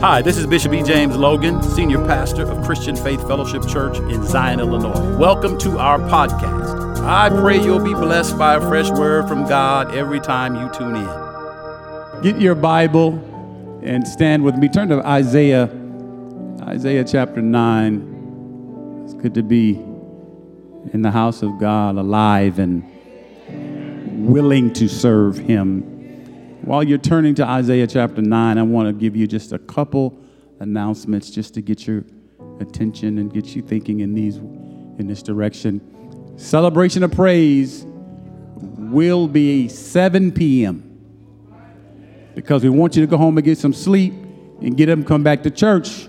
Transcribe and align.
Hi, 0.00 0.22
this 0.22 0.38
is 0.38 0.46
Bishop 0.46 0.72
E. 0.74 0.82
James 0.84 1.16
Logan, 1.16 1.60
Senior 1.60 1.98
Pastor 2.06 2.48
of 2.48 2.64
Christian 2.64 2.94
Faith 2.94 3.20
Fellowship 3.26 3.66
Church 3.66 3.98
in 3.98 4.24
Zion, 4.24 4.60
Illinois. 4.60 5.16
Welcome 5.16 5.58
to 5.58 5.76
our 5.80 5.98
podcast. 5.98 7.00
I 7.04 7.28
pray 7.30 7.60
you'll 7.60 7.82
be 7.82 7.94
blessed 7.94 8.38
by 8.38 8.54
a 8.54 8.60
fresh 8.60 8.88
word 8.90 9.26
from 9.26 9.48
God 9.48 9.92
every 9.92 10.20
time 10.20 10.54
you 10.54 10.70
tune 10.72 10.94
in. 10.94 12.22
Get 12.22 12.40
your 12.40 12.54
Bible 12.54 13.18
and 13.82 14.06
stand 14.06 14.44
with 14.44 14.56
me. 14.56 14.68
Turn 14.68 14.88
to 14.90 15.04
Isaiah, 15.04 15.68
Isaiah 16.62 17.02
chapter 17.02 17.42
9. 17.42 19.02
It's 19.04 19.14
good 19.14 19.34
to 19.34 19.42
be 19.42 19.70
in 20.92 21.02
the 21.02 21.10
house 21.10 21.42
of 21.42 21.58
God, 21.58 21.96
alive 21.96 22.60
and 22.60 22.84
willing 24.28 24.72
to 24.74 24.86
serve 24.88 25.38
Him. 25.38 25.97
While 26.68 26.84
you're 26.84 26.98
turning 26.98 27.34
to 27.36 27.46
Isaiah 27.46 27.86
chapter 27.86 28.20
9, 28.20 28.58
I 28.58 28.62
want 28.62 28.88
to 28.88 28.92
give 28.92 29.16
you 29.16 29.26
just 29.26 29.52
a 29.52 29.58
couple 29.58 30.18
announcements 30.60 31.30
just 31.30 31.54
to 31.54 31.62
get 31.62 31.86
your 31.86 32.04
attention 32.60 33.16
and 33.16 33.32
get 33.32 33.56
you 33.56 33.62
thinking 33.62 34.00
in 34.00 34.12
these 34.12 34.36
in 34.36 35.06
this 35.06 35.22
direction. 35.22 35.80
Celebration 36.36 37.02
of 37.02 37.12
Praise 37.12 37.86
will 37.86 39.26
be 39.28 39.66
7 39.68 40.30
p.m. 40.30 41.00
because 42.34 42.62
we 42.62 42.68
want 42.68 42.96
you 42.96 43.00
to 43.00 43.06
go 43.06 43.16
home 43.16 43.38
and 43.38 43.46
get 43.46 43.56
some 43.56 43.72
sleep 43.72 44.12
and 44.60 44.76
get 44.76 44.86
them 44.86 45.04
come 45.04 45.22
back 45.22 45.42
to 45.44 45.50
church. 45.50 46.06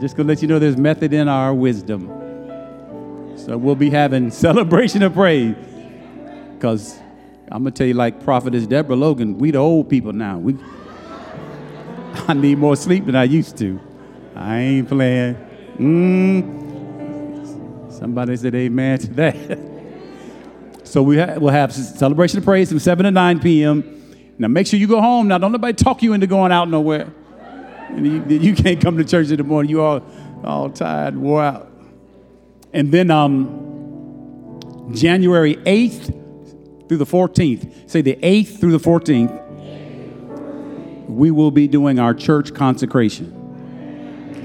Just 0.00 0.16
gonna 0.16 0.28
let 0.28 0.40
you 0.42 0.46
know 0.46 0.60
there's 0.60 0.76
method 0.76 1.12
in 1.12 1.26
our 1.26 1.52
wisdom. 1.52 2.06
So 3.36 3.58
we'll 3.58 3.74
be 3.74 3.90
having 3.90 4.30
celebration 4.46 5.02
of 5.02 5.14
praise 5.14 5.56
because 6.54 7.00
I'm 7.54 7.62
gonna 7.62 7.70
tell 7.70 7.86
you, 7.86 7.94
like 7.94 8.24
Prophetess 8.24 8.66
Deborah 8.66 8.96
Logan, 8.96 9.38
we 9.38 9.52
the 9.52 9.58
old 9.58 9.88
people 9.88 10.12
now. 10.12 10.38
We, 10.38 10.56
I 12.26 12.34
need 12.34 12.58
more 12.58 12.74
sleep 12.74 13.06
than 13.06 13.14
I 13.14 13.22
used 13.22 13.56
to. 13.58 13.78
I 14.34 14.58
ain't 14.58 14.88
playing. 14.88 15.36
Mm. 15.78 16.62
Somebody 17.92 18.36
said 18.38 18.56
amen 18.56 18.98
to 18.98 19.06
that. 19.12 19.60
so 20.82 21.04
we 21.04 21.16
ha- 21.16 21.36
we'll 21.38 21.52
have 21.52 21.72
celebration 21.72 22.38
of 22.38 22.44
praise 22.44 22.70
from 22.70 22.80
7 22.80 23.04
to 23.04 23.12
9 23.12 23.38
p.m. 23.38 24.02
Now 24.36 24.48
make 24.48 24.66
sure 24.66 24.80
you 24.80 24.88
go 24.88 25.00
home. 25.00 25.28
Now 25.28 25.38
don't 25.38 25.52
nobody 25.52 25.74
talk 25.74 26.02
you 26.02 26.12
into 26.12 26.26
going 26.26 26.50
out 26.50 26.68
nowhere. 26.68 27.06
You, 27.96 28.24
you 28.30 28.56
can't 28.56 28.80
come 28.80 28.96
to 28.98 29.04
church 29.04 29.30
in 29.30 29.36
the 29.36 29.44
morning. 29.44 29.70
You 29.70 29.80
all 29.80 30.04
all 30.42 30.70
tired, 30.70 31.16
wore 31.16 31.44
out. 31.44 31.70
And 32.72 32.90
then 32.90 33.12
um, 33.12 34.90
January 34.92 35.54
8th 35.54 36.23
through 36.88 36.98
the 36.98 37.06
14th. 37.06 37.90
Say 37.90 38.02
the 38.02 38.16
8th 38.16 38.60
through 38.60 38.72
the 38.72 38.78
14th. 38.78 39.42
We 41.08 41.30
will 41.30 41.50
be 41.50 41.68
doing 41.68 41.98
our 41.98 42.14
church 42.14 42.54
consecration. 42.54 43.32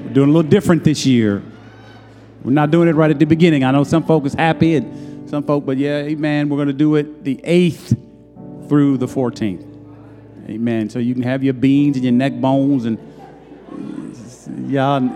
We're 0.06 0.14
doing 0.14 0.30
a 0.30 0.34
little 0.34 0.50
different 0.50 0.84
this 0.84 1.06
year. 1.06 1.42
We're 2.44 2.52
not 2.52 2.72
doing 2.72 2.88
it 2.88 2.96
right 2.96 3.12
at 3.12 3.20
the 3.20 3.26
beginning. 3.26 3.64
I 3.64 3.72
know 3.72 3.84
some 3.84 4.04
folk 4.04 4.26
is 4.26 4.34
happy 4.34 4.76
and 4.76 5.30
some 5.30 5.44
folk, 5.44 5.66
but 5.66 5.78
yeah, 5.78 5.98
amen. 6.00 6.50
We're 6.50 6.58
going 6.58 6.68
to 6.68 6.74
do 6.74 6.96
it 6.96 7.24
the 7.24 7.36
8th 7.38 8.68
through 8.68 8.98
the 8.98 9.08
14th. 9.08 9.66
Amen. 10.50 10.90
So 10.90 11.00
you 11.00 11.14
can 11.14 11.24
have 11.24 11.44
your 11.44 11.54
beans 11.54 11.96
and 11.96 12.04
your 12.04 12.14
neck 12.14 12.34
bones 12.40 12.86
and 12.86 12.98
y'all. 14.72 15.10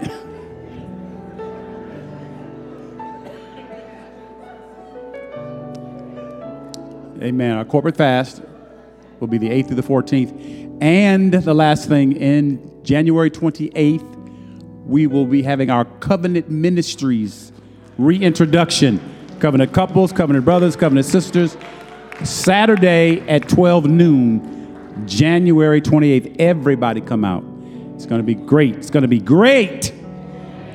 Amen. 7.23 7.55
Our 7.55 7.63
corporate 7.63 7.95
fast 7.95 8.41
will 9.21 9.29
be 9.29 9.37
the 9.37 9.49
8th 9.49 9.67
through 9.67 9.75
the 9.77 9.83
14th. 9.83 10.77
And 10.81 11.33
the 11.33 11.53
last 11.53 11.87
thing, 11.87 12.11
in 12.17 12.83
January 12.83 13.31
28th, 13.31 14.03
we 14.85 15.07
will 15.07 15.25
be 15.25 15.41
having 15.41 15.69
our 15.69 15.85
covenant 15.85 16.49
ministries 16.49 17.53
reintroduction. 17.97 18.99
Covenant 19.39 19.71
couples, 19.71 20.11
covenant 20.11 20.43
brothers, 20.43 20.75
covenant 20.75 21.05
sisters. 21.05 21.55
Saturday 22.25 23.21
at 23.29 23.47
12 23.47 23.85
noon, 23.85 25.05
January 25.07 25.81
28th. 25.81 26.35
Everybody 26.39 26.99
come 26.99 27.23
out. 27.23 27.45
It's 27.95 28.05
going 28.05 28.19
to 28.19 28.25
be 28.25 28.35
great. 28.35 28.75
It's 28.75 28.89
going 28.89 29.03
to 29.03 29.07
be 29.07 29.19
great. 29.19 29.93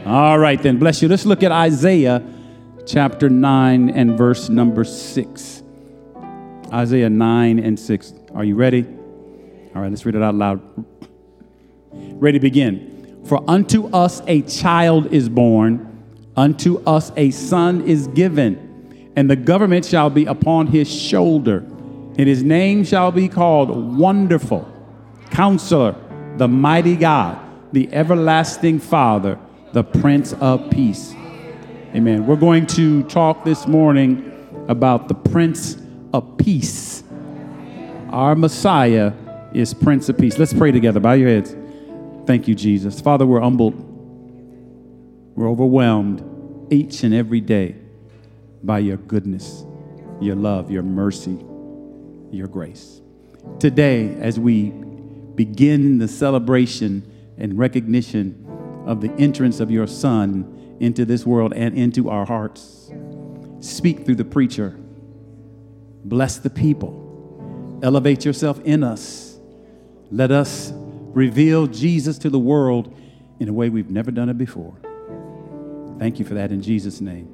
All 0.06 0.38
right, 0.38 0.62
then. 0.62 0.78
Bless 0.78 1.02
you. 1.02 1.08
Let's 1.08 1.26
look 1.26 1.42
at 1.42 1.52
Isaiah 1.52 2.22
chapter 2.86 3.28
9 3.28 3.90
and 3.90 4.16
verse 4.16 4.48
number 4.48 4.84
6. 4.84 5.57
Isaiah 6.72 7.10
9 7.10 7.58
and 7.58 7.78
6. 7.78 8.14
Are 8.34 8.44
you 8.44 8.54
ready? 8.54 8.86
All 9.74 9.82
right, 9.82 9.90
let's 9.90 10.04
read 10.04 10.14
it 10.14 10.22
out 10.22 10.34
loud. 10.34 10.60
Ready 11.92 12.38
to 12.38 12.42
begin. 12.42 13.22
For 13.24 13.42
unto 13.48 13.86
us 13.88 14.22
a 14.26 14.42
child 14.42 15.12
is 15.12 15.28
born, 15.28 16.02
unto 16.36 16.82
us 16.84 17.12
a 17.16 17.30
son 17.30 17.82
is 17.82 18.06
given, 18.08 19.12
and 19.16 19.30
the 19.30 19.36
government 19.36 19.84
shall 19.84 20.10
be 20.10 20.24
upon 20.26 20.66
his 20.66 20.92
shoulder, 20.92 21.58
and 21.58 22.28
his 22.28 22.42
name 22.42 22.84
shall 22.84 23.12
be 23.12 23.28
called 23.28 23.98
Wonderful, 23.98 24.66
Counselor, 25.30 25.94
the 26.36 26.48
Mighty 26.48 26.96
God, 26.96 27.38
the 27.72 27.92
Everlasting 27.92 28.78
Father, 28.78 29.38
the 29.72 29.84
Prince 29.84 30.32
of 30.34 30.70
Peace. 30.70 31.12
Amen. 31.94 32.26
We're 32.26 32.36
going 32.36 32.66
to 32.68 33.02
talk 33.04 33.44
this 33.44 33.66
morning 33.66 34.64
about 34.68 35.08
the 35.08 35.14
Prince 35.14 35.76
of 36.12 36.38
peace. 36.38 37.02
Our 38.10 38.34
Messiah 38.34 39.12
is 39.52 39.74
Prince 39.74 40.08
of 40.08 40.18
Peace. 40.18 40.38
Let's 40.38 40.54
pray 40.54 40.72
together. 40.72 41.00
Bow 41.00 41.12
your 41.12 41.28
heads. 41.28 41.54
Thank 42.26 42.48
you, 42.48 42.54
Jesus. 42.54 43.00
Father, 43.00 43.26
we're 43.26 43.40
humbled. 43.40 43.74
We're 45.34 45.48
overwhelmed 45.48 46.24
each 46.70 47.02
and 47.04 47.14
every 47.14 47.40
day 47.40 47.76
by 48.62 48.80
your 48.80 48.96
goodness, 48.96 49.64
your 50.20 50.36
love, 50.36 50.70
your 50.70 50.82
mercy, 50.82 51.38
your 52.30 52.46
grace. 52.46 53.00
Today, 53.58 54.14
as 54.20 54.38
we 54.38 54.70
begin 55.34 55.98
the 55.98 56.08
celebration 56.08 57.02
and 57.38 57.58
recognition 57.58 58.44
of 58.86 59.00
the 59.00 59.10
entrance 59.12 59.60
of 59.60 59.70
your 59.70 59.86
Son 59.86 60.76
into 60.80 61.04
this 61.04 61.24
world 61.24 61.52
and 61.54 61.76
into 61.76 62.10
our 62.10 62.24
hearts, 62.24 62.90
speak 63.60 64.04
through 64.04 64.16
the 64.16 64.24
preacher 64.24 64.78
Bless 66.08 66.38
the 66.38 66.48
people. 66.48 67.80
Elevate 67.82 68.24
yourself 68.24 68.58
in 68.64 68.82
us. 68.82 69.38
Let 70.10 70.30
us 70.30 70.72
reveal 70.74 71.66
Jesus 71.66 72.16
to 72.18 72.30
the 72.30 72.38
world 72.38 72.96
in 73.40 73.48
a 73.48 73.52
way 73.52 73.68
we've 73.68 73.90
never 73.90 74.10
done 74.10 74.30
it 74.30 74.38
before. 74.38 74.74
Thank 75.98 76.18
you 76.18 76.24
for 76.24 76.34
that 76.34 76.50
in 76.50 76.62
Jesus' 76.62 77.02
name. 77.02 77.28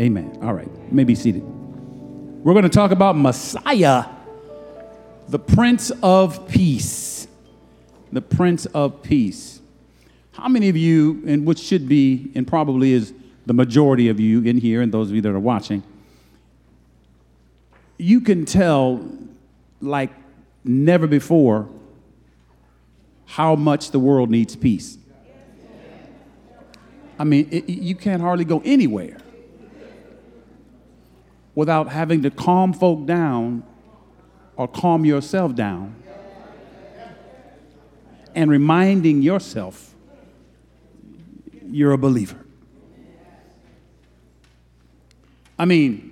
Amen. 0.00 0.38
All 0.42 0.52
right, 0.52 0.66
you 0.66 0.92
may 0.92 1.04
be 1.04 1.14
seated. 1.14 1.42
We're 1.44 2.52
going 2.52 2.64
to 2.64 2.68
talk 2.68 2.90
about 2.90 3.16
Messiah, 3.16 4.06
the 5.28 5.38
Prince 5.38 5.92
of 6.02 6.48
Peace. 6.48 7.28
The 8.12 8.22
Prince 8.22 8.66
of 8.66 9.02
Peace. 9.02 9.60
How 10.32 10.48
many 10.48 10.68
of 10.68 10.76
you, 10.76 11.22
and 11.26 11.46
which 11.46 11.60
should 11.60 11.88
be, 11.88 12.32
and 12.34 12.46
probably 12.46 12.92
is 12.92 13.12
the 13.46 13.54
majority 13.54 14.08
of 14.08 14.18
you 14.18 14.42
in 14.42 14.58
here, 14.58 14.82
and 14.82 14.92
those 14.92 15.10
of 15.10 15.14
you 15.14 15.22
that 15.22 15.30
are 15.30 15.38
watching, 15.38 15.82
you 17.98 18.20
can 18.20 18.44
tell 18.44 19.08
like 19.80 20.10
never 20.64 21.06
before 21.06 21.68
how 23.26 23.56
much 23.56 23.90
the 23.90 23.98
world 23.98 24.30
needs 24.30 24.56
peace. 24.56 24.98
I 27.18 27.24
mean, 27.24 27.48
it, 27.50 27.68
you 27.68 27.94
can't 27.94 28.20
hardly 28.20 28.44
go 28.44 28.60
anywhere 28.64 29.18
without 31.54 31.88
having 31.88 32.22
to 32.22 32.30
calm 32.30 32.72
folk 32.72 33.06
down 33.06 33.62
or 34.56 34.68
calm 34.68 35.04
yourself 35.04 35.54
down 35.54 35.94
and 38.34 38.50
reminding 38.50 39.22
yourself 39.22 39.94
you're 41.68 41.92
a 41.92 41.98
believer. 41.98 42.38
I 45.58 45.64
mean, 45.64 46.05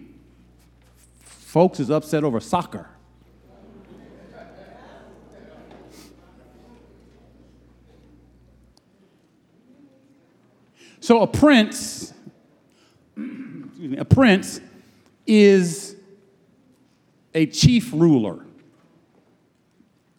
Folks 1.54 1.78
is 1.78 1.88
upset 1.88 2.24
over 2.24 2.40
soccer. 2.40 2.88
So 10.98 11.22
a 11.22 11.28
prince, 11.28 12.12
me, 13.14 13.96
a 13.96 14.04
prince 14.04 14.60
is 15.28 15.94
a 17.32 17.46
chief 17.46 17.92
ruler. 17.92 18.44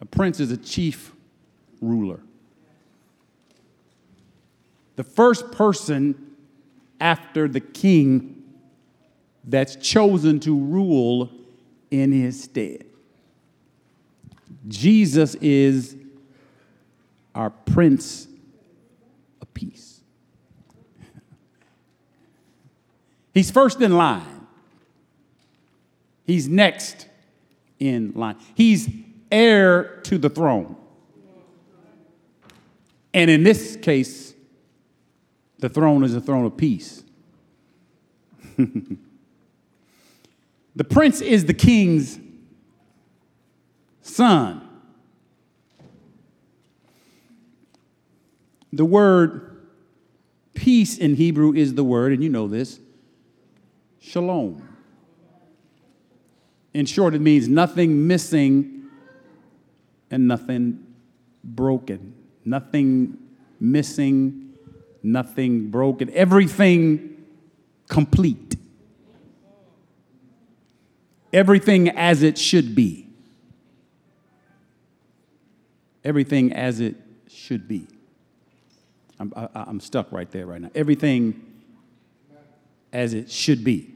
A 0.00 0.06
prince 0.06 0.40
is 0.40 0.50
a 0.50 0.56
chief 0.56 1.12
ruler. 1.82 2.20
The 4.94 5.04
first 5.04 5.52
person 5.52 6.34
after 6.98 7.46
the 7.46 7.60
king 7.60 8.35
that's 9.46 9.76
chosen 9.76 10.40
to 10.40 10.58
rule 10.58 11.30
in 11.90 12.12
his 12.12 12.42
stead. 12.42 12.84
Jesus 14.66 15.36
is 15.36 15.96
our 17.34 17.50
Prince 17.50 18.26
of 19.40 19.52
Peace. 19.54 20.00
He's 23.32 23.50
first 23.50 23.80
in 23.80 23.96
line. 23.96 24.46
He's 26.24 26.48
next 26.48 27.06
in 27.78 28.12
line. 28.16 28.36
He's 28.54 28.88
heir 29.30 30.00
to 30.04 30.18
the 30.18 30.30
throne. 30.30 30.76
And 33.14 33.30
in 33.30 33.44
this 33.44 33.76
case, 33.76 34.34
the 35.58 35.68
throne 35.68 36.02
is 36.02 36.14
a 36.14 36.20
throne 36.20 36.44
of 36.44 36.56
peace. 36.56 37.04
the 40.76 40.84
prince 40.84 41.20
is 41.20 41.46
the 41.46 41.54
king's 41.54 42.18
son. 44.02 44.62
The 48.72 48.84
word 48.84 49.56
peace 50.54 50.98
in 50.98 51.14
Hebrew 51.14 51.54
is 51.54 51.74
the 51.74 51.84
word, 51.84 52.12
and 52.12 52.22
you 52.22 52.28
know 52.28 52.46
this, 52.46 52.78
shalom. 54.00 54.68
In 56.74 56.84
short, 56.84 57.14
it 57.14 57.20
means 57.20 57.48
nothing 57.48 58.06
missing 58.06 58.90
and 60.10 60.28
nothing 60.28 60.84
broken. 61.42 62.14
Nothing 62.44 63.16
missing, 63.58 64.52
nothing 65.02 65.70
broken. 65.70 66.10
Everything 66.10 67.24
complete. 67.88 68.45
Everything 71.36 71.90
as 71.90 72.22
it 72.22 72.38
should 72.38 72.74
be. 72.74 73.06
Everything 76.02 76.50
as 76.54 76.80
it 76.80 76.96
should 77.28 77.68
be. 77.68 77.86
I'm, 79.20 79.34
I, 79.36 79.48
I'm 79.54 79.80
stuck 79.80 80.10
right 80.10 80.30
there 80.30 80.46
right 80.46 80.62
now. 80.62 80.70
Everything 80.74 81.38
as 82.90 83.12
it 83.12 83.30
should 83.30 83.62
be. 83.62 83.92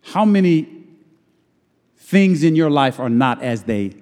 How 0.00 0.24
many 0.24 0.66
things 1.98 2.42
in 2.42 2.56
your 2.56 2.70
life 2.70 2.98
are 3.00 3.10
not 3.10 3.42
as 3.42 3.64
they 3.64 3.92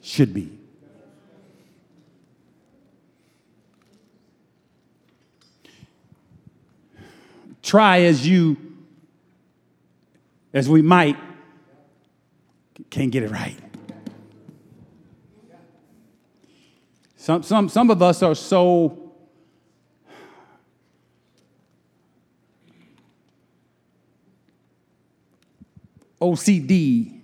should 0.00 0.32
be? 0.32 0.57
Try 7.68 8.04
as 8.04 8.26
you, 8.26 8.56
as 10.54 10.70
we 10.70 10.80
might, 10.80 11.18
can't 12.88 13.10
get 13.10 13.24
it 13.24 13.30
right. 13.30 13.58
Some, 17.18 17.42
some, 17.42 17.68
some 17.68 17.90
of 17.90 18.00
us 18.00 18.22
are 18.22 18.34
so 18.34 19.12
OCD. 26.22 27.20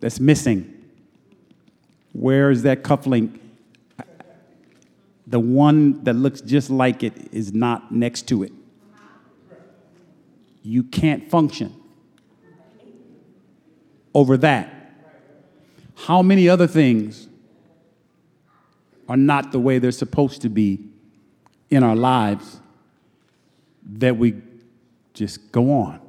That's 0.00 0.20
missing. 0.20 0.69
Where 2.12 2.50
is 2.50 2.62
that 2.62 2.82
cufflink? 2.82 3.38
The 5.26 5.40
one 5.40 6.02
that 6.04 6.14
looks 6.14 6.40
just 6.40 6.70
like 6.70 7.02
it 7.02 7.32
is 7.32 7.52
not 7.52 7.92
next 7.92 8.22
to 8.28 8.42
it. 8.42 8.52
You 10.62 10.82
can't 10.82 11.30
function 11.30 11.74
over 14.12 14.36
that. 14.38 14.74
How 15.94 16.22
many 16.22 16.48
other 16.48 16.66
things 16.66 17.28
are 19.08 19.16
not 19.16 19.52
the 19.52 19.58
way 19.58 19.78
they're 19.78 19.90
supposed 19.90 20.42
to 20.42 20.48
be 20.48 20.78
in 21.68 21.82
our 21.82 21.96
lives 21.96 22.60
that 23.84 24.16
we 24.16 24.34
just 25.14 25.50
go 25.52 25.72
on. 25.72 26.00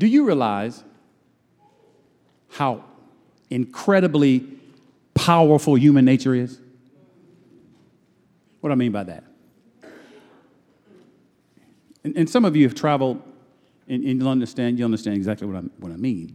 Do 0.00 0.06
you 0.06 0.24
realize 0.24 0.82
how 2.48 2.82
incredibly 3.50 4.46
powerful 5.12 5.74
human 5.74 6.06
nature 6.06 6.34
is? 6.34 6.58
What 8.60 8.70
do 8.70 8.72
I 8.72 8.76
mean 8.76 8.92
by 8.92 9.04
that? 9.04 9.24
And, 12.02 12.16
and 12.16 12.30
some 12.30 12.46
of 12.46 12.56
you 12.56 12.66
have 12.66 12.74
traveled 12.74 13.22
and, 13.88 14.02
and, 14.02 14.18
you'll 14.18 14.30
understand. 14.30 14.78
You'll 14.78 14.86
understand 14.86 15.16
exactly 15.16 15.46
what, 15.46 15.58
i 15.58 15.66
what 15.80 15.92
I 15.92 15.96
mean. 15.96 16.34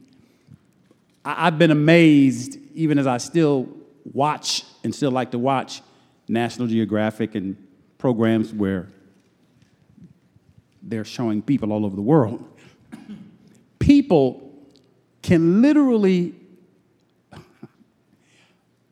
I, 1.23 1.47
I've 1.47 1.57
been 1.57 1.71
amazed, 1.71 2.59
even 2.75 2.99
as 2.99 3.07
I 3.07 3.17
still 3.17 3.67
watch 4.13 4.63
and 4.83 4.93
still 4.93 5.09
like 5.09 5.31
to 5.31 5.39
watch 5.39 5.81
National 6.27 6.67
Geographic 6.67 7.33
and 7.33 7.57
programs 7.97 8.53
where 8.53 8.89
they're 10.83 11.03
showing 11.03 11.41
people 11.41 11.73
all 11.73 11.83
over 11.83 11.95
the 11.95 12.03
world. 12.03 12.47
People 13.85 14.51
can 15.21 15.61
literally 15.61 16.33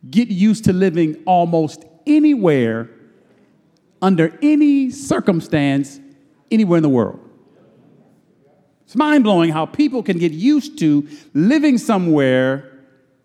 get 0.07 0.27
used 0.27 0.65
to 0.65 0.71
living 0.71 1.23
almost 1.25 1.83
anywhere 2.05 2.91
under 4.03 4.37
any 4.43 4.91
circumstance 4.91 5.99
anywhere 6.51 6.77
in 6.77 6.83
the 6.83 6.89
world. 6.89 7.19
It's 8.85 8.95
mind 8.95 9.23
blowing 9.23 9.49
how 9.49 9.65
people 9.65 10.03
can 10.03 10.19
get 10.19 10.31
used 10.31 10.77
to 10.77 11.07
living 11.33 11.79
somewhere 11.79 12.83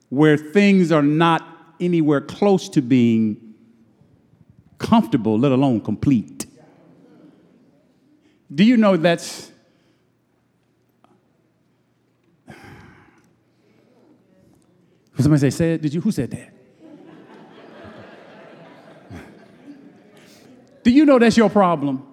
where 0.08 0.38
things 0.38 0.90
are 0.90 1.02
not 1.02 1.74
anywhere 1.80 2.22
close 2.22 2.70
to 2.70 2.80
being 2.80 3.54
comfortable, 4.78 5.38
let 5.38 5.52
alone 5.52 5.82
complete. 5.82 6.46
Do 8.54 8.64
you 8.64 8.78
know 8.78 8.96
that's 8.96 9.52
Somebody 15.20 15.40
say, 15.40 15.50
say 15.50 15.74
it. 15.74 15.82
Did 15.82 15.94
you? 15.94 16.00
Who 16.00 16.12
said 16.12 16.30
that? 16.30 16.52
Do 20.84 20.92
you 20.92 21.04
know 21.04 21.18
that's 21.18 21.36
your 21.36 21.50
problem? 21.50 22.04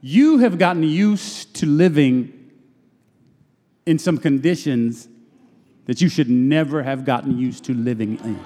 You 0.00 0.38
have 0.38 0.58
gotten 0.58 0.82
used 0.82 1.54
to 1.56 1.66
living 1.66 2.50
in 3.86 3.98
some 3.98 4.18
conditions 4.18 5.08
that 5.86 6.00
you 6.00 6.08
should 6.08 6.28
never 6.28 6.82
have 6.82 7.04
gotten 7.04 7.38
used 7.38 7.64
to 7.64 7.74
living 7.74 8.18
in. 8.18 8.44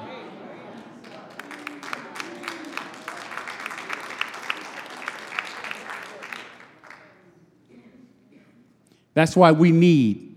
That's 9.14 9.34
why 9.34 9.52
we 9.52 9.72
need 9.72 10.35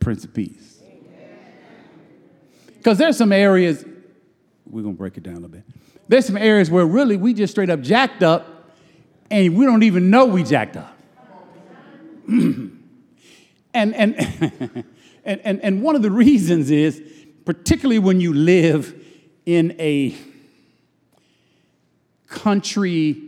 Prince 0.00 0.24
of 0.24 0.34
Peace. 0.34 0.80
Because 2.76 2.98
there's 2.98 3.16
some 3.16 3.32
areas, 3.32 3.84
we're 4.64 4.82
going 4.82 4.94
to 4.94 4.98
break 4.98 5.16
it 5.16 5.24
down 5.24 5.34
a 5.34 5.40
little 5.40 5.48
bit. 5.48 5.64
There's 6.08 6.26
some 6.26 6.36
areas 6.36 6.70
where 6.70 6.86
really 6.86 7.16
we 7.16 7.34
just 7.34 7.52
straight 7.52 7.70
up 7.70 7.80
jacked 7.80 8.22
up 8.22 8.70
and 9.30 9.56
we 9.56 9.64
don't 9.64 9.82
even 9.82 10.10
know 10.10 10.26
we 10.26 10.44
jacked 10.44 10.76
up. 10.76 10.96
and, 12.28 12.76
and, 13.74 13.94
and, 15.24 15.40
and, 15.40 15.60
and 15.60 15.82
one 15.82 15.96
of 15.96 16.02
the 16.02 16.10
reasons 16.10 16.70
is, 16.70 17.02
particularly 17.44 17.98
when 17.98 18.20
you 18.20 18.32
live 18.32 18.94
in 19.46 19.74
a 19.80 20.14
country, 22.28 23.22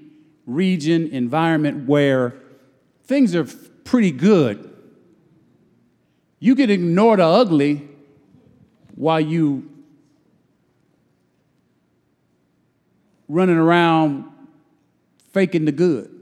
region, 0.46 1.08
environment 1.08 1.88
where 1.88 2.34
things 3.04 3.34
are 3.34 3.44
pretty 3.84 4.10
good, 4.10 4.67
you 6.40 6.54
can 6.54 6.70
ignore 6.70 7.16
the 7.16 7.24
ugly 7.24 7.88
while 8.94 9.20
you 9.20 9.68
running 13.28 13.56
around 13.56 14.24
faking 15.32 15.64
the 15.64 15.72
good. 15.72 16.14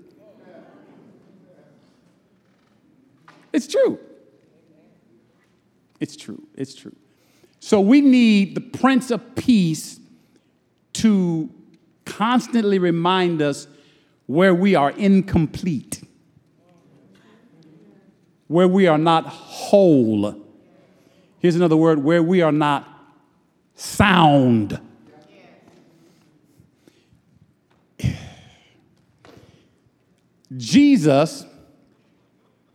It's 3.53 3.67
true. 3.67 3.99
It's 6.01 6.17
true. 6.17 6.47
It's 6.57 6.75
true. 6.75 6.95
So 7.61 7.81
we 7.81 8.01
need 8.01 8.55
the 8.55 8.61
Prince 8.61 9.11
of 9.11 9.35
Peace 9.35 9.99
to 10.95 11.49
constantly 12.05 12.79
remind 12.79 13.41
us 13.41 13.67
where 14.27 14.55
we 14.55 14.75
are 14.75 14.91
incomplete. 14.91 16.03
Where 18.49 18.69
we 18.69 18.87
are 18.87 18.99
not 18.99 19.27
whole. 19.27 20.43
Here's 21.39 21.57
another 21.57 21.77
word 21.77 22.03
where 22.03 22.23
we 22.23 22.43
are 22.43 22.53
not 22.53 22.89
sound. 23.75 24.81
Jesus, 30.57 31.45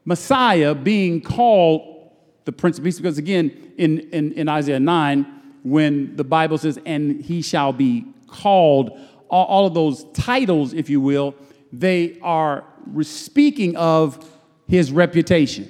Messiah, 0.04 0.76
being 0.76 1.22
called 1.22 2.12
the 2.46 2.52
Prince 2.52 2.78
of 2.78 2.84
Peace, 2.84 2.98
because 2.98 3.18
again, 3.18 3.74
in, 3.78 4.00
in, 4.12 4.34
in 4.34 4.50
Isaiah 4.50 4.80
9, 4.80 5.26
when 5.64 6.16
the 6.16 6.24
Bible 6.24 6.58
says, 6.58 6.80
and 6.86 7.22
he 7.22 7.42
shall 7.42 7.72
be 7.72 8.06
called, 8.28 9.00
all, 9.30 9.46
all 9.46 9.66
of 9.68 9.74
those 9.74 10.06
titles, 10.14 10.74
if 10.74 10.90
you 10.90 11.00
will, 11.00 11.36
they 11.72 12.20
are 12.22 12.66
speaking 13.02 13.76
of 13.78 14.28
his 14.68 14.92
reputation. 14.92 15.70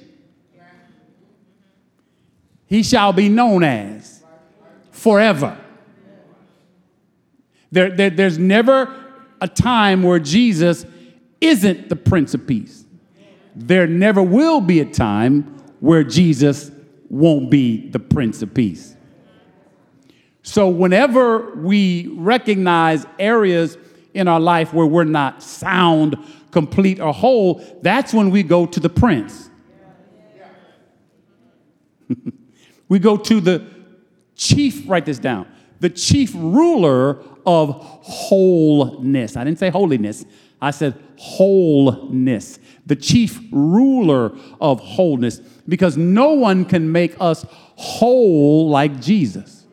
He 2.66 2.82
shall 2.82 3.12
be 3.12 3.28
known 3.28 3.64
as 3.64 4.24
forever. 4.90 5.58
There, 7.70 7.90
there, 7.90 8.10
there's 8.10 8.38
never 8.38 8.94
a 9.40 9.48
time 9.48 10.02
where 10.02 10.18
Jesus 10.18 10.86
isn't 11.40 11.88
the 11.88 11.96
Prince 11.96 12.32
of 12.32 12.46
Peace. 12.46 12.84
There 13.54 13.86
never 13.86 14.22
will 14.22 14.60
be 14.60 14.80
a 14.80 14.86
time 14.86 15.42
where 15.80 16.04
Jesus 16.04 16.70
won't 17.10 17.50
be 17.50 17.90
the 17.90 17.98
Prince 17.98 18.40
of 18.40 18.54
Peace. 18.54 18.96
So, 20.42 20.68
whenever 20.68 21.54
we 21.56 22.08
recognize 22.16 23.06
areas 23.18 23.76
in 24.14 24.28
our 24.28 24.40
life 24.40 24.72
where 24.72 24.86
we're 24.86 25.04
not 25.04 25.42
sound, 25.42 26.16
complete, 26.52 27.00
or 27.00 27.12
whole, 27.12 27.60
that's 27.82 28.14
when 28.14 28.30
we 28.30 28.44
go 28.44 28.66
to 28.66 28.78
the 28.78 28.88
Prince. 28.88 29.50
we 32.88 32.98
go 32.98 33.16
to 33.16 33.40
the 33.40 33.66
chief, 34.36 34.88
write 34.88 35.06
this 35.06 35.18
down, 35.18 35.48
the 35.80 35.90
chief 35.90 36.32
ruler 36.34 37.22
of 37.44 37.74
wholeness. 37.80 39.36
I 39.36 39.44
didn't 39.44 39.58
say 39.58 39.70
holiness, 39.70 40.24
I 40.60 40.70
said 40.70 40.94
wholeness, 41.16 42.58
the 42.86 42.96
chief 42.96 43.40
ruler 43.50 44.36
of 44.60 44.78
wholeness, 44.80 45.38
because 45.66 45.96
no 45.96 46.34
one 46.34 46.64
can 46.64 46.92
make 46.92 47.16
us 47.20 47.44
whole 47.50 48.68
like 48.68 49.00
Jesus. 49.00 49.64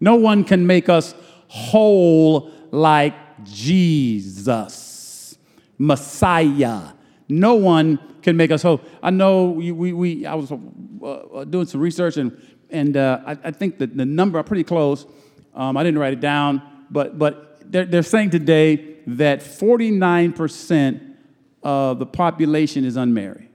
No 0.00 0.16
one 0.16 0.44
can 0.44 0.66
make 0.66 0.90
us 0.90 1.14
whole 1.48 2.50
like 2.74 3.14
Jesus, 3.44 5.36
Messiah. 5.78 6.92
No 7.28 7.54
one 7.54 7.98
can 8.22 8.36
make 8.36 8.50
us 8.50 8.62
whole. 8.62 8.80
I 9.02 9.10
know 9.10 9.46
we, 9.46 9.72
we, 9.72 9.92
we 9.92 10.26
I 10.26 10.34
was 10.34 10.52
uh, 10.52 11.44
doing 11.44 11.66
some 11.66 11.80
research 11.80 12.16
and, 12.16 12.40
and 12.70 12.96
uh, 12.96 13.20
I, 13.26 13.32
I, 13.44 13.50
think 13.50 13.78
that 13.78 13.96
the 13.96 14.04
number, 14.04 14.38
are 14.38 14.42
pretty 14.42 14.64
close. 14.64 15.06
Um, 15.54 15.76
I 15.76 15.82
didn't 15.82 15.98
write 15.98 16.14
it 16.14 16.20
down 16.20 16.62
but, 16.90 17.18
but 17.18 17.58
they're, 17.70 17.84
they're 17.84 18.02
saying 18.02 18.30
today 18.30 18.98
that 19.06 19.40
49% 19.40 21.14
of 21.62 21.98
the 21.98 22.06
population 22.06 22.84
is 22.84 22.96
unmarried. 22.96 23.48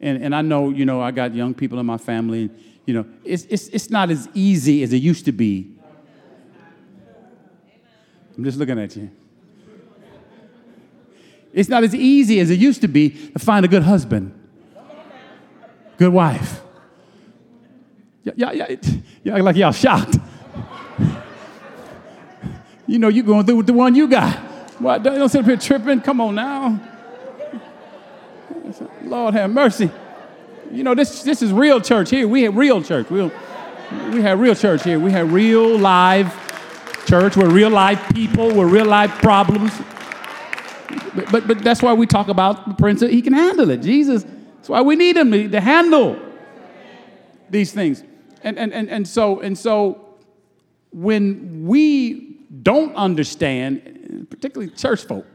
And, 0.00 0.22
and 0.22 0.34
I 0.34 0.42
know, 0.42 0.70
you 0.70 0.84
know, 0.84 1.00
I 1.00 1.10
got 1.10 1.34
young 1.34 1.54
people 1.54 1.80
in 1.80 1.86
my 1.86 1.96
family, 1.96 2.42
and, 2.42 2.62
you 2.86 2.94
know, 2.94 3.06
it's, 3.24 3.44
it's, 3.44 3.68
it's 3.68 3.90
not 3.90 4.10
as 4.10 4.28
easy 4.34 4.82
as 4.82 4.92
it 4.92 4.98
used 4.98 5.24
to 5.24 5.32
be. 5.32 5.77
I'm 8.38 8.44
just 8.44 8.56
looking 8.56 8.78
at 8.78 8.94
you. 8.94 9.10
It's 11.52 11.68
not 11.68 11.82
as 11.82 11.92
easy 11.92 12.38
as 12.38 12.50
it 12.50 12.60
used 12.60 12.82
to 12.82 12.88
be 12.88 13.10
to 13.10 13.38
find 13.40 13.64
a 13.64 13.68
good 13.68 13.82
husband, 13.82 14.32
good 15.96 16.12
wife. 16.12 16.60
Yeah, 18.22 18.52
yeah, 18.52 18.76
yeah, 19.24 19.36
like 19.38 19.56
y'all 19.56 19.72
shocked. 19.72 20.18
you 22.86 23.00
know, 23.00 23.08
you're 23.08 23.24
going 23.24 23.44
through 23.44 23.56
with 23.56 23.66
the 23.66 23.72
one 23.72 23.96
you 23.96 24.06
got. 24.06 24.36
Why 24.78 24.98
don't 24.98 25.20
you 25.20 25.28
sit 25.28 25.40
up 25.40 25.46
here 25.46 25.56
tripping? 25.56 26.00
Come 26.00 26.20
on 26.20 26.36
now. 26.36 26.80
Lord 29.02 29.34
have 29.34 29.50
mercy. 29.50 29.90
You 30.70 30.84
know, 30.84 30.94
this, 30.94 31.24
this 31.24 31.42
is 31.42 31.52
real 31.52 31.80
church 31.80 32.10
here. 32.10 32.28
We 32.28 32.42
have 32.42 32.54
real 32.56 32.82
church. 32.82 33.10
We'll, 33.10 33.32
we 34.12 34.20
have 34.20 34.38
real 34.38 34.54
church 34.54 34.84
here. 34.84 35.00
We 35.00 35.10
have 35.10 35.32
real 35.32 35.76
live 35.76 36.47
church. 37.08 37.36
We're 37.36 37.48
real 37.48 37.70
life 37.70 38.14
people. 38.14 38.54
We're 38.54 38.66
real 38.66 38.84
life 38.84 39.10
problems. 39.22 39.72
But, 41.14 41.32
but, 41.32 41.48
but 41.48 41.58
that's 41.60 41.82
why 41.82 41.94
we 41.94 42.06
talk 42.06 42.28
about 42.28 42.68
the 42.68 42.74
prince. 42.74 43.00
He 43.00 43.22
can 43.22 43.32
handle 43.32 43.70
it. 43.70 43.78
Jesus. 43.78 44.24
That's 44.56 44.68
why 44.68 44.82
we 44.82 44.94
need 44.94 45.16
him 45.16 45.32
to, 45.50 45.60
handle 45.60 46.20
these 47.48 47.72
things. 47.72 48.04
And, 48.42 48.58
and, 48.58 48.72
and, 48.72 48.90
and, 48.90 49.08
so, 49.08 49.40
and 49.40 49.56
so 49.56 50.16
when 50.92 51.66
we 51.66 52.36
don't 52.62 52.94
understand, 52.94 54.26
particularly 54.30 54.70
church 54.72 55.04
folk, 55.04 55.26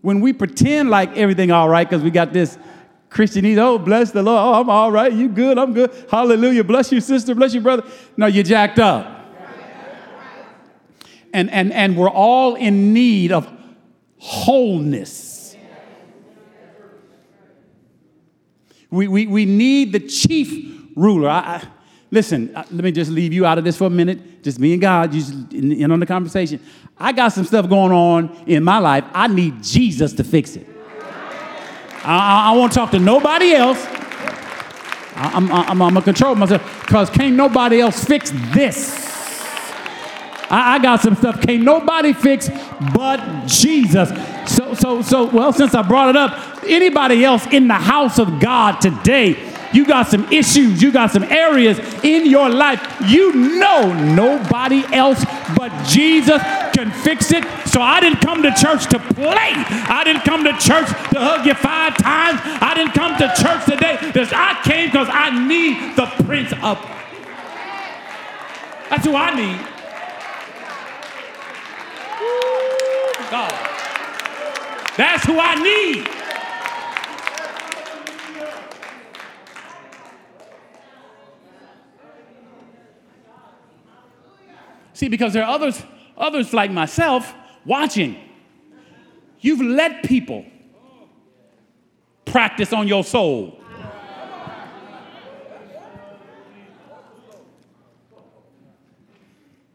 when 0.00 0.20
we 0.20 0.32
pretend 0.32 0.90
like 0.90 1.16
everything 1.16 1.50
all 1.52 1.68
right 1.68 1.88
because 1.88 2.02
we 2.02 2.10
got 2.10 2.32
this 2.32 2.58
Christianese, 3.10 3.58
oh, 3.58 3.78
bless 3.78 4.10
the 4.10 4.22
Lord, 4.22 4.40
oh, 4.40 4.60
I'm 4.60 4.70
all 4.70 4.90
right, 4.90 5.12
you 5.12 5.28
good, 5.28 5.58
I'm 5.58 5.74
good, 5.74 5.92
hallelujah, 6.10 6.64
bless 6.64 6.90
you, 6.90 7.00
sister, 7.00 7.34
bless 7.34 7.52
you, 7.52 7.60
brother. 7.60 7.84
No, 8.16 8.26
you're 8.26 8.42
jacked 8.42 8.78
up. 8.78 9.21
And, 11.32 11.50
and, 11.50 11.72
and 11.72 11.96
we're 11.96 12.10
all 12.10 12.54
in 12.54 12.92
need 12.92 13.32
of 13.32 13.48
wholeness. 14.18 15.56
We, 18.90 19.08
we, 19.08 19.26
we 19.26 19.46
need 19.46 19.92
the 19.92 20.00
chief 20.00 20.90
ruler. 20.94 21.30
I, 21.30 21.38
I, 21.38 21.62
Listen, 22.12 22.54
uh, 22.54 22.62
let 22.70 22.84
me 22.84 22.92
just 22.92 23.10
leave 23.10 23.32
you 23.32 23.46
out 23.46 23.56
of 23.56 23.64
this 23.64 23.78
for 23.78 23.86
a 23.86 23.90
minute. 23.90 24.42
Just 24.42 24.58
me 24.58 24.74
and 24.74 24.82
God, 24.82 25.14
you 25.14 25.20
just 25.20 25.32
in, 25.54 25.72
in 25.72 25.90
on 25.90 25.98
the 25.98 26.04
conversation. 26.04 26.60
I 26.98 27.10
got 27.12 27.30
some 27.30 27.44
stuff 27.44 27.70
going 27.70 27.90
on 27.90 28.44
in 28.46 28.62
my 28.62 28.78
life. 28.78 29.04
I 29.14 29.28
need 29.28 29.62
Jesus 29.62 30.12
to 30.14 30.24
fix 30.24 30.54
it. 30.54 30.66
I, 32.04 32.50
I, 32.50 32.52
I 32.52 32.56
won't 32.56 32.70
talk 32.70 32.90
to 32.90 32.98
nobody 32.98 33.54
else. 33.54 33.82
I, 35.16 35.30
I'm, 35.34 35.50
I'm, 35.50 35.80
I'm 35.80 35.94
gonna 35.94 36.02
control 36.02 36.34
myself 36.34 36.82
because 36.82 37.08
can't 37.08 37.34
nobody 37.34 37.80
else 37.80 38.04
fix 38.04 38.30
this. 38.52 38.92
I, 40.52 40.74
I 40.74 40.78
got 40.78 41.00
some 41.00 41.16
stuff 41.16 41.40
can't 41.40 41.62
nobody 41.62 42.12
fix 42.12 42.48
but 42.94 43.46
Jesus. 43.46 44.10
So, 44.46 44.74
so, 44.74 45.02
so, 45.02 45.24
well, 45.26 45.52
since 45.52 45.74
I 45.74 45.82
brought 45.82 46.10
it 46.10 46.16
up, 46.16 46.62
anybody 46.64 47.24
else 47.24 47.46
in 47.46 47.68
the 47.68 47.74
house 47.74 48.18
of 48.18 48.40
God 48.40 48.80
today 48.80 49.52
you 49.72 49.86
got 49.86 50.08
some 50.08 50.30
issues, 50.30 50.82
you 50.82 50.92
got 50.92 51.10
some 51.10 51.24
areas 51.24 51.78
in 52.04 52.26
your 52.26 52.48
life. 52.50 52.80
You 53.06 53.32
know 53.32 53.92
nobody 54.14 54.84
else 54.92 55.24
but 55.56 55.70
Jesus 55.86 56.42
can 56.74 56.90
fix 56.90 57.32
it. 57.32 57.44
So 57.66 57.80
I 57.80 58.00
didn't 58.00 58.20
come 58.20 58.42
to 58.42 58.52
church 58.52 58.86
to 58.88 58.98
play. 58.98 59.52
I 59.88 60.02
didn't 60.04 60.22
come 60.22 60.44
to 60.44 60.52
church 60.52 60.88
to 61.12 61.18
hug 61.18 61.46
you 61.46 61.54
five 61.54 61.96
times. 61.96 62.40
I 62.44 62.74
didn't 62.74 62.92
come 62.92 63.16
to 63.18 63.28
church 63.42 63.64
today 63.64 63.98
I 64.34 64.60
came 64.64 64.90
because 64.90 65.08
I 65.10 65.46
need 65.46 65.96
the 65.96 66.06
Prince 66.24 66.52
of. 66.62 66.78
That's 68.90 69.06
who 69.06 69.16
I 69.16 69.34
need. 69.34 69.71
God. 73.30 73.52
That's 74.96 75.24
who 75.24 75.38
I 75.38 75.54
need. 75.54 76.08
See, 84.92 85.08
because 85.08 85.32
there 85.32 85.44
are 85.44 85.54
others, 85.54 85.82
others 86.16 86.52
like 86.52 86.70
myself 86.70 87.34
watching. 87.64 88.16
You've 89.40 89.60
let 89.60 90.04
people 90.04 90.44
practice 92.24 92.72
on 92.72 92.86
your 92.86 93.02
soul. 93.02 93.61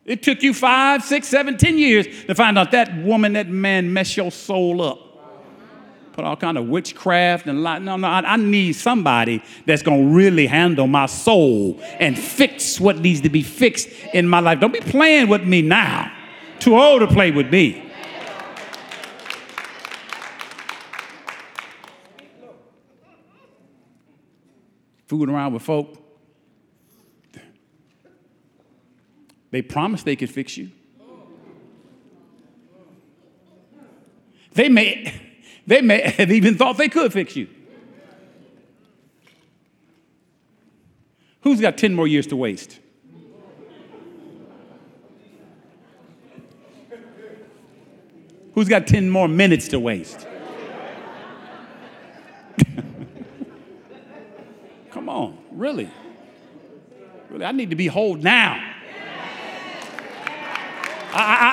It 0.07 0.23
took 0.23 0.41
you 0.41 0.55
five, 0.55 1.03
six, 1.03 1.27
seven, 1.27 1.57
ten 1.57 1.77
years 1.77 2.07
to 2.25 2.33
find 2.33 2.57
out 2.57 2.71
that 2.71 2.97
woman, 3.03 3.33
that 3.33 3.47
man 3.49 3.93
messed 3.93 4.17
your 4.17 4.31
soul 4.31 4.81
up 4.81 5.07
put 6.17 6.25
all 6.25 6.35
kind 6.35 6.57
of 6.57 6.67
witchcraft 6.67 7.45
and 7.45 7.61
lie. 7.61 7.77
No, 7.77 7.95
no, 7.95 8.07
I, 8.07 8.21
I 8.21 8.37
need 8.37 8.73
somebody 8.73 9.43
that's 9.67 9.83
to 9.83 10.03
really 10.03 10.47
handle 10.47 10.87
my 10.87 11.05
soul 11.05 11.79
and 11.99 12.17
fix 12.17 12.79
what 12.79 12.97
needs 12.97 13.21
to 13.21 13.29
be 13.29 13.43
fixed 13.43 13.87
in 14.15 14.27
my 14.27 14.39
life. 14.39 14.59
Don't 14.59 14.73
be 14.73 14.79
playing 14.79 15.29
with 15.29 15.43
me 15.43 15.61
now. 15.61 16.11
Too 16.57 16.75
old 16.75 17.01
to 17.01 17.07
play 17.07 17.29
with 17.29 17.51
me. 17.51 17.83
Fooling 25.05 25.29
around 25.29 25.53
with 25.53 25.61
folk. 25.61 26.06
They 29.51 29.61
promised 29.61 30.05
they 30.05 30.15
could 30.15 30.29
fix 30.29 30.57
you. 30.57 30.71
They 34.53 34.69
may, 34.69 35.13
they 35.67 35.81
may 35.81 36.01
have 36.01 36.31
even 36.31 36.57
thought 36.57 36.77
they 36.77 36.89
could 36.89 37.13
fix 37.13 37.35
you. 37.35 37.47
Who's 41.41 41.61
got 41.61 41.77
10 41.77 41.93
more 41.93 42.07
years 42.07 42.27
to 42.27 42.35
waste? 42.35 42.79
Who's 48.53 48.67
got 48.67 48.87
10 48.87 49.09
more 49.09 49.27
minutes 49.27 49.67
to 49.69 49.79
waste? 49.79 50.27
Come 54.89 55.07
on, 55.07 55.37
really? 55.51 55.91
Really, 57.29 57.45
I 57.45 57.51
need 57.51 57.69
to 57.69 57.75
be 57.75 57.85
whole 57.85 58.15
now. 58.15 58.66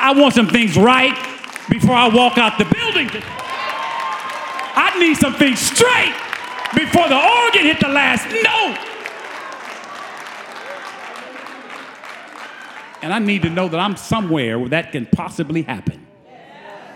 I, 0.04 0.12
want 0.12 0.34
some 0.34 0.49
things 0.49 0.76
right 0.76 1.14
before 1.70 1.94
I 1.94 2.08
walk 2.08 2.37
out 2.37 2.58
the 2.58 2.64
building. 2.64 3.08
I 4.76 4.94
need 4.99 5.16
some 5.16 5.34
things 5.34 5.58
straight 5.58 6.14
before 6.75 7.08
the 7.08 7.16
organ 7.16 7.62
hit 7.62 7.80
the 7.80 7.88
last 7.88 8.26
note. 8.28 8.78
And 13.02 13.12
I 13.12 13.18
need 13.18 13.42
to 13.42 13.50
know 13.50 13.68
that 13.68 13.80
I'm 13.80 13.96
somewhere 13.96 14.58
where 14.58 14.68
that 14.70 14.92
can 14.92 15.06
possibly 15.06 15.62
happen. 15.62 16.06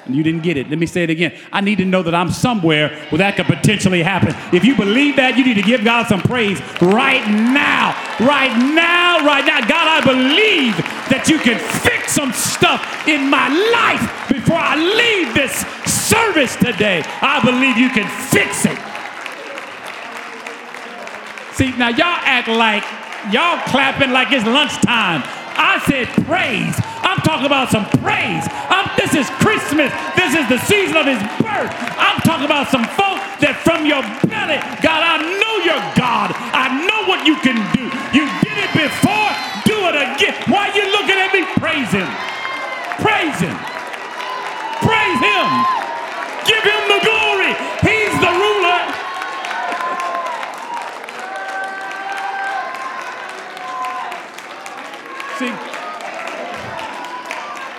And 0.04 0.16
you 0.16 0.22
didn't 0.22 0.42
get 0.42 0.56
it. 0.56 0.70
Let 0.70 0.78
me 0.78 0.86
say 0.86 1.04
it 1.04 1.10
again. 1.10 1.38
I 1.52 1.60
need 1.60 1.78
to 1.78 1.84
know 1.84 2.02
that 2.02 2.14
I'm 2.14 2.30
somewhere 2.30 2.88
where 3.10 3.18
that 3.18 3.36
could 3.36 3.46
potentially 3.46 4.02
happen. 4.02 4.34
If 4.54 4.64
you 4.64 4.74
believe 4.74 5.16
that, 5.16 5.36
you 5.36 5.44
need 5.44 5.56
to 5.56 5.62
give 5.62 5.84
God 5.84 6.06
some 6.08 6.22
praise 6.22 6.60
right 6.80 7.26
now. 7.28 7.92
Right 8.18 8.56
now, 8.74 9.24
right 9.24 9.44
now. 9.44 9.60
God, 9.60 9.72
I 9.72 10.00
believe 10.04 10.76
that 11.10 11.28
you 11.28 11.38
can 11.38 11.58
some 12.08 12.32
stuff 12.32 12.80
in 13.06 13.28
my 13.30 13.48
life 13.48 14.28
before 14.28 14.58
I 14.58 14.76
leave 14.76 15.34
this 15.34 15.52
service 15.84 16.56
today. 16.56 17.04
I 17.20 17.44
believe 17.44 17.76
you 17.76 17.90
can 17.90 18.08
fix 18.32 18.64
it. 18.64 18.78
See, 21.54 21.76
now 21.76 21.88
y'all 21.88 22.22
act 22.24 22.48
like 22.48 22.84
y'all 23.32 23.58
clapping 23.68 24.10
like 24.10 24.32
it's 24.32 24.46
lunchtime. 24.46 25.22
I 25.58 25.82
said 25.90 26.06
praise. 26.24 26.78
I'm 27.02 27.18
talking 27.26 27.46
about 27.46 27.68
some 27.68 27.84
praise. 27.98 28.46
I'm, 28.70 28.86
this 28.94 29.14
is 29.14 29.26
Christmas. 29.42 29.90
This 30.14 30.38
is 30.38 30.46
the 30.46 30.58
season 30.70 30.96
of 30.96 31.06
his 31.06 31.18
birth. 31.42 31.70
I'm 31.98 32.22
talking 32.22 32.46
about 32.46 32.70
some 32.70 32.86
folk 32.94 33.18
that 33.42 33.58
from 33.66 33.86
your 33.86 34.02
belly, 34.30 34.62
God, 34.82 35.02
I 35.02 35.18
know 35.18 35.54
you're 35.66 35.86
God. 35.98 36.30
I 36.54 36.70
know 36.86 37.10
what 37.10 37.26
you 37.26 37.34
can 37.42 37.58
do. 37.74 37.90
You 38.14 38.24
did 38.46 38.56
it 38.62 38.72
before. 38.74 39.47
It 39.86 39.94
again. 39.94 40.34
Why 40.48 40.68
are 40.68 40.76
you 40.76 40.90
looking 40.90 41.16
at 41.16 41.32
me? 41.32 41.44
Praise 41.56 41.90
him. 41.90 42.08
Praise 43.00 43.38
him. 43.40 43.56
Praise 44.82 45.20
him. 45.22 45.46
Give 46.44 46.64
him 46.64 46.82
the 46.92 47.00
glory. 47.06 47.52
He's 47.86 48.14
the 48.20 48.32
ruler. 48.36 48.80
See, 55.38 55.52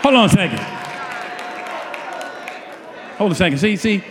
hold 0.02 0.16
on 0.16 0.26
a 0.26 0.30
second. 0.30 0.60
Hold 3.18 3.34
a 3.34 3.36
second. 3.36 3.58
See, 3.58 3.76
see, 3.76 4.04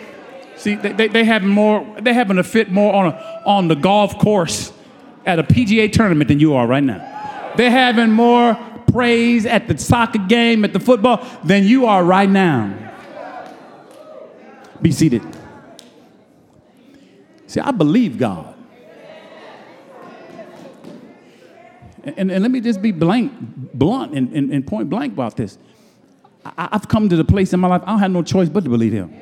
see, 0.57 0.75
they, 0.75 0.93
they, 0.93 1.09
they 1.09 1.25
having 1.25 1.49
more, 1.49 1.87
they 2.01 2.13
having 2.13 2.37
to 2.37 2.45
fit 2.45 2.71
more 2.71 2.95
on, 2.95 3.07
a, 3.07 3.43
on 3.47 3.69
the 3.69 3.75
golf 3.75 4.19
course 4.19 4.73
at 5.25 5.39
a 5.39 5.43
PGA 5.43 5.91
tournament 5.91 6.29
than 6.29 6.39
you 6.39 6.55
are 6.55 6.67
right 6.67 6.85
now. 6.85 7.18
They're 7.59 7.73
having 7.73 8.13
more 8.13 8.55
praise 8.93 9.45
at 9.45 9.67
the 9.67 9.77
soccer 9.77 10.21
game, 10.21 10.65
at 10.65 10.73
the 10.73 10.79
football, 10.79 11.27
than 11.43 11.65
you 11.65 11.87
are 11.87 12.05
right 12.05 12.31
now. 12.31 12.73
Be 14.81 14.93
seated. 14.93 15.23
See, 17.49 17.59
I 17.59 17.73
believe 17.73 18.17
God. 18.17 18.55
And, 22.05 22.31
and 22.31 22.43
let 22.43 22.53
me 22.53 22.61
just 22.61 22.81
be 22.81 22.93
blank, 22.93 23.33
blunt 23.75 24.15
and, 24.15 24.33
and, 24.33 24.53
and 24.53 24.65
point 24.65 24.89
blank 24.89 25.15
about 25.15 25.37
this. 25.37 25.59
I, 26.45 26.69
I've 26.71 26.87
come 26.87 27.09
to 27.09 27.17
the 27.17 27.25
place 27.25 27.53
in 27.53 27.59
my 27.59 27.67
life, 27.67 27.83
I 27.83 27.91
don't 27.91 27.99
have 27.99 28.13
no 28.13 28.23
choice 28.23 28.49
but 28.49 28.63
to 28.63 28.71
believe 28.71 28.93
Him. 28.93 29.13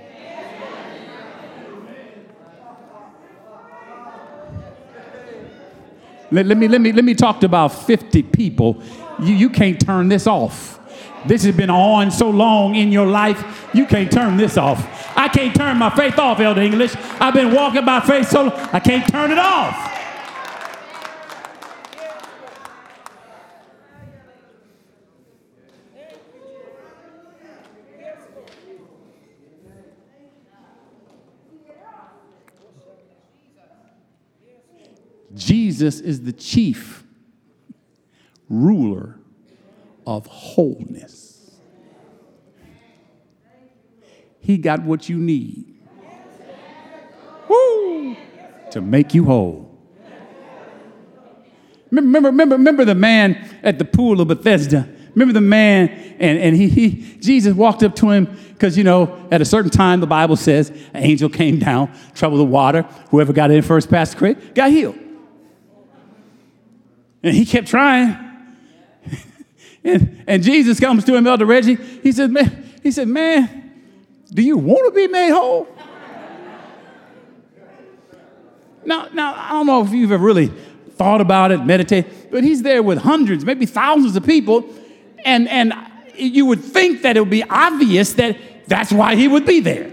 Let, 6.31 6.47
let, 6.47 6.59
me, 6.59 6.69
let, 6.69 6.81
me, 6.81 6.93
let 6.93 7.05
me 7.05 7.15
talk 7.15 7.41
to 7.41 7.47
about 7.47 7.69
50 7.69 8.23
people. 8.25 8.83
You, 9.21 9.35
you 9.35 9.51
can't 9.51 9.81
turn 9.81 10.09
this 10.09 10.27
off. 10.27 10.81
This 11.27 11.45
has 11.45 11.57
been 11.57 11.71
on 11.71 12.11
so 12.11 12.31
long 12.31 12.77
in 12.77 12.93
your 12.93 13.07
life, 13.07 13.69
you 13.75 13.87
can't 13.87 14.11
turn 14.11 14.37
this 14.37 14.57
off. 14.57 14.87
I 15.17 15.29
can't 15.29 15.55
turn 15.55 15.77
my 15.77 15.91
faith 15.91 16.19
off, 16.19 16.39
Elder 16.39 16.61
English. 16.61 16.95
I've 17.21 17.35
been 17.35 17.53
walking 17.53 17.85
by 17.85 18.01
faith 18.01 18.29
so 18.29 18.45
long, 18.45 18.53
I 18.53 18.81
can't 18.81 19.11
turn 19.11 19.33
it 19.33 19.39
off. 19.39 19.96
Jesus 35.35 36.01
is 36.01 36.23
the 36.23 36.33
chief 36.33 37.05
ruler 38.49 39.19
of 40.07 40.27
wholeness. 40.27 41.57
He 44.41 44.59
got 44.59 44.83
what 44.83 45.09
you 45.09 45.17
need 45.19 45.75
Woo, 47.49 48.17
to 48.71 48.81
make 48.81 49.15
you 49.15 49.25
whole. 49.25 49.67
Remember, 51.91 52.29
remember, 52.29 52.57
remember 52.57 52.85
the 52.85 52.95
man 52.95 53.59
at 53.63 53.79
the 53.79 53.85
pool 53.85 54.21
of 54.21 54.29
Bethesda? 54.29 54.89
Remember 55.15 55.33
the 55.33 55.41
man, 55.41 55.89
and, 56.19 56.39
and 56.39 56.57
he, 56.57 56.69
he 56.69 57.19
Jesus 57.19 57.55
walked 57.55 57.83
up 57.83 57.95
to 57.97 58.11
him 58.11 58.37
because, 58.53 58.77
you 58.77 58.85
know, 58.85 59.29
at 59.31 59.41
a 59.41 59.45
certain 59.45 59.71
time, 59.71 60.01
the 60.01 60.07
Bible 60.07 60.37
says 60.37 60.71
an 60.93 61.03
angel 61.03 61.29
came 61.29 61.59
down, 61.59 61.93
troubled 62.15 62.41
the 62.41 62.45
water. 62.45 62.83
Whoever 63.11 63.33
got 63.33 63.51
in 63.51 63.63
first 63.63 63.89
past 63.89 64.13
the 64.13 64.19
creek 64.19 64.55
got 64.55 64.71
healed. 64.71 64.99
And 67.27 67.35
he 67.35 67.45
kept 67.45 67.67
trying. 67.67 68.17
and, 69.85 70.23
and 70.29 70.45
Jesus 70.45 70.79
comes 70.79 71.03
to 71.07 71.17
him, 71.17 71.27
Elder 71.27 71.45
Reggie. 71.45 71.75
He 71.75 72.13
said, 72.13 72.31
man, 72.31 72.71
he 72.85 72.93
said, 72.93 73.09
man, 73.09 73.83
do 74.33 74.43
you 74.43 74.57
want 74.57 74.87
to 74.87 74.93
be 74.93 75.09
made 75.09 75.33
whole? 75.33 75.67
now, 78.85 79.09
now, 79.13 79.35
I 79.35 79.51
don't 79.55 79.67
know 79.67 79.83
if 79.83 79.91
you've 79.91 80.13
ever 80.13 80.25
really 80.25 80.53
thought 80.91 81.21
about 81.21 81.51
it, 81.51 81.65
meditated, 81.65 82.31
but 82.31 82.45
he's 82.45 82.63
there 82.63 82.81
with 82.81 82.99
hundreds, 82.99 83.45
maybe 83.45 83.67
thousands 83.67 84.15
of 84.15 84.25
people. 84.25 84.65
And, 85.25 85.49
and 85.49 85.75
you 86.15 86.47
would 86.47 86.63
think 86.63 87.03
that 87.03 87.17
it 87.17 87.21
would 87.21 87.29
be 87.29 87.43
obvious 87.43 88.13
that 88.13 88.37
that's 88.69 88.93
why 88.93 89.17
he 89.17 89.27
would 89.27 89.45
be 89.45 89.59
there. 89.59 89.91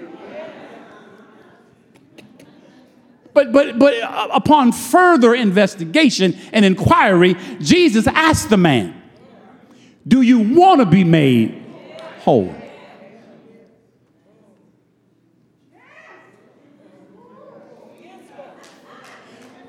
But, 3.33 3.51
but, 3.51 3.79
but 3.79 3.95
uh, 4.01 4.29
upon 4.31 4.71
further 4.71 5.33
investigation 5.33 6.37
and 6.51 6.63
inquiry, 6.63 7.35
Jesus 7.59 8.05
asked 8.07 8.49
the 8.49 8.57
man, 8.57 9.01
Do 10.07 10.21
you 10.21 10.39
want 10.39 10.81
to 10.81 10.85
be 10.85 11.03
made 11.03 11.63
whole? 12.21 12.53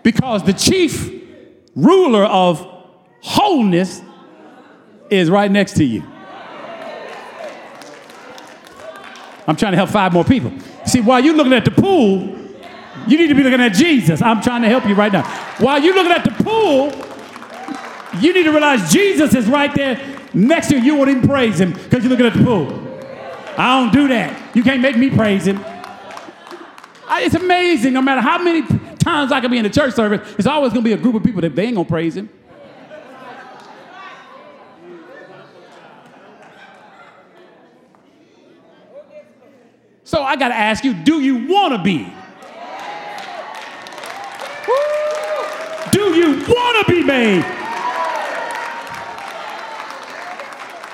Because 0.02 0.42
the 0.42 0.52
chief 0.52 1.10
ruler 1.74 2.24
of 2.24 2.60
wholeness 3.22 4.02
is 5.08 5.30
right 5.30 5.50
next 5.50 5.76
to 5.76 5.84
you. 5.84 6.02
I'm 9.46 9.56
trying 9.56 9.72
to 9.72 9.76
help 9.76 9.88
five 9.88 10.12
more 10.12 10.24
people. 10.24 10.52
See, 10.84 11.00
while 11.00 11.24
you're 11.24 11.34
looking 11.34 11.54
at 11.54 11.64
the 11.64 11.70
pool, 11.70 12.43
you 13.08 13.18
need 13.18 13.28
to 13.28 13.34
be 13.34 13.42
looking 13.42 13.60
at 13.60 13.72
Jesus. 13.72 14.22
I'm 14.22 14.42
trying 14.42 14.62
to 14.62 14.68
help 14.68 14.86
you 14.86 14.94
right 14.94 15.12
now. 15.12 15.22
While 15.58 15.82
you're 15.82 15.94
looking 15.94 16.12
at 16.12 16.24
the 16.24 16.44
pool, 16.44 16.92
you 18.20 18.32
need 18.32 18.44
to 18.44 18.50
realize 18.50 18.92
Jesus 18.92 19.34
is 19.34 19.46
right 19.46 19.74
there 19.74 20.00
next 20.32 20.68
to 20.68 20.76
you. 20.76 20.82
You 20.82 20.94
won't 20.96 21.10
even 21.10 21.28
praise 21.28 21.60
him 21.60 21.72
because 21.72 22.02
you're 22.02 22.10
looking 22.10 22.26
at 22.26 22.34
the 22.34 22.44
pool. 22.44 22.80
I 23.56 23.80
don't 23.80 23.92
do 23.92 24.08
that. 24.08 24.56
You 24.56 24.62
can't 24.62 24.80
make 24.80 24.96
me 24.96 25.10
praise 25.10 25.46
him. 25.46 25.64
It's 27.08 27.34
amazing. 27.34 27.92
No 27.92 28.02
matter 28.02 28.20
how 28.20 28.38
many 28.42 28.66
times 28.98 29.30
I 29.32 29.40
can 29.40 29.50
be 29.50 29.58
in 29.58 29.66
a 29.66 29.70
church 29.70 29.94
service, 29.94 30.34
it's 30.38 30.46
always 30.46 30.72
going 30.72 30.82
to 30.82 30.88
be 30.88 30.92
a 30.92 30.96
group 30.96 31.14
of 31.14 31.22
people 31.22 31.40
that 31.42 31.54
they 31.54 31.66
ain't 31.66 31.74
going 31.74 31.86
to 31.86 31.90
praise 31.90 32.16
him. 32.16 32.28
So 40.02 40.22
I 40.22 40.36
got 40.36 40.48
to 40.48 40.54
ask 40.54 40.84
you, 40.84 40.94
do 40.94 41.20
you 41.20 41.46
want 41.46 41.74
to 41.74 41.82
be? 41.82 42.12
You 46.14 46.44
want 46.46 46.86
to 46.86 46.92
be 46.92 47.02
made? 47.02 47.44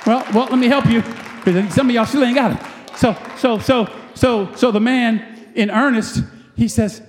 Well, 0.06 0.26
well, 0.35 0.46
let 0.46 0.59
me 0.59 0.66
help 0.66 0.87
you 0.87 1.02
because 1.44 1.74
some 1.74 1.88
of 1.88 1.94
y'all 1.94 2.06
still 2.06 2.24
ain't 2.24 2.35
got 2.35 2.52
it. 2.52 2.96
So, 2.96 3.16
so, 3.37 3.59
so, 3.59 3.88
so, 4.14 4.54
so 4.54 4.70
the 4.70 4.80
man, 4.80 5.52
in 5.54 5.70
earnest, 5.70 6.22
he 6.56 6.68
says, 6.68 7.02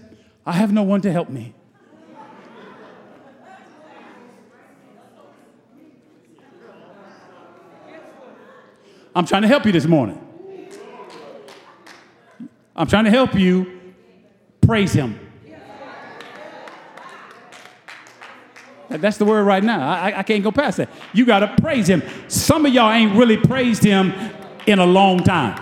I 0.46 0.54
have 0.54 0.72
no 0.72 0.84
one 0.84 1.02
to 1.02 1.12
help 1.12 1.30
me. 1.30 1.54
I'm 9.14 9.26
trying 9.26 9.42
to 9.42 9.48
help 9.48 9.66
you 9.66 9.72
this 9.72 9.86
morning. 9.86 10.20
I'm 12.76 12.88
trying 12.88 13.06
to 13.06 13.12
help 13.12 13.36
you 13.36 13.94
praise 14.62 14.94
him. 14.94 15.20
That's 19.00 19.18
the 19.18 19.26
word 19.26 19.44
right 19.44 19.64
now. 19.64 19.90
I, 19.90 20.20
I 20.20 20.24
can't 20.24 20.44
go 20.44 20.52
past 20.52 20.78
that. 20.78 20.90
You 21.14 21.26
got 21.26 21.40
to 21.40 21.56
praise 21.62 21.88
him. 21.88 22.04
Some 22.28 22.66
of 22.66 22.74
y'all 22.74 22.92
ain't 22.92 23.16
really 23.16 23.38
praised 23.38 23.84
him 23.84 24.14
in 24.68 24.80
a 24.80 24.86
long 24.86 25.24
time. 25.24 25.60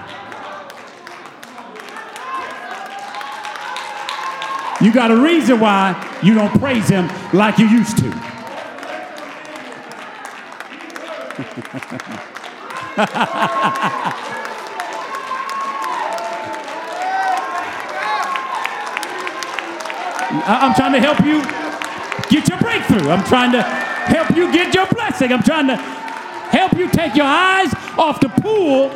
You 4.82 4.94
got 4.94 5.12
a 5.12 5.18
reason 5.18 5.60
why 5.60 6.20
you 6.24 6.34
don't 6.34 6.58
praise 6.60 6.88
him 6.88 7.10
like 7.34 7.58
you 7.60 7.68
used 7.68 7.98
to. 7.98 8.10
I'm 20.32 20.76
trying 20.76 20.94
to 20.94 21.00
help 21.00 21.20
you 21.26 21.69
get 22.30 22.50
your 22.50 22.58
breakthrough. 22.60 23.10
I'm 23.10 23.24
trying 23.26 23.52
to 23.54 23.62
help 23.62 24.36
you 24.36 24.52
get 24.52 24.74
your 24.74 24.88
blessing. 24.88 25.32
I'm 25.32 25.44
trying 25.44 25.68
to 25.68 25.76
help 25.76 26.74
you 26.74 26.90
take 26.90 27.16
your 27.16 27.26
eyes 27.26 27.74
off 27.98 28.20
the 28.20 28.30
pool 28.30 28.90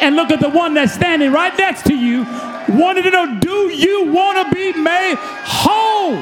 and 0.00 0.16
look 0.16 0.30
at 0.30 0.40
the 0.40 0.48
one 0.48 0.74
that's 0.74 0.92
standing 0.92 1.30
right 1.30 1.56
next 1.56 1.84
to 1.86 1.94
you, 1.94 2.24
wanting 2.68 3.04
to 3.04 3.10
know 3.10 3.38
do 3.38 3.68
you 3.72 4.12
want 4.12 4.48
to 4.48 4.54
be 4.54 4.72
made 4.72 5.16
whole? 5.18 6.18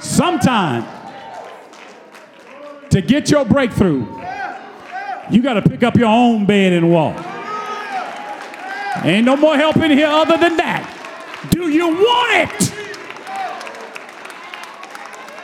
Sometime 0.00 0.97
to 3.00 3.06
get 3.06 3.30
your 3.30 3.44
breakthrough, 3.44 4.06
you 5.30 5.42
got 5.42 5.54
to 5.54 5.62
pick 5.62 5.82
up 5.82 5.96
your 5.96 6.08
own 6.08 6.46
bed 6.46 6.72
and 6.72 6.90
walk. 6.90 7.16
Ain't 9.04 9.24
no 9.24 9.36
more 9.36 9.56
help 9.56 9.76
in 9.76 9.92
here 9.92 10.08
other 10.08 10.36
than 10.36 10.56
that. 10.56 10.94
Do 11.50 11.68
you 11.68 11.86
want 11.86 12.32
it? 12.32 12.74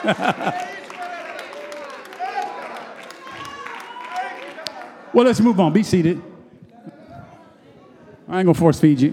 well, 5.15 5.25
let's 5.25 5.41
move 5.41 5.61
on. 5.61 5.73
Be 5.73 5.85
seated. 5.85 6.21
I 8.29 8.39
ain't 8.39 8.47
gonna 8.47 8.55
force 8.55 8.81
feed 8.81 9.01
you. 9.01 9.13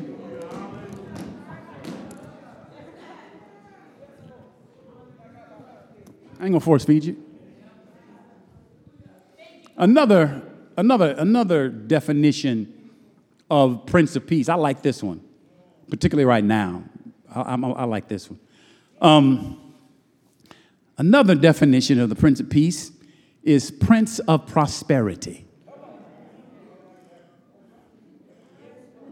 I 6.39 6.45
ain't 6.45 6.53
gonna 6.53 6.59
force 6.59 6.83
feed 6.83 7.03
you. 7.03 7.30
Another, 9.81 10.41
another, 10.77 11.15
another 11.17 11.67
definition 11.67 12.91
of 13.49 13.87
Prince 13.87 14.15
of 14.15 14.27
Peace. 14.27 14.47
I 14.47 14.53
like 14.53 14.83
this 14.83 15.01
one, 15.01 15.21
particularly 15.89 16.25
right 16.25 16.43
now. 16.43 16.83
I, 17.33 17.41
I, 17.41 17.55
I 17.55 17.85
like 17.85 18.07
this 18.07 18.29
one. 18.29 18.39
Um, 19.01 19.73
another 20.99 21.33
definition 21.33 21.99
of 21.99 22.09
the 22.09 22.15
Prince 22.15 22.39
of 22.39 22.47
Peace 22.47 22.91
is 23.41 23.71
Prince 23.71 24.19
of 24.19 24.45
Prosperity. 24.45 25.47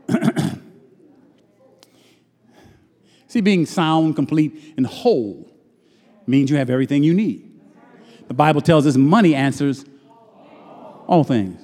See, 3.27 3.41
being 3.41 3.65
sound, 3.65 4.15
complete, 4.15 4.75
and 4.77 4.86
whole 4.86 5.51
means 6.27 6.51
you 6.51 6.58
have 6.58 6.69
everything 6.69 7.01
you 7.01 7.15
need. 7.15 7.60
The 8.27 8.36
Bible 8.36 8.62
tells 8.62 8.86
us 8.86 8.95
money 8.95 9.34
answers 9.34 9.84
all 11.09 11.23
things. 11.23 11.59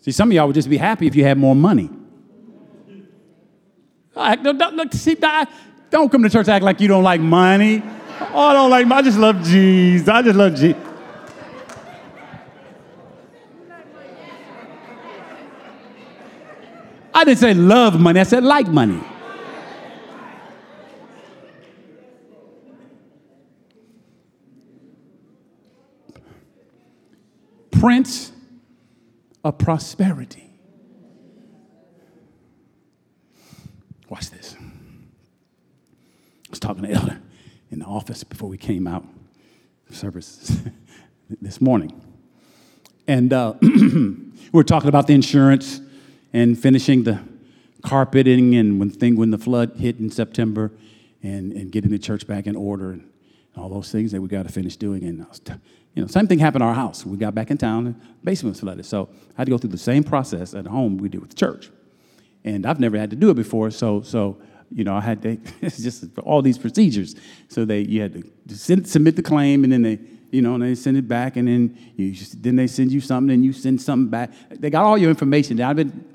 See, 0.00 0.12
some 0.12 0.28
of 0.28 0.34
y'all 0.34 0.46
would 0.46 0.54
just 0.54 0.68
be 0.68 0.76
happy 0.76 1.06
if 1.06 1.16
you 1.16 1.24
had 1.24 1.38
more 1.38 1.56
money. 1.56 1.88
Don't, 4.14 4.58
don't, 4.58 4.92
see, 4.92 5.16
don't 5.88 6.12
come 6.12 6.22
to 6.22 6.28
church 6.28 6.48
act 6.48 6.62
like 6.62 6.80
you 6.80 6.88
don't 6.88 7.02
like 7.02 7.20
money. 7.20 7.82
Oh, 8.20 8.38
I 8.38 8.52
don't 8.52 8.68
like 8.68 8.86
money. 8.86 8.98
I 8.98 9.02
just 9.02 9.18
love 9.18 9.42
Jesus. 9.42 10.06
I 10.06 10.20
just 10.20 10.36
love 10.36 10.54
Jesus. 10.54 10.76
I 17.14 17.24
didn't 17.24 17.38
say 17.38 17.54
love 17.54 17.98
money, 17.98 18.20
I 18.20 18.24
said 18.24 18.42
like 18.42 18.68
money. 18.68 19.00
Prince 27.82 28.30
of 29.42 29.58
prosperity. 29.58 30.48
Watch 34.08 34.30
this. 34.30 34.54
I 34.56 34.62
was 36.48 36.60
talking 36.60 36.84
to 36.84 36.92
Elder 36.92 37.20
in 37.72 37.80
the 37.80 37.84
office 37.84 38.22
before 38.22 38.48
we 38.48 38.56
came 38.56 38.86
out 38.86 39.04
service 39.90 40.62
this 41.42 41.60
morning. 41.60 42.00
And 43.08 43.32
uh, 43.32 43.54
we 43.60 44.30
were 44.52 44.62
talking 44.62 44.88
about 44.88 45.08
the 45.08 45.14
insurance 45.14 45.80
and 46.32 46.56
finishing 46.56 47.02
the 47.02 47.18
carpeting 47.84 48.54
and 48.54 48.78
when, 48.78 48.90
thing, 48.90 49.16
when 49.16 49.32
the 49.32 49.38
flood 49.38 49.72
hit 49.78 49.98
in 49.98 50.08
September 50.08 50.70
and, 51.20 51.52
and 51.52 51.72
getting 51.72 51.90
the 51.90 51.98
church 51.98 52.28
back 52.28 52.46
in 52.46 52.54
order 52.54 52.92
and 52.92 53.11
all 53.56 53.68
those 53.68 53.90
things 53.92 54.12
that 54.12 54.20
we 54.20 54.28
got 54.28 54.46
to 54.46 54.52
finish 54.52 54.76
doing. 54.76 55.04
And 55.04 55.26
you 55.94 56.02
know, 56.02 56.06
same 56.06 56.26
thing 56.26 56.38
happened 56.38 56.62
at 56.62 56.66
our 56.68 56.74
house. 56.74 57.04
We 57.04 57.16
got 57.16 57.34
back 57.34 57.50
in 57.50 57.58
town, 57.58 57.84
the 57.84 57.94
basement 58.24 58.54
was 58.54 58.60
flooded. 58.60 58.86
So 58.86 59.08
I 59.36 59.42
had 59.42 59.46
to 59.46 59.50
go 59.50 59.58
through 59.58 59.70
the 59.70 59.78
same 59.78 60.04
process 60.04 60.54
at 60.54 60.66
home 60.66 60.96
we 60.96 61.08
did 61.08 61.20
with 61.20 61.30
the 61.30 61.36
church. 61.36 61.70
And 62.44 62.66
I've 62.66 62.80
never 62.80 62.98
had 62.98 63.10
to 63.10 63.16
do 63.16 63.30
it 63.30 63.34
before, 63.34 63.70
so, 63.70 64.02
so 64.02 64.38
you 64.74 64.84
know, 64.84 64.94
I 64.96 65.00
had 65.00 65.22
to, 65.22 65.38
it's 65.60 65.78
just 65.78 66.04
all 66.20 66.42
these 66.42 66.58
procedures. 66.58 67.14
So 67.48 67.64
they, 67.64 67.80
you 67.80 68.02
had 68.02 68.14
to 68.48 68.56
send, 68.56 68.88
submit 68.88 69.16
the 69.16 69.22
claim, 69.22 69.64
and 69.64 69.72
then 69.72 69.82
they, 69.82 70.00
you 70.30 70.40
know, 70.40 70.54
and 70.54 70.62
they 70.62 70.74
send 70.74 70.96
it 70.96 71.06
back, 71.06 71.36
and 71.36 71.46
then 71.46 71.78
you 71.96 72.12
just, 72.12 72.42
then 72.42 72.56
they 72.56 72.66
send 72.66 72.90
you 72.90 73.00
something, 73.00 73.32
and 73.32 73.44
you 73.44 73.52
send 73.52 73.82
something 73.82 74.08
back. 74.08 74.30
They 74.50 74.70
got 74.70 74.84
all 74.84 74.96
your 74.96 75.10
information. 75.10 75.60
I've 75.60 75.76
been. 75.76 76.08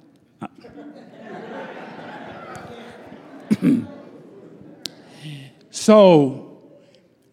so 5.70 6.47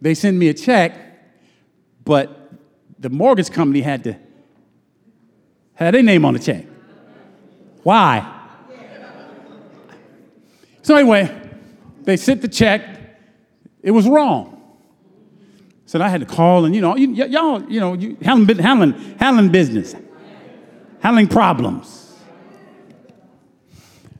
they 0.04 0.14
send 0.14 0.38
me 0.38 0.48
a 0.48 0.54
check 0.54 1.04
but 2.04 2.52
the 2.98 3.10
mortgage 3.10 3.50
company 3.50 3.80
had 3.80 4.04
to 4.04 4.16
had 5.74 5.94
their 5.94 6.02
name 6.02 6.24
on 6.24 6.34
the 6.34 6.38
check. 6.38 6.64
Why? 7.82 8.30
So 10.82 10.94
anyway, 10.96 11.50
they 12.02 12.16
sent 12.16 12.42
the 12.42 12.48
check. 12.48 12.98
It 13.82 13.90
was 13.90 14.06
wrong. 14.06 14.50
So 15.86 16.00
I 16.00 16.08
had 16.08 16.20
to 16.20 16.26
call 16.26 16.64
and 16.64 16.74
you 16.74 16.80
know, 16.80 16.90
y- 16.90 16.98
y'all, 16.98 17.62
you 17.64 17.80
know, 17.80 17.94
you, 17.94 18.16
handling, 18.22 18.58
handling, 18.58 18.92
handling 19.18 19.50
business, 19.50 19.94
handling 21.00 21.28
problems. 21.28 22.14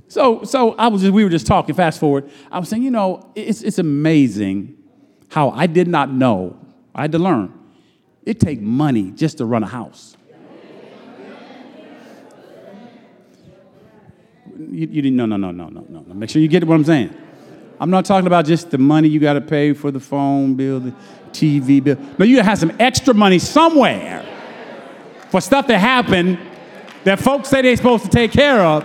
So, 0.09 0.45
so 0.45 0.73
I 0.73 0.89
was 0.89 1.03
just, 1.03 1.13
we 1.13 1.25
were 1.25 1.31
just 1.31 1.47
talking. 1.47 1.75
Fast 1.75 1.99
forward, 1.99 2.31
I 2.51 2.59
was 2.59 2.69
saying, 2.69 2.83
you 2.83 2.91
know, 2.91 3.33
it's 3.35 3.63
it's 3.63 3.79
amazing 3.79 4.84
how 5.35 5.51
I 5.51 5.67
did 5.67 5.89
not 5.89 6.13
know. 6.13 6.57
I 6.95 7.03
had 7.03 7.13
to 7.13 7.19
learn 7.19 7.53
it 8.25 8.39
takes 8.39 8.63
money 8.63 9.11
just 9.11 9.39
to 9.39 9.45
run 9.45 9.65
a 9.65 9.67
house. 9.67 10.17
You, 14.57 14.87
you, 14.87 15.03
didn't, 15.03 15.17
no, 15.17 15.27
no, 15.27 15.37
no, 15.37 15.51
no, 15.51 15.69
no, 15.69 15.85
no. 15.89 16.15
Make 16.15 16.31
sure 16.31 16.41
you 16.41 16.47
get 16.47 16.63
what 16.63 16.77
I'm 16.77 16.85
saying. 16.85 17.13
I'm 17.81 17.91
not 17.91 18.05
talking 18.05 18.29
about 18.29 18.47
just 18.47 18.71
the 18.71 18.79
money 18.79 19.09
you 19.09 19.19
got 19.19 19.33
to 19.33 19.41
pay 19.41 19.73
for 19.73 19.91
the 19.91 19.99
phone 19.99 20.55
bill, 20.55 20.79
the 20.79 20.95
TV 21.33 21.83
bill. 21.83 21.99
No, 22.17 22.25
you 22.25 22.41
have 22.41 22.57
some 22.57 22.73
extra 22.79 23.13
money 23.13 23.41
somewhere 23.41 24.25
for 25.31 25.41
stuff 25.41 25.67
that 25.67 25.79
happened 25.79 26.39
that 27.03 27.19
folks 27.19 27.49
say 27.49 27.61
they're 27.61 27.77
supposed 27.77 28.05
to 28.05 28.11
take 28.11 28.31
care 28.31 28.61
of, 28.61 28.85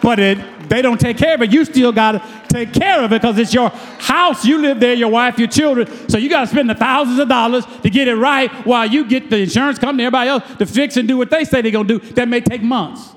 but 0.00 0.20
it, 0.20 0.38
they 0.70 0.82
don't 0.82 1.00
take 1.00 1.18
care 1.18 1.34
of 1.34 1.42
it. 1.42 1.52
You 1.52 1.64
still 1.64 1.90
got 1.90 2.12
to 2.12 2.22
take 2.48 2.72
care 2.72 3.02
of 3.02 3.12
it 3.12 3.20
because 3.20 3.36
it's 3.38 3.52
your 3.52 3.70
house. 3.70 4.44
You 4.44 4.62
live 4.62 4.78
there, 4.78 4.94
your 4.94 5.08
wife, 5.08 5.36
your 5.36 5.48
children. 5.48 6.08
So 6.08 6.16
you 6.16 6.30
got 6.30 6.42
to 6.42 6.46
spend 6.46 6.70
the 6.70 6.76
thousands 6.76 7.18
of 7.18 7.28
dollars 7.28 7.66
to 7.82 7.90
get 7.90 8.06
it 8.06 8.14
right 8.14 8.48
while 8.64 8.86
you 8.86 9.04
get 9.04 9.30
the 9.30 9.38
insurance 9.38 9.80
company, 9.80 10.04
everybody 10.04 10.30
else 10.30 10.44
to 10.58 10.66
fix 10.66 10.96
and 10.96 11.08
do 11.08 11.16
what 11.16 11.28
they 11.28 11.44
say 11.44 11.60
they're 11.60 11.72
going 11.72 11.88
to 11.88 11.98
do. 11.98 12.12
That 12.12 12.28
may 12.28 12.40
take 12.40 12.62
months. 12.62 13.10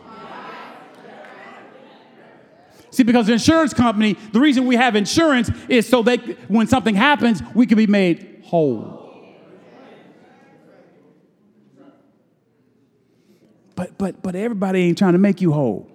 See, 2.90 3.04
because 3.04 3.28
the 3.28 3.34
insurance 3.34 3.72
company, 3.72 4.14
the 4.32 4.40
reason 4.40 4.66
we 4.66 4.76
have 4.76 4.96
insurance 4.96 5.52
is 5.70 5.88
so 5.88 6.02
that 6.04 6.22
when 6.50 6.66
something 6.66 6.96
happens, 6.96 7.44
we 7.54 7.68
can 7.68 7.78
be 7.78 7.86
made 7.86 8.42
whole. 8.46 9.00
But 13.76 13.96
but 14.00 14.24
but 14.24 14.36
everybody 14.36 14.80
ain't 14.80 14.98
trying 14.98 15.14
to 15.14 15.20
make 15.20 15.40
you 15.40 15.52
whole. 15.52 15.93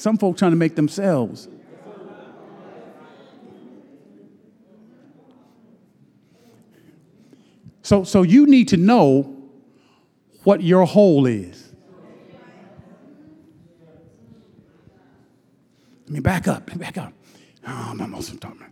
Some 0.00 0.16
folk 0.16 0.38
trying 0.38 0.52
to 0.52 0.56
make 0.56 0.76
themselves. 0.76 1.46
So 7.82 8.04
so 8.04 8.22
you 8.22 8.46
need 8.46 8.68
to 8.68 8.78
know 8.78 9.36
what 10.44 10.62
your 10.62 10.86
whole 10.86 11.26
is. 11.26 11.74
Let 16.06 16.10
me 16.10 16.20
back 16.20 16.48
up. 16.48 16.64
Let 16.66 16.76
me 16.78 16.82
back 16.82 16.96
up. 16.96 17.12
Oh, 17.68 17.88
I'm 17.90 18.00
almost 18.00 18.40
talking. 18.40 18.64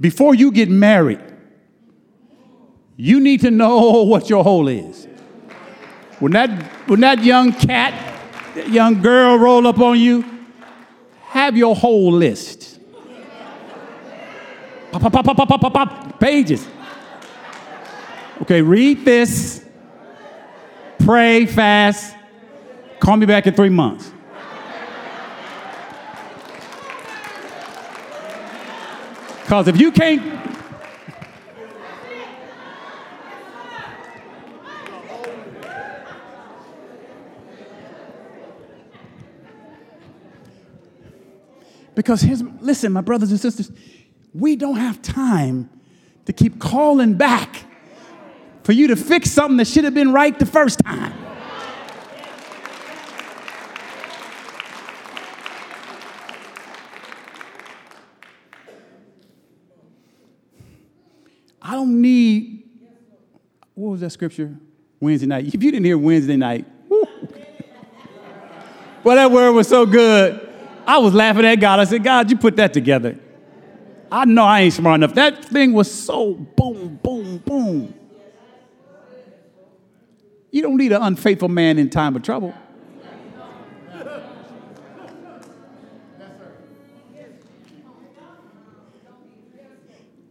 Before 0.00 0.34
you 0.34 0.50
get 0.50 0.70
married, 0.70 1.20
you 2.96 3.20
need 3.20 3.42
to 3.42 3.50
know 3.50 4.02
what 4.04 4.30
your 4.30 4.42
whole 4.42 4.66
is. 4.66 5.06
When 6.20 6.32
that, 6.32 6.50
when 6.88 7.00
that 7.00 7.22
young 7.22 7.52
cat, 7.52 8.07
young 8.66 9.00
girl 9.00 9.38
roll 9.38 9.66
up 9.66 9.78
on 9.78 9.98
you, 9.98 10.24
have 11.26 11.56
your 11.56 11.76
whole 11.76 12.12
list. 12.12 12.80
Pop, 14.90 15.02
pop, 15.02 15.12
pop, 15.12 15.24
pop, 15.24 15.48
pop, 15.48 15.60
pop, 15.60 15.72
pop, 15.72 16.20
pages. 16.20 16.66
Okay, 18.42 18.62
read 18.62 19.04
this, 19.04 19.64
pray, 20.98 21.44
fast, 21.44 22.16
call 23.00 23.16
me 23.16 23.26
back 23.26 23.46
in 23.46 23.54
three 23.54 23.68
months. 23.68 24.12
Because 29.42 29.68
if 29.68 29.80
you 29.80 29.90
can't 29.90 30.47
Because 41.98 42.22
listen, 42.60 42.92
my 42.92 43.00
brothers 43.00 43.32
and 43.32 43.40
sisters, 43.40 43.72
we 44.32 44.54
don't 44.54 44.76
have 44.76 45.02
time 45.02 45.68
to 46.26 46.32
keep 46.32 46.60
calling 46.60 47.14
back 47.14 47.64
for 48.62 48.70
you 48.70 48.86
to 48.86 48.94
fix 48.94 49.32
something 49.32 49.56
that 49.56 49.66
should 49.66 49.82
have 49.82 49.94
been 49.94 50.12
right 50.12 50.38
the 50.38 50.46
first 50.46 50.78
time. 50.78 51.12
I 61.60 61.72
don't 61.72 62.00
need, 62.00 62.62
what 63.74 63.90
was 63.90 64.02
that 64.02 64.10
scripture? 64.10 64.56
Wednesday 65.00 65.26
night. 65.26 65.52
If 65.52 65.64
you 65.64 65.72
didn't 65.72 65.84
hear 65.84 65.98
Wednesday 65.98 66.36
night, 66.36 66.64
well, 69.02 69.16
that 69.16 69.32
word 69.32 69.50
was 69.50 69.66
so 69.66 69.84
good. 69.84 70.47
I 70.88 70.96
was 70.96 71.12
laughing 71.12 71.44
at 71.44 71.56
God. 71.56 71.80
I 71.80 71.84
said, 71.84 72.02
God, 72.02 72.30
you 72.30 72.38
put 72.38 72.56
that 72.56 72.72
together. 72.72 73.18
I 74.10 74.24
know 74.24 74.44
I 74.44 74.60
ain't 74.60 74.72
smart 74.72 74.94
enough. 74.94 75.12
That 75.12 75.44
thing 75.44 75.74
was 75.74 75.92
so 75.92 76.32
boom, 76.32 76.98
boom, 77.02 77.36
boom. 77.44 77.92
You 80.50 80.62
don't 80.62 80.78
need 80.78 80.92
an 80.92 81.02
unfaithful 81.02 81.50
man 81.50 81.78
in 81.78 81.90
time 81.90 82.16
of 82.16 82.22
trouble. 82.22 82.54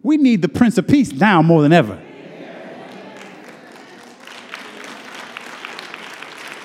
We 0.01 0.17
need 0.17 0.41
the 0.41 0.49
Prince 0.49 0.79
of 0.79 0.87
Peace 0.87 1.11
now 1.11 1.43
more 1.43 1.61
than 1.61 1.71
ever. 1.71 2.01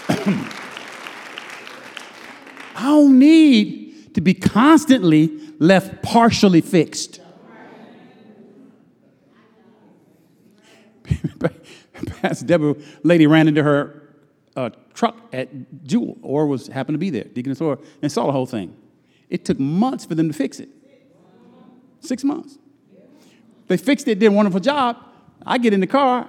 I 2.75 2.85
don't 2.85 3.19
need 3.19 3.82
to 4.15 4.21
be 4.21 4.35
constantly 4.35 5.31
left 5.59 6.03
partially 6.03 6.61
fixed. 6.61 7.21
Pastor 12.21 12.47
Deborah, 12.47 12.75
lady 13.03 13.27
ran 13.27 13.49
into 13.49 13.63
her 13.63 14.03
uh, 14.57 14.71
truck 14.95 15.17
at 15.33 15.49
Jewel, 15.85 16.19
or 16.23 16.47
was 16.47 16.67
happened 16.69 16.95
to 16.95 16.99
be 16.99 17.11
there, 17.11 17.25
Deaconess 17.25 17.61
Or, 17.61 17.79
and 18.03 18.11
saw 18.11 18.27
the 18.27 18.33
whole 18.33 18.47
thing. 18.47 18.77
It 19.29 19.45
took 19.45 19.59
months 19.59 20.05
for 20.05 20.15
them 20.15 20.29
to 20.29 20.35
fix 20.35 20.61
it. 20.61 20.69
Six 22.01 22.25
months. 22.25 22.59
They 23.69 23.77
fixed 23.77 24.09
it, 24.09 24.19
did 24.19 24.27
a 24.27 24.33
wonderful 24.33 24.61
job. 24.61 24.99
I 25.47 25.59
get 25.59 25.73
in 25.73 25.81
the 25.81 25.87
car, 25.87 26.29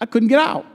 I 0.00 0.06
couldn't 0.06 0.28
get 0.28 0.40
out. 0.40 0.66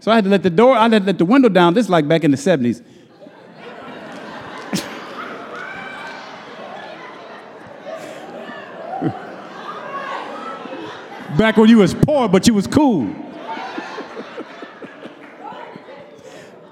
So 0.00 0.10
I 0.10 0.16
had 0.16 0.24
to 0.24 0.30
let 0.30 0.42
the 0.42 0.50
door, 0.50 0.74
I 0.76 0.88
had 0.88 1.02
to 1.02 1.06
let 1.06 1.18
the 1.18 1.24
window 1.24 1.48
down. 1.48 1.74
This 1.74 1.86
is 1.86 1.90
like 1.90 2.08
back 2.08 2.24
in 2.24 2.30
the 2.30 2.36
70s. 2.36 2.84
Back 11.36 11.56
when 11.56 11.68
you 11.68 11.78
was 11.78 11.94
poor, 11.94 12.28
but 12.28 12.46
you 12.46 12.54
was 12.54 12.66
cool. 12.66 13.14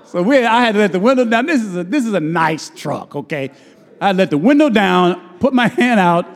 so 0.05 0.23
we, 0.23 0.45
I 0.45 0.61
had 0.61 0.73
to 0.73 0.79
let 0.81 0.93
the 0.93 1.01
window 1.01 1.25
down. 1.25 1.47
This 1.47 1.63
is 1.63 1.77
a, 1.77 1.85
this 1.85 2.05
is 2.05 2.13
a 2.13 2.21
nice 2.21 2.71
truck, 2.71 3.17
okay? 3.17 3.51
I 4.01 4.13
let 4.13 4.31
the 4.31 4.39
window 4.39 4.69
down, 4.69 5.39
put 5.39 5.55
my 5.55 5.69
hand 5.69 5.99
out, 5.99 6.27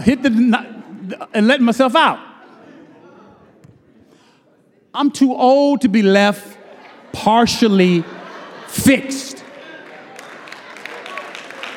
hit 0.00 0.22
the, 0.22 0.28
and 1.32 1.46
let 1.46 1.60
myself 1.60 1.94
out. 1.94 2.18
I'm 4.92 5.10
too 5.10 5.34
old 5.34 5.82
to 5.82 5.88
be 5.88 6.02
left 6.02 6.56
partially 7.12 8.02
fixed. 8.66 9.44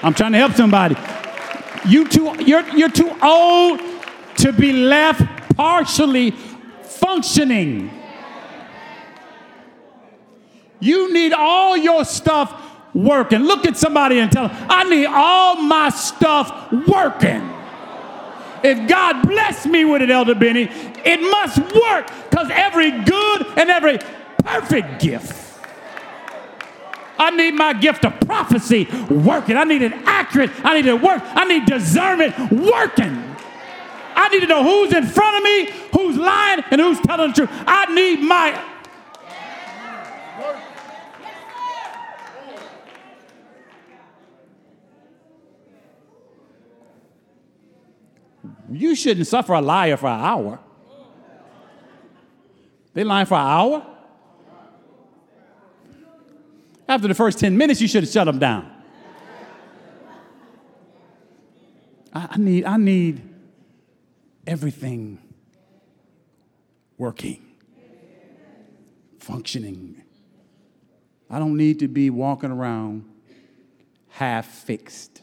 I'm 0.02 0.14
trying 0.14 0.32
to 0.32 0.38
help 0.38 0.54
somebody. 0.54 0.96
You 1.86 2.08
too, 2.08 2.36
you're, 2.44 2.68
you're 2.70 2.90
too 2.90 3.14
old 3.22 3.82
to 4.40 4.54
be 4.54 4.74
left 4.74 5.22
partially 5.56 6.32
functioning. 6.84 7.92
You 10.80 11.14
need 11.14 11.34
all 11.34 11.76
your 11.76 12.06
stuff 12.06 12.54
working. 12.94 13.40
Look 13.42 13.66
at 13.66 13.78
somebody 13.78 14.20
and 14.20 14.32
tell 14.32 14.48
them, 14.48 14.68
I 14.70 14.84
need 14.86 15.06
all 15.06 15.62
my 15.62 15.90
stuff 15.90 16.72
working. 16.88 17.54
If 18.64 18.90
God 18.90 19.28
bless 19.28 19.66
me 19.66 19.86
with 19.86 20.02
it, 20.02 20.10
Elder 20.10 20.36
Benny, 20.36 20.70
it 20.72 21.22
must 21.22 21.58
work 21.60 22.12
because 22.30 22.50
every 22.52 22.92
good 22.92 23.48
and 23.58 23.70
every 23.70 24.00
perfect 24.44 25.02
gift. 25.02 25.48
I 27.18 27.32
need 27.32 27.54
my 27.54 27.74
gift 27.74 28.06
of 28.06 28.18
prophecy 28.22 28.88
working. 29.10 29.58
I 29.58 29.66
need 29.66 29.82
it 29.82 29.92
accurate. 30.06 30.52
I 30.64 30.76
need 30.76 30.88
it 30.88 31.02
work. 31.02 31.22
I 31.26 31.46
need 31.46 31.66
discernment 31.66 32.52
working. 32.52 33.36
I 34.20 34.28
need 34.28 34.42
to 34.42 34.48
know 34.48 34.64
who's 34.64 34.94
in 34.94 35.06
front 35.08 35.38
of 35.38 35.44
me, 35.44 35.72
who's 35.94 36.18
lying, 36.18 36.62
and 36.72 36.82
who's 36.82 37.00
telling 37.00 37.30
the 37.30 37.36
truth. 37.36 37.50
I 37.66 37.94
need 37.94 38.18
my. 38.18 38.66
You 48.70 48.94
shouldn't 48.94 49.26
suffer 49.26 49.54
a 49.54 49.62
liar 49.62 49.96
for 49.96 50.08
an 50.08 50.20
hour. 50.20 50.60
They 52.94 53.06
lying 53.06 53.26
for 53.26 53.36
an 53.36 53.48
hour? 53.48 53.86
After 56.90 57.08
the 57.08 57.16
first 57.16 57.40
10 57.40 57.58
minutes, 57.58 57.80
you 57.80 57.88
should 57.88 58.04
have 58.04 58.12
shut 58.12 58.26
them 58.26 58.38
down. 58.38 58.70
I, 62.14 62.28
I 62.32 62.38
need, 62.38 62.66
I 62.66 62.78
need 62.78 63.29
everything 64.50 65.20
working, 66.98 67.40
functioning. 69.20 70.02
I 71.30 71.38
don't 71.38 71.56
need 71.56 71.78
to 71.80 71.88
be 71.88 72.10
walking 72.10 72.50
around 72.50 73.06
half 74.08 74.48
fixed 74.48 75.22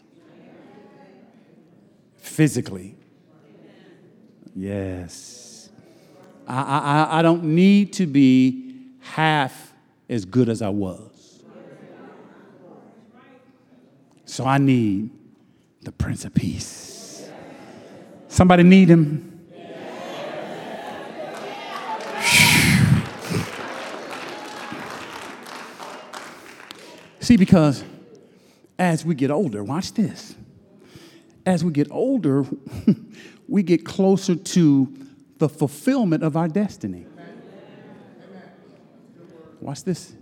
physically. 2.18 2.94
Yes. 4.54 5.70
I, 6.46 7.08
I, 7.10 7.18
I 7.18 7.22
don't 7.22 7.42
need 7.42 7.94
to 7.94 8.06
be 8.06 8.92
half 9.00 9.72
as 10.08 10.24
good 10.24 10.48
as 10.48 10.62
I 10.62 10.68
was. 10.68 11.42
So 14.24 14.44
I 14.44 14.58
need 14.58 15.10
the 15.82 15.90
Prince 15.90 16.24
of 16.24 16.32
Peace. 16.32 16.75
Somebody 18.36 18.64
need 18.64 18.90
him? 18.90 19.32
See, 27.18 27.38
because 27.38 27.82
as 28.78 29.06
we 29.06 29.14
get 29.14 29.30
older, 29.30 29.64
watch 29.64 29.94
this. 29.94 30.34
As 31.46 31.64
we 31.64 31.72
get 31.72 31.90
older, 31.90 32.44
we 33.48 33.62
get 33.62 33.86
closer 33.86 34.34
to 34.34 34.94
the 35.38 35.48
fulfillment 35.48 36.22
of 36.22 36.36
our 36.36 36.46
destiny. 36.46 37.06
Watch 39.62 39.82
this. 39.84 40.12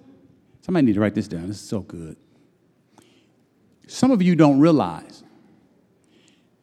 Somebody 0.60 0.86
need 0.86 0.94
to 0.94 1.00
write 1.00 1.16
this 1.16 1.26
down. 1.26 1.48
This 1.48 1.60
is 1.60 1.68
so 1.68 1.80
good. 1.80 2.16
Some 3.88 4.12
of 4.12 4.22
you 4.22 4.36
don't 4.36 4.60
realize 4.60 5.24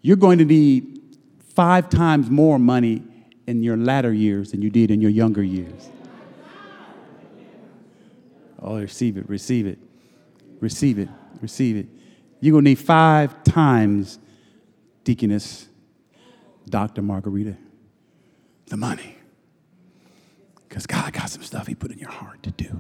you're 0.02 0.16
going 0.16 0.38
to 0.38 0.46
need 0.46 1.01
five 1.56 1.90
times 1.90 2.30
more 2.30 2.58
money 2.58 3.04
in 3.48 3.64
your 3.64 3.78
latter 3.78 4.14
years 4.14 4.52
than 4.52 4.62
you 4.62 4.70
did 4.70 4.92
in 4.92 5.02
your 5.02 5.12
younger 5.12 5.44
years. 5.44 5.90
Oh, 8.62 8.80
receive 8.80 9.18
it, 9.18 9.28
receive 9.28 9.66
it, 9.66 9.80
receive 10.60 11.00
it, 11.00 11.10
receive 11.42 11.78
it. 11.78 11.88
You're 12.40 12.54
going 12.54 12.66
to 12.66 12.70
need 12.72 12.80
five 12.80 13.44
times, 13.44 14.20
Deaconess 15.04 15.68
Dr. 16.70 17.02
Margarita, 17.02 17.58
the 18.68 18.78
money. 18.78 19.18
Because 20.68 20.86
God 20.86 21.12
got 21.12 21.30
some 21.30 21.44
stuff 21.44 21.68
He 21.68 21.76
put 21.76 21.92
in 21.92 21.98
your 21.98 22.12
heart 22.12 22.42
to 22.44 22.52
do. 22.52 22.80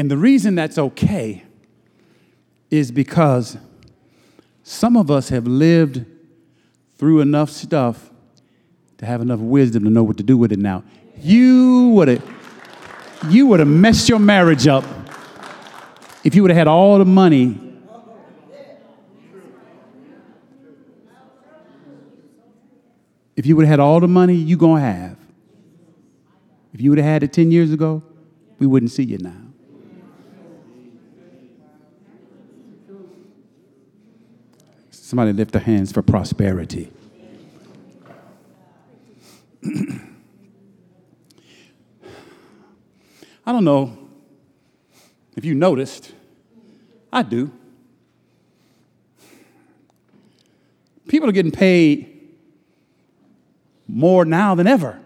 And 0.00 0.10
the 0.10 0.16
reason 0.16 0.54
that's 0.54 0.78
okay 0.78 1.44
is 2.70 2.90
because 2.90 3.58
some 4.62 4.96
of 4.96 5.10
us 5.10 5.28
have 5.28 5.46
lived 5.46 6.06
through 6.96 7.20
enough 7.20 7.50
stuff 7.50 8.10
to 8.96 9.04
have 9.04 9.20
enough 9.20 9.40
wisdom 9.40 9.84
to 9.84 9.90
know 9.90 10.02
what 10.02 10.16
to 10.16 10.22
do 10.22 10.38
with 10.38 10.52
it 10.52 10.58
now. 10.58 10.84
You 11.20 11.90
would 11.96 12.08
have 12.08 12.36
you 13.28 13.46
would 13.48 13.60
have 13.60 13.68
messed 13.68 14.08
your 14.08 14.18
marriage 14.18 14.66
up 14.66 14.84
if 16.24 16.34
you 16.34 16.40
would 16.40 16.50
have 16.50 16.56
had 16.56 16.66
all 16.66 16.96
the 16.96 17.04
money. 17.04 17.60
If 23.36 23.44
you 23.44 23.54
would 23.54 23.66
have 23.66 23.72
had 23.72 23.80
all 23.80 24.00
the 24.00 24.08
money 24.08 24.34
you 24.34 24.56
gonna 24.56 24.80
have. 24.80 25.18
If 26.72 26.80
you 26.80 26.88
would 26.88 26.98
have 26.98 27.06
had 27.06 27.22
it 27.22 27.34
10 27.34 27.50
years 27.50 27.70
ago 27.70 28.02
we 28.58 28.66
wouldn't 28.66 28.92
see 28.92 29.04
you 29.04 29.18
now 29.18 29.49
somebody 35.10 35.32
lift 35.32 35.50
their 35.50 35.60
hands 35.60 35.90
for 35.90 36.02
prosperity 36.02 36.88
I 43.44 43.52
don't 43.52 43.64
know 43.64 43.98
if 45.34 45.44
you 45.44 45.56
noticed, 45.56 46.12
I 47.12 47.24
do. 47.24 47.50
People 51.08 51.28
are 51.28 51.32
getting 51.32 51.50
paid 51.50 52.36
more 53.88 54.24
now 54.24 54.54
than 54.54 54.68
ever. 54.68 55.00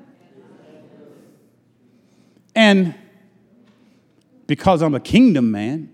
And 2.54 2.94
because 4.46 4.82
I'm 4.82 4.94
a 4.94 5.00
kingdom 5.00 5.50
man, 5.50 5.90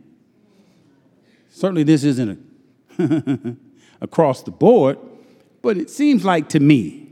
certainly 1.51 1.85
this 1.85 2.03
isn't 2.03 2.45
a 2.99 3.57
across 4.01 4.43
the 4.43 4.51
board, 4.51 4.99
but 5.63 5.77
it 5.77 5.91
seems 5.91 6.25
like 6.25 6.49
to 6.51 6.61
me, 6.61 7.09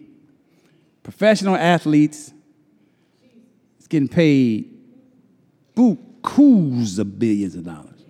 professional 1.02 1.54
athletes 1.54 2.32
is 3.80 3.86
getting 3.86 4.08
paid 4.08 4.74
bukus 5.74 6.98
of 6.98 7.18
billions 7.18 7.54
of 7.54 7.64
dollars. 7.64 8.04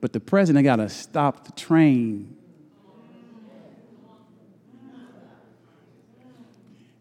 But 0.00 0.12
the 0.12 0.20
president 0.20 0.64
got 0.64 0.76
to 0.76 0.88
stop 0.88 1.44
the 1.46 1.52
train. 1.52 2.36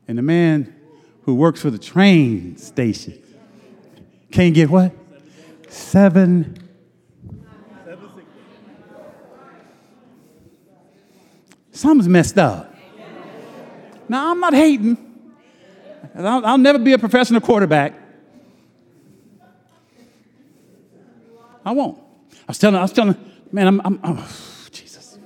And 0.07 0.17
the 0.17 0.21
man 0.21 0.73
who 1.23 1.35
works 1.35 1.61
for 1.61 1.71
the 1.71 1.79
train 1.79 2.57
station 2.57 3.21
can't 4.31 4.53
get 4.53 4.69
what? 4.69 4.91
Seven. 5.69 6.64
Something's 11.75 12.07
messed 12.07 12.37
up. 12.37 12.73
Now, 14.07 14.31
I'm 14.31 14.39
not 14.39 14.53
hating. 14.53 14.97
I'll, 16.15 16.45
I'll 16.45 16.57
never 16.57 16.79
be 16.79 16.93
a 16.93 16.97
professional 16.97 17.41
quarterback. 17.41 17.93
I 21.65 21.71
won't. 21.71 21.97
I 22.31 22.43
was 22.47 22.59
telling, 22.59 22.77
I 22.77 22.81
was 22.81 22.93
telling, 22.93 23.17
man, 23.51 23.67
I'm, 23.67 23.81
I'm, 23.83 23.99
I'm 24.03 24.17
oh, 24.19 24.67
Jesus. 24.71 25.19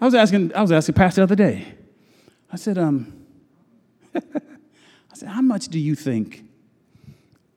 I 0.00 0.04
was 0.04 0.14
asking, 0.14 0.54
I 0.54 0.60
was 0.60 0.70
asking 0.70 0.94
Pastor 0.94 1.22
the 1.22 1.24
other 1.24 1.34
day. 1.34 1.66
I 2.52 2.56
said, 2.56 2.78
um, 2.78 3.12
I 4.14 4.20
said, 5.14 5.28
how 5.28 5.42
much 5.42 5.66
do 5.68 5.80
you 5.80 5.96
think 5.96 6.44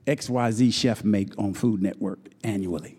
XYZ 0.07 0.73
chef 0.73 1.03
make 1.03 1.37
on 1.37 1.53
Food 1.53 1.83
Network 1.83 2.19
annually? 2.43 2.97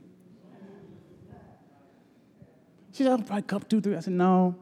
She 2.96 3.04
said, 3.04 3.12
oh, 3.12 3.18
probably 3.18 3.42
couple, 3.42 3.68
two, 3.68 3.82
three. 3.82 3.94
I 3.94 4.00
said, 4.00 4.14
no. 4.14 4.56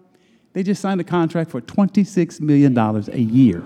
They 0.54 0.64
just 0.64 0.82
signed 0.82 1.00
a 1.00 1.04
contract 1.04 1.52
for 1.52 1.60
$26 1.60 2.40
million 2.40 2.76
a 2.76 3.16
year. 3.16 3.62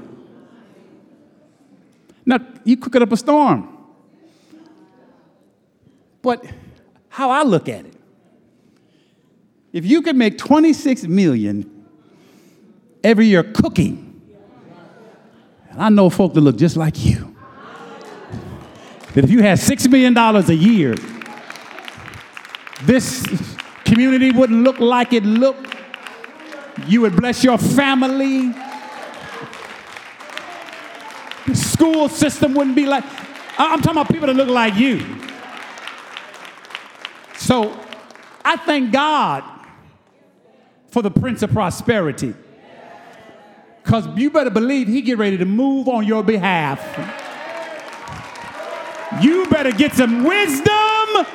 Now, 2.26 2.40
you 2.64 2.76
cook 2.76 2.94
it 2.94 3.00
up 3.00 3.10
a 3.10 3.16
storm. 3.16 3.74
But 6.20 6.44
how 7.08 7.30
I 7.30 7.44
look 7.44 7.66
at 7.70 7.86
it, 7.86 7.94
if 9.72 9.86
you 9.86 10.02
could 10.02 10.16
make 10.16 10.36
26 10.36 11.04
million 11.04 11.86
every 13.02 13.24
year 13.24 13.42
cooking, 13.42 14.20
and 15.70 15.80
I 15.80 15.88
know 15.88 16.10
folk 16.10 16.34
that 16.34 16.42
look 16.42 16.58
just 16.58 16.76
like 16.76 17.06
you, 17.06 17.34
that 19.14 19.24
if 19.24 19.30
you 19.30 19.40
had 19.40 19.56
$6 19.56 19.90
million 19.90 20.14
a 20.14 20.52
year, 20.52 20.94
this 22.82 23.56
community 23.88 24.30
wouldn't 24.30 24.62
look 24.62 24.78
like 24.78 25.12
it 25.12 25.24
looked. 25.24 25.74
You 26.86 27.00
would 27.02 27.16
bless 27.16 27.42
your 27.42 27.58
family. 27.58 28.52
The 31.46 31.54
school 31.54 32.08
system 32.08 32.54
wouldn't 32.54 32.76
be 32.76 32.86
like, 32.86 33.04
I'm 33.58 33.80
talking 33.80 34.00
about 34.00 34.10
people 34.10 34.26
that 34.26 34.36
look 34.36 34.48
like 34.48 34.74
you. 34.76 35.04
So 37.36 37.80
I 38.44 38.56
thank 38.56 38.92
God 38.92 39.42
for 40.90 41.02
the 41.02 41.10
Prince 41.10 41.42
of 41.42 41.50
Prosperity. 41.52 42.34
Because 43.82 44.06
you 44.16 44.30
better 44.30 44.50
believe 44.50 44.86
he 44.86 45.00
get 45.00 45.16
ready 45.16 45.38
to 45.38 45.46
move 45.46 45.88
on 45.88 46.06
your 46.06 46.22
behalf. 46.22 46.78
You 49.22 49.46
better 49.46 49.72
get 49.72 49.94
some 49.94 50.24
wisdom 50.24 51.26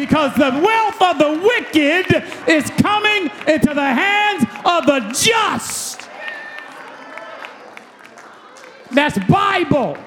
because 0.00 0.34
the 0.34 0.50
wealth 0.64 1.02
of 1.02 1.18
the 1.18 1.30
wicked 1.46 2.24
is 2.48 2.70
coming 2.70 3.30
into 3.46 3.74
the 3.74 3.84
hands 3.84 4.44
of 4.64 4.86
the 4.86 5.00
just. 5.12 6.08
That's 8.90 9.18
Bible. 9.26 9.98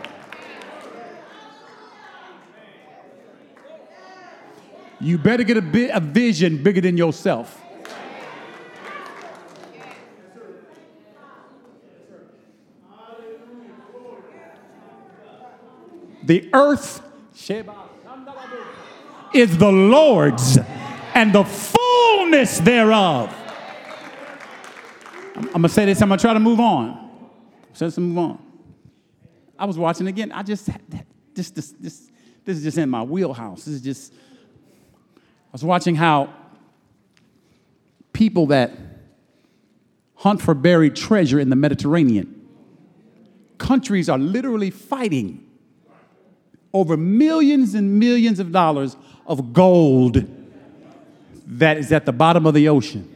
You 5.00 5.20
better 5.20 5.44
get 5.44 5.58
a, 5.58 5.62
bit, 5.62 5.92
a 5.94 6.00
vision 6.00 6.64
bigger 6.64 6.82
than 6.82 6.98
yourself. 6.98 7.62
The 16.24 16.50
earth 16.52 17.04
is 19.34 19.58
the 19.58 19.72
Lord's 19.72 20.58
and 21.14 21.34
the 21.34 21.44
fullness 21.44 22.60
thereof. 22.60 23.34
I'm, 25.36 25.46
I'm 25.48 25.52
gonna 25.54 25.70
say 25.70 25.86
this, 25.86 26.02
I'm 26.02 26.10
gonna 26.10 26.22
try 26.22 26.34
to 26.34 26.40
move 26.40 26.60
on. 26.60 27.10
So 27.74 27.86
let's 27.86 27.98
move 27.98 28.18
on. 28.18 28.40
I 29.58 29.66
was 29.66 29.78
watching 29.78 30.08
again. 30.08 30.32
I 30.32 30.44
just 30.44 30.70
this 31.34 31.50
this 31.52 31.72
this 31.80 32.12
this 32.46 32.58
is 32.58 32.64
just 32.64 32.78
in 32.78 32.90
my 32.90 33.04
wheelhouse. 33.04 33.66
This 33.66 33.76
is 33.76 33.82
just 33.82 34.14
I 34.14 35.52
was 35.54 35.64
watching 35.64 35.96
how 35.96 36.34
people 38.14 38.48
that 38.48 38.72
hunt 40.16 40.42
for 40.42 40.54
buried 40.54 40.96
treasure 40.96 41.40
in 41.40 41.50
the 41.50 41.56
Mediterranean, 41.56 42.48
countries 43.58 44.08
are 44.08 44.18
literally 44.18 44.70
fighting 44.70 45.46
over 46.74 46.96
millions 46.96 47.76
and 47.76 48.00
millions 48.00 48.40
of 48.40 48.52
dollars 48.52 48.96
of 49.26 49.54
gold 49.54 50.26
that 51.46 51.78
is 51.78 51.92
at 51.92 52.06
the 52.06 52.12
bottom 52.12 52.46
of 52.46 52.54
the 52.54 52.70
ocean. 52.70 53.14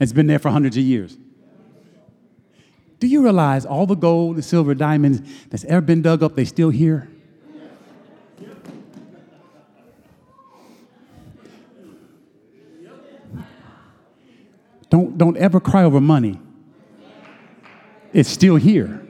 It's 0.00 0.12
been 0.12 0.26
there 0.26 0.38
for 0.38 0.50
hundreds 0.50 0.76
of 0.76 0.82
years. 0.82 1.16
Do 3.00 3.06
you 3.06 3.22
realize 3.22 3.64
all 3.64 3.86
the 3.86 3.94
gold, 3.94 4.36
the 4.36 4.42
silver, 4.42 4.74
diamonds 4.74 5.22
that's 5.50 5.64
ever 5.64 5.80
been 5.80 6.02
dug 6.02 6.22
up, 6.22 6.34
they 6.34 6.44
still 6.44 6.70
here? 6.70 7.08
Don't, 14.90 15.18
don't 15.18 15.36
ever 15.36 15.60
cry 15.60 15.84
over 15.84 16.00
money. 16.00 16.40
It's 18.12 18.28
still 18.28 18.56
here. 18.56 19.07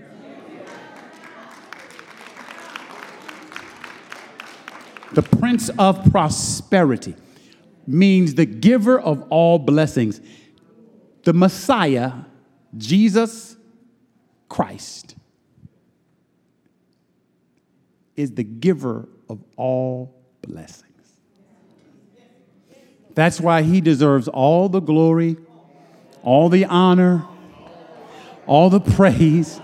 The 5.12 5.22
Prince 5.22 5.70
of 5.78 6.10
Prosperity 6.10 7.14
means 7.86 8.34
the 8.34 8.44
giver 8.44 9.00
of 9.00 9.22
all 9.30 9.58
blessings. 9.58 10.20
The 11.24 11.32
Messiah, 11.32 12.12
Jesus 12.76 13.56
Christ, 14.48 15.16
is 18.16 18.32
the 18.32 18.44
giver 18.44 19.08
of 19.28 19.42
all 19.56 20.14
blessings. 20.42 20.84
That's 23.14 23.40
why 23.40 23.62
he 23.62 23.80
deserves 23.80 24.28
all 24.28 24.68
the 24.68 24.80
glory, 24.80 25.36
all 26.22 26.48
the 26.48 26.66
honor, 26.66 27.24
all 28.46 28.70
the 28.70 28.80
praise. 28.80 29.60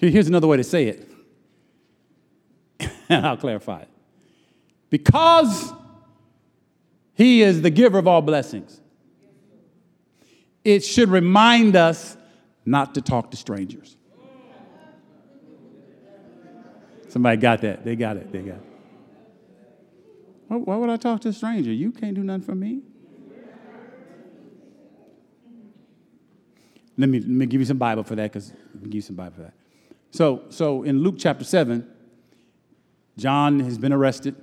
Here's 0.00 0.28
another 0.28 0.46
way 0.46 0.56
to 0.56 0.64
say 0.64 0.86
it. 0.88 1.06
And 3.10 3.26
I'll 3.26 3.36
clarify 3.36 3.80
it. 3.80 3.88
Because 4.88 5.72
he 7.14 7.42
is 7.42 7.60
the 7.60 7.70
giver 7.70 7.98
of 7.98 8.06
all 8.06 8.22
blessings, 8.22 8.80
it 10.64 10.84
should 10.84 11.08
remind 11.08 11.74
us 11.74 12.16
not 12.64 12.94
to 12.94 13.02
talk 13.02 13.32
to 13.32 13.36
strangers. 13.36 13.96
Somebody 17.08 17.36
got 17.38 17.62
that. 17.62 17.84
They 17.84 17.96
got 17.96 18.16
it. 18.16 18.30
They 18.30 18.42
got 18.42 18.58
it. 18.58 18.70
Why 20.46 20.76
would 20.76 20.88
I 20.88 20.96
talk 20.96 21.20
to 21.22 21.30
a 21.30 21.32
stranger? 21.32 21.72
You 21.72 21.90
can't 21.90 22.14
do 22.14 22.22
nothing 22.22 22.42
for 22.42 22.54
me. 22.54 22.82
Let 26.96 27.08
me, 27.08 27.18
let 27.18 27.28
me 27.28 27.46
give 27.46 27.60
you 27.60 27.64
some 27.64 27.78
Bible 27.78 28.04
for 28.04 28.14
that 28.14 28.32
because 28.32 28.52
give 28.84 28.94
you 28.94 29.00
some 29.00 29.16
Bible 29.16 29.34
for 29.34 29.42
that. 29.42 29.54
So, 30.10 30.42
so 30.50 30.82
in 30.82 31.02
Luke 31.02 31.16
chapter 31.18 31.44
7, 31.44 31.86
John 33.16 33.60
has 33.60 33.78
been 33.78 33.92
arrested, 33.92 34.34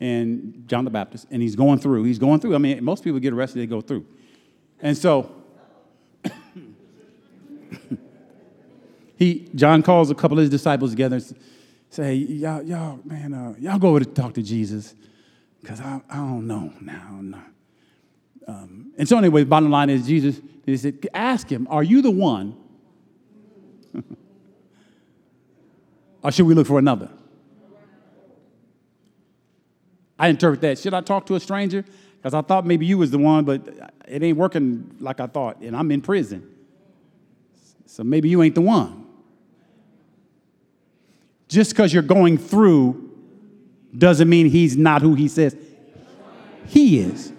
and 0.00 0.64
John 0.66 0.84
the 0.84 0.90
Baptist, 0.90 1.26
and 1.30 1.40
he's 1.40 1.56
going 1.56 1.78
through. 1.78 2.04
He's 2.04 2.18
going 2.18 2.40
through. 2.40 2.54
I 2.54 2.58
mean, 2.58 2.82
most 2.84 3.04
people 3.04 3.20
get 3.20 3.32
arrested, 3.32 3.60
they 3.60 3.66
go 3.66 3.80
through. 3.80 4.04
And 4.80 4.96
so, 4.96 5.30
he, 9.16 9.48
John 9.54 9.82
calls 9.82 10.10
a 10.10 10.14
couple 10.14 10.38
of 10.38 10.42
his 10.42 10.50
disciples 10.50 10.90
together 10.90 11.16
and 11.16 11.36
say, 11.90 12.14
y'all, 12.14 12.62
y'all, 12.62 13.00
man, 13.04 13.32
uh, 13.32 13.54
y'all 13.58 13.78
go 13.78 13.88
over 13.90 14.00
to 14.00 14.06
talk 14.06 14.34
to 14.34 14.42
Jesus, 14.42 14.94
because 15.60 15.80
I, 15.80 16.00
I 16.10 16.16
don't 16.16 16.46
know 16.46 16.72
now. 16.80 17.20
Um, 18.48 18.92
and 18.96 19.08
so 19.08 19.18
anyway, 19.18 19.44
bottom 19.44 19.70
line 19.70 19.90
is 19.90 20.06
Jesus, 20.06 20.40
he 20.64 20.76
said, 20.76 21.06
ask 21.14 21.48
him, 21.48 21.66
are 21.70 21.82
you 21.82 22.02
the 22.02 22.10
one? 22.10 22.56
Or 26.26 26.32
should 26.32 26.44
we 26.44 26.54
look 26.54 26.66
for 26.66 26.80
another? 26.80 27.08
I 30.18 30.26
interpret 30.26 30.60
that. 30.62 30.76
Should 30.76 30.92
I 30.92 31.00
talk 31.00 31.24
to 31.26 31.36
a 31.36 31.40
stranger? 31.40 31.84
Because 32.16 32.34
I 32.34 32.40
thought 32.40 32.66
maybe 32.66 32.84
you 32.84 32.98
was 32.98 33.12
the 33.12 33.18
one, 33.18 33.44
but 33.44 33.68
it 34.08 34.24
ain't 34.24 34.36
working 34.36 34.96
like 34.98 35.20
I 35.20 35.28
thought, 35.28 35.60
and 35.60 35.76
I'm 35.76 35.88
in 35.92 36.02
prison. 36.02 36.52
So 37.84 38.02
maybe 38.02 38.28
you 38.28 38.42
ain't 38.42 38.56
the 38.56 38.60
one. 38.60 39.06
Just 41.46 41.70
because 41.70 41.94
you're 41.94 42.02
going 42.02 42.38
through 42.38 43.08
doesn't 43.96 44.28
mean 44.28 44.46
he's 44.48 44.76
not 44.76 45.02
who 45.02 45.14
he 45.14 45.28
says 45.28 45.54
he 46.66 46.98
is. 46.98 47.32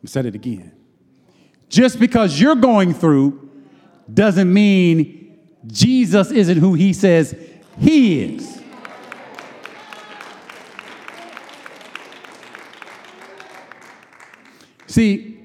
I'm 0.00 0.08
said 0.08 0.26
it 0.26 0.34
again. 0.34 0.72
Just 1.68 2.00
because 2.00 2.40
you're 2.40 2.56
going 2.56 2.94
through 2.94 3.48
doesn't 4.12 4.52
mean 4.52 5.23
Jesus 5.66 6.30
isn't 6.30 6.58
who 6.58 6.74
he 6.74 6.92
says 6.92 7.34
he 7.78 8.22
is. 8.22 8.62
See, 14.86 15.40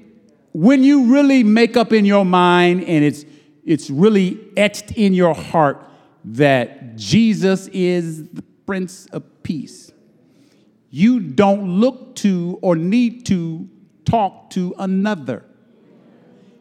when 0.52 0.84
you 0.84 1.12
really 1.12 1.42
make 1.42 1.76
up 1.76 1.92
in 1.92 2.04
your 2.04 2.24
mind 2.24 2.84
and 2.84 3.04
it's 3.04 3.24
it's 3.64 3.90
really 3.90 4.40
etched 4.56 4.92
in 4.92 5.12
your 5.12 5.34
heart 5.34 5.86
that 6.24 6.96
Jesus 6.96 7.68
is 7.68 8.28
the 8.28 8.42
Prince 8.66 9.06
of 9.06 9.42
Peace. 9.42 9.92
You 10.90 11.20
don't 11.20 11.80
look 11.80 12.16
to 12.16 12.58
or 12.62 12.74
need 12.74 13.26
to 13.26 13.68
talk 14.04 14.50
to 14.50 14.74
another 14.78 15.44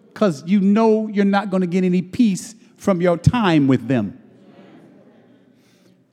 because 0.08 0.44
you 0.46 0.60
know 0.60 1.08
you're 1.08 1.26
not 1.26 1.50
going 1.50 1.62
to 1.62 1.68
get 1.68 1.84
any 1.84 2.02
peace 2.02 2.54
from 2.80 3.02
your 3.02 3.18
time 3.18 3.68
with 3.68 3.88
them. 3.88 4.20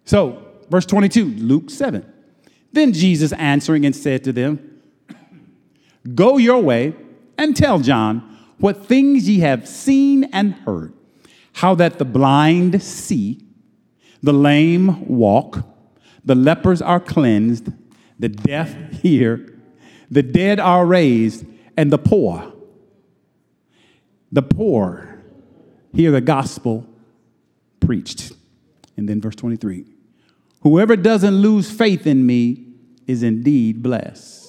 So, 0.04 0.42
verse 0.68 0.84
22, 0.86 1.24
Luke 1.24 1.70
7. 1.70 2.04
Then 2.72 2.92
Jesus 2.92 3.32
answering 3.32 3.86
and 3.86 3.94
said 3.94 4.24
to 4.24 4.32
them, 4.32 4.80
Go 6.14 6.36
your 6.36 6.60
way 6.62 6.94
and 7.38 7.56
tell 7.56 7.78
John 7.78 8.38
what 8.58 8.86
things 8.86 9.28
ye 9.28 9.40
have 9.40 9.66
seen 9.66 10.24
and 10.24 10.54
heard 10.54 10.92
how 11.54 11.74
that 11.74 11.98
the 11.98 12.04
blind 12.04 12.82
see, 12.82 13.40
the 14.22 14.32
lame 14.32 15.06
walk, 15.06 15.66
the 16.24 16.34
lepers 16.34 16.82
are 16.82 17.00
cleansed, 17.00 17.68
the 18.18 18.28
deaf 18.28 18.74
hear, 19.00 19.58
the 20.10 20.22
dead 20.22 20.60
are 20.60 20.84
raised, 20.84 21.46
and 21.76 21.90
the 21.90 21.98
poor, 21.98 22.52
the 24.30 24.42
poor 24.42 25.15
hear 25.94 26.10
the 26.10 26.20
gospel 26.20 26.86
preached. 27.80 28.32
And 28.96 29.08
then 29.08 29.20
verse 29.20 29.36
23 29.36 29.84
Whoever 30.62 30.96
doesn't 30.96 31.34
lose 31.34 31.70
faith 31.70 32.06
in 32.06 32.26
me 32.26 32.66
is 33.06 33.22
indeed 33.22 33.82
blessed. 33.82 34.44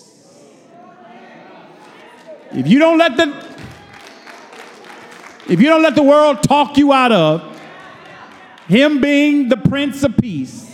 If 2.52 2.68
you 2.68 2.80
don't 2.80 2.98
let 2.98 3.18
the 3.18 3.48
if 5.50 5.62
you 5.62 5.68
don't 5.68 5.82
let 5.82 5.96
the 5.96 6.04
world 6.04 6.44
talk 6.44 6.78
you 6.78 6.92
out 6.92 7.12
of 7.12 7.60
Him 8.68 9.00
being 9.00 9.48
the 9.48 9.58
Prince 9.58 10.04
of 10.04 10.18
Peace, 10.18 10.70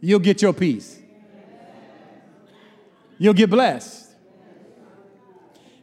you'll 0.00 0.18
get 0.18 0.42
your 0.42 0.52
peace. 0.52 0.98
You'll 3.18 3.34
get 3.34 3.50
blessed. 3.50 4.07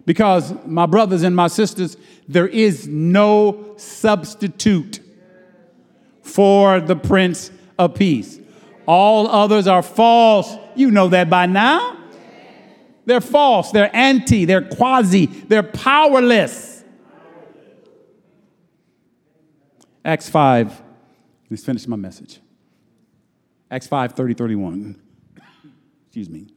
Because, 0.05 0.53
my 0.65 0.85
brothers 0.85 1.23
and 1.23 1.35
my 1.35 1.47
sisters, 1.47 1.97
there 2.27 2.47
is 2.47 2.87
no 2.87 3.75
substitute 3.77 4.99
for 6.21 6.79
the 6.79 6.95
Prince 6.95 7.51
of 7.79 7.95
Peace. 7.95 8.39
All 8.87 9.27
others 9.27 9.67
are 9.67 9.81
false. 9.81 10.55
You 10.75 10.91
know 10.91 11.07
that 11.09 11.29
by 11.29 11.47
now. 11.47 11.97
They're 13.05 13.21
false, 13.21 13.71
they're 13.71 13.95
anti, 13.95 14.45
they're 14.45 14.63
quasi, 14.63 15.27
they're 15.27 15.63
powerless. 15.63 16.83
Acts 20.03 20.27
5, 20.29 20.81
let's 21.49 21.63
finish 21.63 21.87
my 21.87 21.95
message. 21.95 22.39
Acts 23.69 23.87
5 23.87 24.13
30, 24.13 24.33
31. 24.33 25.01
Excuse 26.07 26.29
me. 26.29 26.47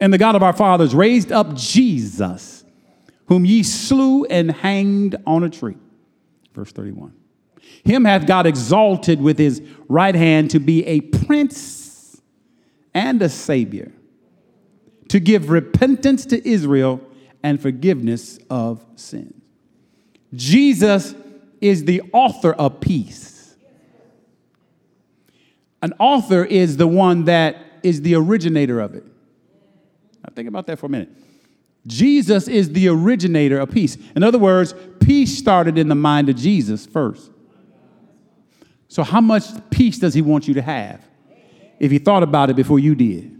And 0.00 0.12
the 0.12 0.18
God 0.18 0.34
of 0.36 0.42
our 0.42 0.52
fathers 0.52 0.94
raised 0.94 1.32
up 1.32 1.54
Jesus, 1.54 2.64
whom 3.26 3.44
ye 3.44 3.62
slew 3.62 4.24
and 4.26 4.50
hanged 4.50 5.16
on 5.26 5.42
a 5.42 5.50
tree. 5.50 5.76
Verse 6.54 6.72
31. 6.72 7.14
Him 7.84 8.04
hath 8.04 8.26
God 8.26 8.46
exalted 8.46 9.20
with 9.20 9.38
his 9.38 9.62
right 9.88 10.14
hand 10.14 10.50
to 10.50 10.58
be 10.58 10.84
a 10.86 11.00
prince 11.00 12.20
and 12.94 13.20
a 13.22 13.28
savior 13.28 13.92
to 15.08 15.20
give 15.20 15.50
repentance 15.50 16.26
to 16.26 16.48
Israel 16.48 17.00
and 17.42 17.60
forgiveness 17.60 18.38
of 18.50 18.84
sins. 18.96 19.34
Jesus 20.34 21.14
is 21.60 21.84
the 21.84 22.02
author 22.12 22.52
of 22.52 22.80
peace. 22.80 23.56
An 25.82 25.92
author 25.98 26.44
is 26.44 26.76
the 26.76 26.86
one 26.86 27.24
that 27.26 27.56
is 27.82 28.02
the 28.02 28.14
originator 28.16 28.80
of 28.80 28.94
it. 28.94 29.04
Now, 30.26 30.32
think 30.34 30.48
about 30.48 30.66
that 30.66 30.78
for 30.78 30.86
a 30.86 30.88
minute. 30.88 31.10
Jesus 31.86 32.48
is 32.48 32.72
the 32.72 32.88
originator 32.88 33.60
of 33.60 33.70
peace. 33.70 33.96
In 34.16 34.24
other 34.24 34.38
words, 34.38 34.74
peace 34.98 35.38
started 35.38 35.78
in 35.78 35.88
the 35.88 35.94
mind 35.94 36.28
of 36.28 36.34
Jesus 36.34 36.84
first. 36.84 37.30
So, 38.88 39.04
how 39.04 39.20
much 39.20 39.44
peace 39.70 39.98
does 39.98 40.12
he 40.12 40.22
want 40.22 40.48
you 40.48 40.54
to 40.54 40.62
have 40.62 41.00
if 41.78 41.92
he 41.92 41.98
thought 41.98 42.24
about 42.24 42.50
it 42.50 42.56
before 42.56 42.80
you 42.80 42.96
did? 42.96 43.32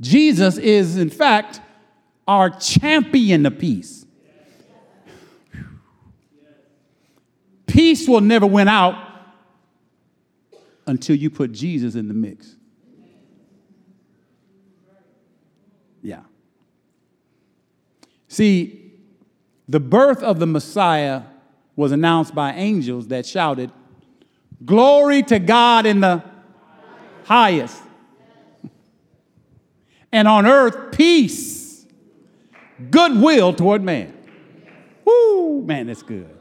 Jesus 0.00 0.58
is, 0.58 0.96
in 0.96 1.10
fact, 1.10 1.60
our 2.28 2.50
champion 2.50 3.46
of 3.46 3.58
peace. 3.58 4.06
Peace 7.78 8.08
will 8.08 8.20
never 8.20 8.44
win 8.44 8.66
out 8.66 8.96
until 10.88 11.14
you 11.14 11.30
put 11.30 11.52
Jesus 11.52 11.94
in 11.94 12.08
the 12.08 12.12
mix. 12.12 12.56
Yeah. 16.02 16.22
See, 18.26 18.94
the 19.68 19.78
birth 19.78 20.24
of 20.24 20.40
the 20.40 20.46
Messiah 20.46 21.22
was 21.76 21.92
announced 21.92 22.34
by 22.34 22.52
angels 22.54 23.06
that 23.08 23.24
shouted, 23.24 23.70
Glory 24.64 25.22
to 25.22 25.38
God 25.38 25.86
in 25.86 26.00
the 26.00 26.24
highest. 27.26 27.80
And 30.10 30.26
on 30.26 30.46
earth, 30.46 30.90
peace, 30.90 31.86
goodwill 32.90 33.52
toward 33.52 33.84
man. 33.84 34.12
Woo, 35.04 35.62
man, 35.62 35.86
that's 35.86 36.02
good. 36.02 36.37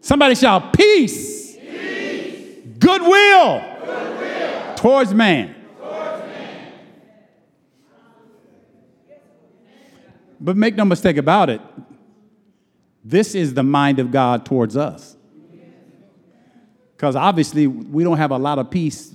Somebody 0.00 0.34
shout, 0.34 0.72
Peace, 0.72 1.56
peace. 1.56 2.56
Goodwill, 2.78 3.62
goodwill, 3.84 4.74
towards 4.76 5.14
man. 5.14 5.54
But 10.40 10.56
make 10.56 10.74
no 10.74 10.86
mistake 10.86 11.18
about 11.18 11.50
it, 11.50 11.60
this 13.04 13.34
is 13.34 13.52
the 13.54 13.62
mind 13.62 13.98
of 13.98 14.10
God 14.10 14.46
towards 14.46 14.76
us. 14.76 15.16
Because 16.96 17.14
obviously, 17.16 17.66
we 17.66 18.04
don't 18.04 18.16
have 18.16 18.30
a 18.30 18.38
lot 18.38 18.58
of 18.58 18.70
peace 18.70 19.14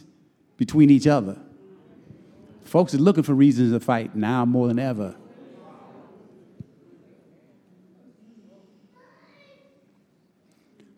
between 0.58 0.90
each 0.90 1.08
other. 1.08 1.38
Folks 2.64 2.94
are 2.94 3.00
looking 3.00 3.24
for 3.24 3.34
reasons 3.34 3.72
to 3.74 3.80
fight 3.80 4.16
now 4.16 4.46
more 4.46 4.68
than 4.68 4.80
ever. 4.80 5.16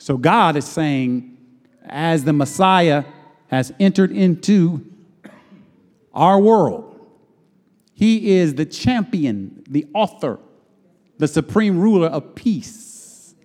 So 0.07 0.15
God 0.15 0.55
is 0.55 0.63
saying, 0.63 1.35
as 1.83 2.23
the 2.23 2.31
Messiah 2.31 3.03
has 3.47 3.73
entered 3.77 4.09
into 4.09 4.85
our 6.13 6.39
world, 6.39 6.97
he 7.93 8.37
is 8.37 8.55
the 8.55 8.65
champion, 8.65 9.65
the 9.69 9.85
author, 9.93 10.39
the 11.17 11.27
supreme 11.27 11.77
ruler 11.77 12.07
of 12.07 12.35
peace. 12.35 13.35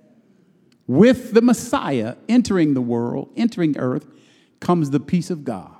With 0.86 1.34
the 1.34 1.42
Messiah 1.42 2.14
entering 2.28 2.74
the 2.74 2.80
world, 2.80 3.30
entering 3.36 3.76
earth, 3.76 4.06
comes 4.60 4.90
the 4.90 5.00
peace 5.00 5.30
of 5.30 5.44
God. 5.44 5.74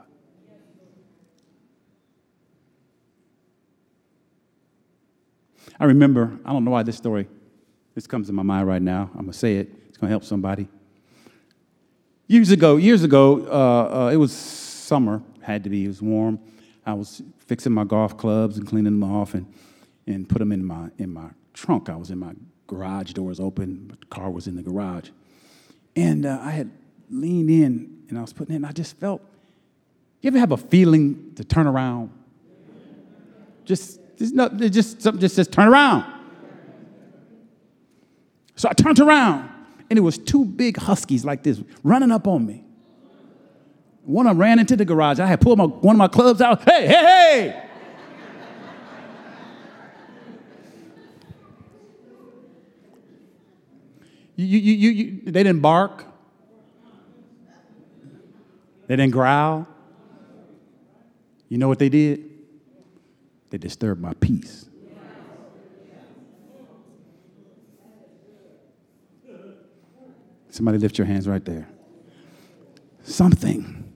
I 5.79 5.85
remember, 5.85 6.37
I 6.45 6.53
don't 6.53 6.65
know 6.65 6.73
why 6.73 6.83
this 6.83 6.97
story, 6.97 7.29
this 7.95 8.09
comes 8.09 8.27
to 8.27 8.33
my 8.33 8.43
mind 8.43 8.67
right 8.67 8.83
now. 8.83 9.11
I'm 9.13 9.21
going 9.21 9.31
to 9.31 9.39
say 9.39 9.59
it, 9.59 9.82
going 10.03 10.09
to 10.09 10.13
help 10.15 10.25
somebody. 10.25 10.69
Years 12.27 12.51
ago, 12.51 12.77
years 12.77 13.05
ago, 13.05 13.47
uh, 13.47 14.07
uh, 14.07 14.11
it 14.11 14.17
was 14.17 14.33
summer, 14.33 15.23
had 15.43 15.63
to 15.63 15.71
be, 15.71 15.85
it 15.85 15.89
was 15.89 16.03
warm. 16.03 16.41
I 16.85 16.95
was 16.95 17.23
fixing 17.47 17.73
my 17.73 17.85
golf 17.85 18.19
clubs 18.19 18.59
and 18.59 18.67
cleaning 18.67 18.99
them 18.99 19.05
off 19.05 19.35
and, 19.35 19.47
and 20.09 20.29
put 20.29 20.41
them 20.41 20.51
in 20.51 20.65
my, 20.65 20.89
in 20.99 21.15
my 21.15 21.29
trunk. 21.55 21.89
I 21.89 21.95
was 21.95 22.11
in 22.11 22.19
my 22.19 22.33
garage 22.67 23.13
doors 23.13 23.39
open, 23.39 23.97
car 24.11 24.29
was 24.29 24.49
in 24.49 24.57
the 24.57 24.63
garage. 24.63 25.11
And 25.95 26.27
uh, 26.27 26.41
I 26.43 26.51
had 26.51 26.73
leaned 27.09 27.51
in 27.51 28.03
and 28.09 28.19
I 28.19 28.23
was 28.23 28.33
putting 28.33 28.57
in, 28.57 28.65
I 28.65 28.73
just 28.73 28.97
felt, 28.97 29.23
you 30.21 30.29
ever 30.29 30.39
have 30.41 30.51
a 30.51 30.57
feeling 30.57 31.33
to 31.37 31.45
turn 31.45 31.69
around? 31.69 32.11
Just, 33.65 34.01
just, 34.19 34.35
no, 34.35 34.49
just 34.49 35.01
something 35.01 35.21
just 35.21 35.37
says 35.37 35.47
turn 35.47 35.69
around. 35.69 36.13
So 38.57 38.69
I 38.69 38.73
turned 38.73 38.99
around 38.99 39.52
and 39.93 39.99
it 39.99 40.01
was 40.01 40.17
two 40.17 40.47
big 40.47 40.79
huskies 40.79 41.23
like 41.23 41.43
this 41.43 41.63
running 41.83 42.11
up 42.11 42.27
on 42.27 42.47
me. 42.47 42.65
One 44.05 44.27
of 44.27 44.31
them 44.31 44.39
ran 44.39 44.59
into 44.59 44.75
the 44.75 44.87
garage. 44.87 45.21
I 45.21 45.27
had 45.27 45.43
pulled 45.43 45.59
my, 45.59 45.65
one 45.65 45.97
of 45.97 45.99
my 45.99 46.09
clubs 46.09 46.41
out. 46.41 46.63
Hey, 46.63 46.87
hey, 46.87 46.95
hey! 46.95 47.63
You, 54.37 54.47
you, 54.47 54.73
you, 54.73 54.91
you, 54.91 55.21
they 55.31 55.43
didn't 55.43 55.61
bark. 55.61 56.07
They 58.87 58.97
didn't 58.97 59.13
growl. 59.13 59.69
You 61.51 61.59
know 61.59 61.69
what 61.69 61.79
they 61.79 61.91
did? 61.91 62.31
They 63.51 63.59
disturbed 63.59 64.01
my 64.01 64.15
peace. 64.15 64.71
Somebody 70.53 70.77
lift 70.77 70.99
your 70.99 71.07
hands 71.07 71.27
right 71.27 71.43
there. 71.43 71.67
Something 73.03 73.91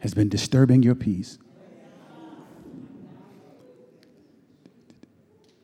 has 0.00 0.14
been 0.14 0.30
disturbing 0.30 0.82
your 0.82 0.94
peace. 0.94 1.36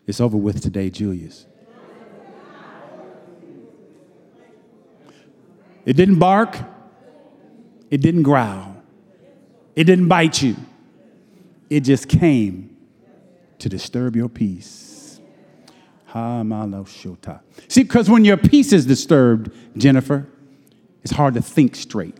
It's 0.06 0.20
over 0.20 0.36
with 0.36 0.60
today, 0.60 0.90
Julius. 0.90 1.46
It 5.86 5.94
didn't 5.94 6.18
bark. 6.18 6.58
It 7.90 8.02
didn't 8.02 8.24
growl. 8.24 8.76
It 9.74 9.84
didn't 9.84 10.08
bite 10.08 10.42
you. 10.42 10.56
It 11.70 11.80
just 11.80 12.10
came 12.10 12.76
to 13.60 13.70
disturb 13.70 14.14
your 14.14 14.28
peace. 14.28 15.18
See, 17.68 17.82
because 17.82 18.10
when 18.10 18.26
your 18.26 18.36
peace 18.36 18.74
is 18.74 18.84
disturbed, 18.84 19.50
Jennifer, 19.76 20.26
it's 21.02 21.12
hard 21.12 21.34
to 21.34 21.42
think 21.42 21.74
straight. 21.74 22.16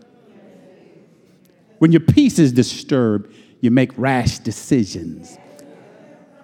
When 1.79 1.91
your 1.91 2.01
peace 2.01 2.39
is 2.39 2.51
disturbed, 2.51 3.33
you 3.61 3.71
make 3.71 3.91
rash 3.97 4.39
decisions. 4.39 5.37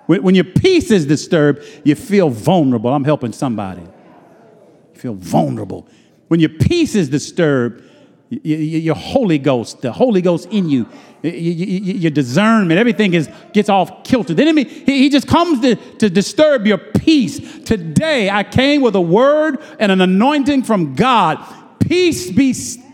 When, 0.05 0.23
when 0.23 0.35
your 0.35 0.45
peace 0.45 0.91
is 0.91 1.05
disturbed, 1.05 1.63
you 1.83 1.95
feel 1.95 2.29
vulnerable. 2.29 2.93
I'm 2.93 3.03
helping 3.03 3.31
somebody. 3.31 3.81
You 3.81 4.99
feel 4.99 5.13
vulnerable. 5.13 5.87
When 6.27 6.39
your 6.39 6.49
peace 6.49 6.95
is 6.95 7.09
disturbed, 7.09 7.88
your 8.29 8.95
Holy 8.95 9.39
Ghost, 9.39 9.81
the 9.81 9.91
Holy 9.91 10.21
Ghost 10.21 10.47
in 10.51 10.69
you, 10.69 10.87
your 11.23 12.11
discernment, 12.11 12.79
everything 12.79 13.13
is, 13.13 13.29
gets 13.53 13.69
off 13.69 14.03
kilter. 14.03 14.33
The 14.33 14.41
enemy, 14.41 14.65
he, 14.65 15.09
just 15.09 15.27
comes 15.27 15.61
to, 15.61 15.75
to 15.97 16.09
disturb 16.09 16.67
your 16.67 16.77
peace. 16.77 17.39
Today, 17.63 18.29
I 18.29 18.43
came 18.43 18.81
with 18.81 18.95
a 18.95 19.01
word 19.01 19.59
and 19.79 19.91
an 19.91 20.01
anointing 20.01 20.63
from 20.63 20.93
God. 20.93 21.43
Peace 21.79 22.29
be 22.29 22.53
still 22.53 22.88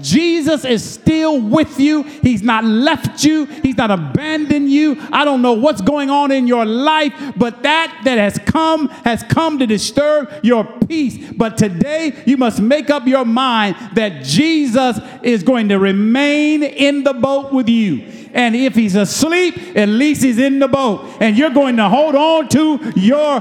Jesus 0.00 0.64
is 0.64 0.88
still 0.88 1.40
with 1.40 1.78
you. 1.80 2.02
He's 2.02 2.42
not 2.42 2.64
left 2.64 3.24
you. 3.24 3.46
He's 3.46 3.76
not 3.76 3.90
abandoned 3.90 4.70
you. 4.70 4.96
I 5.10 5.24
don't 5.24 5.42
know 5.42 5.54
what's 5.54 5.80
going 5.80 6.10
on 6.10 6.30
in 6.30 6.46
your 6.46 6.64
life, 6.64 7.12
but 7.36 7.62
that 7.62 8.00
that 8.04 8.18
has 8.18 8.38
come 8.46 8.88
has 9.04 9.22
come 9.24 9.58
to 9.58 9.66
disturb 9.66 10.32
your 10.42 10.64
peace. 10.86 11.32
But 11.32 11.56
today 11.56 12.22
you 12.26 12.36
must 12.36 12.60
make 12.60 12.90
up 12.90 13.06
your 13.06 13.24
mind 13.24 13.76
that 13.94 14.24
Jesus 14.24 14.98
is 15.22 15.42
going 15.42 15.68
to 15.68 15.78
remain 15.78 16.62
in 16.62 17.04
the 17.04 17.14
boat 17.14 17.52
with 17.52 17.68
you. 17.68 18.06
And 18.34 18.56
if 18.56 18.74
he's 18.74 18.94
asleep, 18.94 19.76
at 19.76 19.88
least 19.88 20.22
he's 20.22 20.38
in 20.38 20.58
the 20.58 20.68
boat. 20.68 21.06
And 21.20 21.36
you're 21.36 21.50
going 21.50 21.76
to 21.76 21.88
hold 21.88 22.14
on 22.14 22.48
to 22.50 22.92
your 22.96 23.40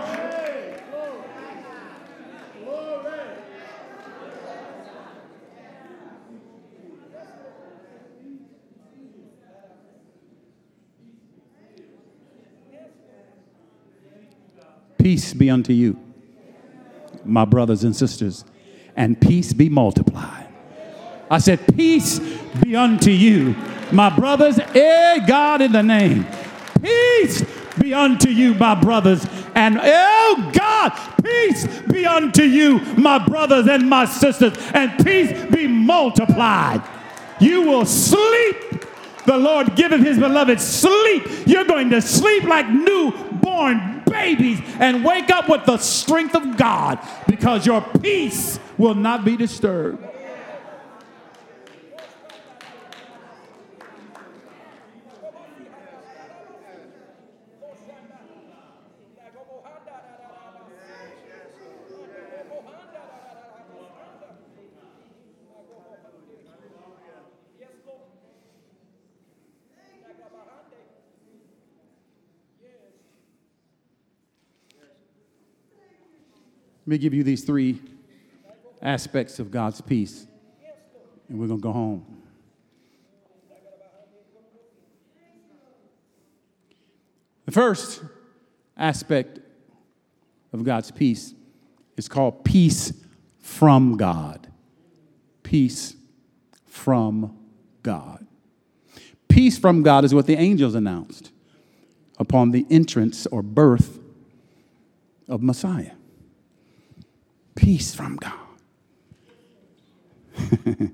Peace 15.02 15.34
be 15.34 15.50
unto 15.50 15.74
you, 15.74 16.00
my 17.26 17.44
brothers 17.44 17.84
and 17.84 17.96
sisters, 17.96 18.46
and 18.96 19.20
peace 19.20 19.52
be 19.52 19.68
multiplied. 19.68 20.48
I 21.28 21.40
said, 21.40 21.60
Peace 21.76 22.20
be 22.64 22.76
unto 22.76 23.10
you, 23.10 23.56
my 23.92 24.16
brothers, 24.16 24.60
eh, 24.60 25.26
God 25.26 25.62
in 25.62 25.72
the 25.72 25.82
name. 25.82 26.28
Peace 26.84 27.44
be 27.80 27.96
unto 27.96 28.30
you, 28.30 28.54
my 28.54 28.76
brothers, 28.76 29.26
and 29.56 29.80
oh 29.82 30.52
God, 30.54 30.92
peace 31.24 31.66
be 31.92 32.06
unto 32.06 32.44
you, 32.44 32.80
my 32.96 33.18
brothers 33.18 33.66
and 33.68 33.90
my 33.90 34.06
sisters, 34.06 34.54
and 34.76 35.04
peace 35.04 35.32
be 35.46 35.66
multiplied. 35.66 36.84
You 37.40 37.64
will 37.64 37.88
sleep. 37.88 38.86
The 39.26 39.38
Lord 39.38 39.76
giveth 39.76 40.02
his 40.02 40.20
beloved 40.20 40.62
sleep. 40.62 41.24
You're 41.48 41.66
going 41.66 41.90
to 41.90 42.02
sleep 42.02 42.44
like 42.44 42.68
newborn 42.70 44.01
babies 44.12 44.60
and 44.80 45.04
wake 45.04 45.30
up 45.30 45.50
with 45.50 45.66
the 45.66 45.78
strength 45.78 46.36
of 46.36 46.58
God 46.58 47.00
because 47.28 47.66
your 47.66 47.82
peace 48.02 48.60
will 48.78 48.96
not 48.96 49.26
be 49.26 49.38
disturbed. 49.38 50.11
Me 76.92 76.98
give 76.98 77.14
you 77.14 77.24
these 77.24 77.44
three 77.44 77.80
aspects 78.82 79.40
of 79.40 79.50
God's 79.50 79.80
peace, 79.80 80.28
and 81.30 81.40
we're 81.40 81.48
going 81.48 81.60
to 81.60 81.64
go 81.64 81.72
home. 81.72 82.06
The 87.46 87.52
first 87.52 88.04
aspect 88.76 89.40
of 90.52 90.64
God's 90.64 90.92
peace 90.92 91.34
is 91.96 92.10
called 92.10 92.44
peace 92.44 92.94
from 93.40 93.96
God. 93.96 94.48
Peace 95.44 95.96
from 96.66 97.38
God. 97.84 98.28
Peace 99.30 99.58
from 99.58 99.82
God 99.82 100.04
is 100.04 100.14
what 100.14 100.28
the 100.28 100.36
angels 100.36 100.76
announced 100.76 101.32
upon 102.18 102.52
the 102.52 102.66
entrance 102.70 103.26
or 103.28 103.42
birth 103.42 104.00
of 105.30 105.42
Messiah 105.42 105.92
peace 107.56 107.94
from 107.94 108.18
God. 108.18 108.34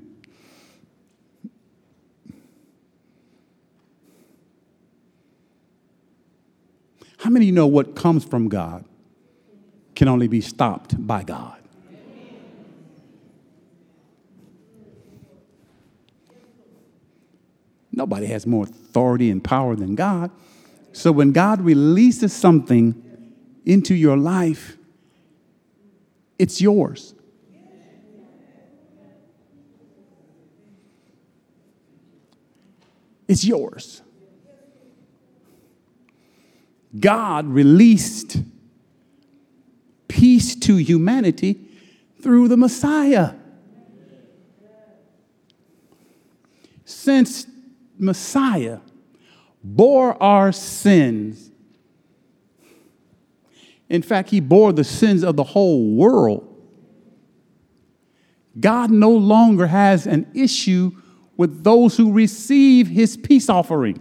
How 7.20 7.30
many 7.30 7.45
you 7.45 7.51
know 7.51 7.68
what 7.68 7.95
comes 7.95 8.24
from 8.24 8.47
God 8.47 8.86
can 9.95 10.08
only 10.08 10.28
be 10.28 10.41
stopped 10.41 11.05
by 11.05 11.24
God? 11.24 11.62
Nobody 17.91 18.28
has 18.28 18.45
more 18.45 18.66
authority 18.66 19.32
and 19.32 19.43
power 19.43 19.76
than 19.76 19.95
God. 19.95 20.30
So 20.93 21.12
when 21.12 21.32
God 21.32 21.62
releases 21.62 22.32
something 22.32 23.03
into 23.66 23.95
your 23.95 24.16
life, 24.16 24.77
it's 26.40 26.62
yours. 26.62 27.14
It's 33.28 33.44
yours. 33.44 34.02
God 36.98 37.46
released 37.48 38.38
peace 40.08 40.56
to 40.56 40.78
humanity 40.78 41.60
through 42.22 42.48
the 42.48 42.58
Messiah. 42.58 43.34
Since 46.86 47.48
Messiah 48.00 48.80
bore 49.64 50.22
our 50.24 50.52
sins 50.52 51.52
in 53.90 54.02
fact, 54.02 54.30
he 54.30 54.40
bore 54.40 54.74
the 54.74 54.84
sins 54.84 55.24
of 55.24 55.36
the 55.36 55.44
whole 55.44 55.96
world. 55.96 56.54
God 58.60 58.92
no 58.92 59.12
longer 59.12 59.68
has 59.68 60.08
an 60.08 60.30
issue 60.34 60.92
with 61.38 61.64
those 61.64 61.96
who 61.96 62.12
receive 62.12 62.88
his 62.88 63.16
peace 63.16 63.50
offering. 63.50 64.00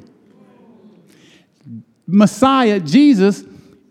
Messiah, 2.06 2.80
Jesus, 2.80 3.44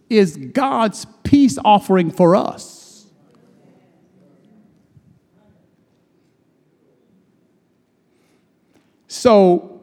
is 0.10 0.38
God's 0.38 1.06
peace 1.24 1.58
offering 1.64 2.12
for 2.12 2.36
us. 2.36 3.08
So, 9.08 9.82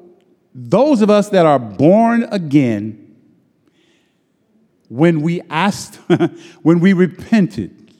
those 0.55 1.01
of 1.01 1.09
us 1.09 1.31
that 1.31 1.47
are 1.47 1.59
born 1.59 2.25
again, 2.25 3.02
when 4.93 5.23
we 5.23 5.41
asked, 5.49 5.97
when 6.63 6.79
we 6.79 6.93
repented 6.93 7.95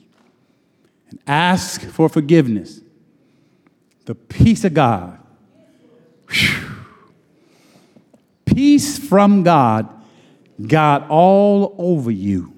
and 1.09 1.19
asked 1.25 1.85
for 1.85 2.07
forgiveness, 2.07 2.81
the 4.05 4.13
peace 4.13 4.63
of 4.63 4.75
God, 4.75 5.17
whew, 6.29 6.69
peace 8.45 8.99
from 8.99 9.41
God 9.41 9.89
got 10.67 11.09
all 11.09 11.73
over 11.79 12.11
you. 12.11 12.53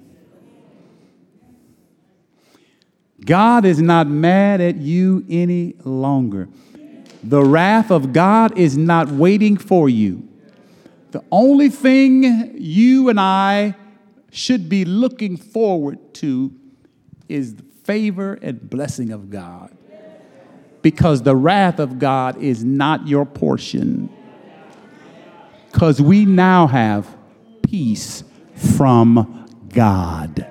God 3.24 3.64
is 3.64 3.80
not 3.80 4.06
mad 4.06 4.60
at 4.60 4.76
you 4.76 5.24
any 5.30 5.76
longer. 5.82 6.50
The 7.24 7.42
wrath 7.42 7.90
of 7.90 8.12
God 8.12 8.58
is 8.58 8.76
not 8.76 9.08
waiting 9.08 9.56
for 9.56 9.88
you. 9.88 10.28
The 11.12 11.24
only 11.32 11.70
thing 11.70 12.54
you 12.58 13.08
and 13.08 13.18
I 13.18 13.74
should 14.30 14.68
be 14.68 14.84
looking 14.84 15.36
forward 15.36 15.98
to 16.14 16.52
is 17.28 17.56
the 17.56 17.62
favor 17.84 18.34
and 18.34 18.68
blessing 18.68 19.12
of 19.12 19.30
God. 19.30 19.76
Because 20.82 21.22
the 21.22 21.34
wrath 21.34 21.78
of 21.80 21.98
God 21.98 22.36
is 22.36 22.64
not 22.64 23.08
your 23.08 23.24
portion. 23.24 24.08
Because 25.72 26.00
we 26.00 26.24
now 26.24 26.66
have 26.66 27.16
peace 27.68 28.22
from 28.54 29.48
God. 29.68 30.46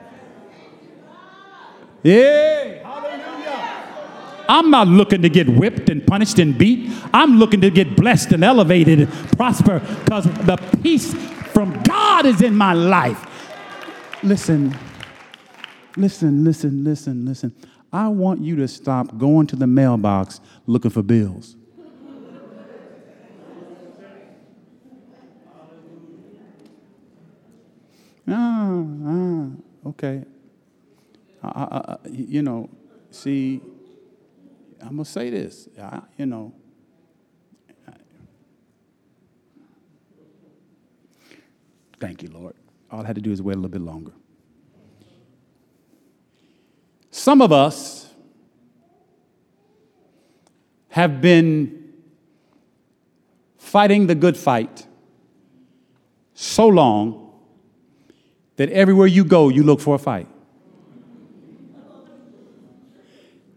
Yeah. 2.03 2.81
I'm 4.47 4.69
not 4.69 4.87
looking 4.87 5.23
to 5.23 5.29
get 5.29 5.49
whipped 5.49 5.89
and 5.89 6.05
punished 6.05 6.37
and 6.37 6.55
beat. 6.57 6.91
I'm 7.13 7.37
looking 7.39 7.61
to 7.61 7.71
get 7.71 7.95
blessed 7.95 8.31
and 8.31 8.43
elevated 8.43 8.99
and 8.99 9.11
prosper 9.37 9.79
because 9.79 10.25
the 10.25 10.57
peace 10.83 11.13
from 11.53 11.81
God 11.83 12.25
is 12.25 12.41
in 12.41 12.55
my 12.55 12.73
life 12.73 13.25
listen, 14.25 14.75
listen, 15.95 16.43
listen, 16.43 16.83
listen, 16.83 17.25
listen. 17.25 17.55
I 17.93 18.07
want 18.07 18.41
you 18.41 18.55
to 18.57 18.67
stop 18.67 19.17
going 19.17 19.47
to 19.47 19.55
the 19.55 19.67
mailbox 19.67 20.41
looking 20.65 20.91
for 20.91 21.03
bills. 21.03 21.55
Ah, 28.27 28.83
ah, 29.05 29.47
okay. 29.85 30.23
I, 31.43 31.47
I, 31.47 31.97
you 32.09 32.41
know, 32.41 32.69
see, 33.11 33.61
I'm 34.81 34.97
to 34.97 35.05
say 35.05 35.29
this, 35.29 35.69
I, 35.79 36.01
you 36.17 36.25
know. 36.25 36.53
Thank 41.99 42.23
you, 42.23 42.29
Lord. 42.29 42.55
All 42.91 43.01
I 43.01 43.07
had 43.07 43.15
to 43.15 43.21
do 43.21 43.31
is 43.31 43.41
wait 43.41 43.53
a 43.53 43.57
little 43.57 43.69
bit 43.69 43.81
longer. 43.81 44.11
Some 47.11 47.41
of 47.41 47.51
us 47.51 48.09
have 50.89 51.21
been 51.21 51.93
fighting 53.57 54.07
the 54.07 54.15
good 54.15 54.37
fight 54.37 54.87
so 56.33 56.67
long 56.67 57.33
that 58.55 58.69
everywhere 58.69 59.07
you 59.07 59.25
go, 59.25 59.49
you 59.49 59.63
look 59.63 59.81
for 59.81 59.95
a 59.95 59.99
fight. 59.99 60.27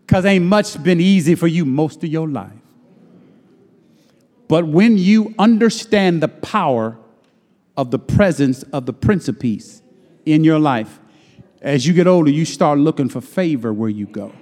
Because 0.01 0.25
ain't 0.25 0.47
much 0.47 0.83
been 0.83 1.01
easy 1.01 1.35
for 1.35 1.47
you 1.47 1.65
most 1.65 2.03
of 2.03 2.11
your 2.11 2.27
life. 2.27 2.53
But 4.49 4.67
when 4.67 4.97
you 4.97 5.35
understand 5.39 6.23
the 6.23 6.29
power 6.29 6.97
of 7.79 7.93
the 7.93 7.99
presence 7.99 8.65
of 8.65 8.87
the 8.87 8.93
Prince 8.93 9.29
of 9.29 9.39
Peace 9.39 9.83
in 10.27 10.43
your 10.43 10.59
life. 10.59 10.99
As 11.63 11.87
you 11.87 11.95
get 11.95 12.09
older, 12.09 12.29
you 12.29 12.45
start 12.45 12.81
looking 12.81 13.09
for 13.09 13.21
favor 13.21 13.73
where 13.73 13.89
you 13.89 14.07
go. 14.07 14.33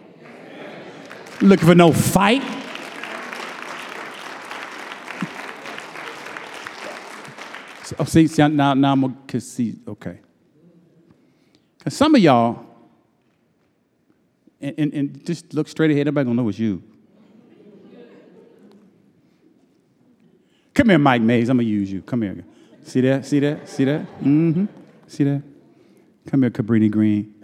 Looking 1.43 1.69
for 1.69 1.75
no 1.75 1.93
fight. 1.93 2.43
oh, 7.99 8.05
see, 8.05 8.27
see, 8.27 8.49
now, 8.49 8.73
now 8.73 8.93
I'm 8.93 9.01
gonna 9.03 9.41
see, 9.41 9.77
okay. 9.87 10.19
Because 11.79 11.95
some 11.95 12.15
of 12.15 12.23
y'all, 12.23 12.65
and, 14.63 14.75
and, 14.79 14.95
and, 14.95 15.27
just 15.27 15.53
look 15.53 15.69
straight 15.69 15.91
ahead, 15.91 16.09
everybody 16.09 16.25
gonna 16.25 16.43
know 16.43 16.49
it's 16.49 16.59
you. 16.59 16.83
Come 20.73 20.89
here, 20.89 20.99
Mike 20.99 21.21
Mays, 21.21 21.51
I'm 21.51 21.59
gonna 21.59 21.69
use 21.69 21.93
you. 21.93 22.01
Come 22.01 22.23
here. 22.23 22.45
See 22.87 23.01
that? 23.01 23.27
See 23.27 23.41
that? 23.41 23.69
See 23.69 23.85
that? 23.85 24.01
Mm-hmm. 24.21 24.67
See 25.09 25.25
that? 25.25 25.43
Come 26.29 26.43
here, 26.43 26.51
Cabrini 26.51 26.89
Green. 26.89 27.35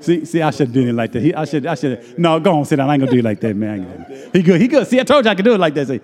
see, 0.00 0.26
see, 0.26 0.42
I 0.42 0.50
should 0.50 0.70
done 0.70 0.88
it 0.88 0.92
like 0.92 1.12
that. 1.12 1.22
He, 1.22 1.34
I 1.34 1.46
should, 1.46 1.64
I 1.66 1.74
should. 1.74 2.18
No, 2.18 2.38
go 2.40 2.58
on, 2.58 2.66
sit 2.66 2.76
down. 2.76 2.90
I 2.90 2.94
ain't 2.94 3.00
gonna 3.00 3.10
do 3.10 3.20
it 3.20 3.24
like 3.24 3.40
that, 3.40 3.56
man. 3.56 4.28
He 4.34 4.42
good. 4.42 4.60
He 4.60 4.68
good. 4.68 4.86
See, 4.86 5.00
I 5.00 5.04
told 5.04 5.24
you 5.24 5.30
I 5.30 5.34
could 5.34 5.46
do 5.46 5.54
it 5.54 5.60
like 5.60 5.72
that. 5.74 5.86
See, 5.88 6.00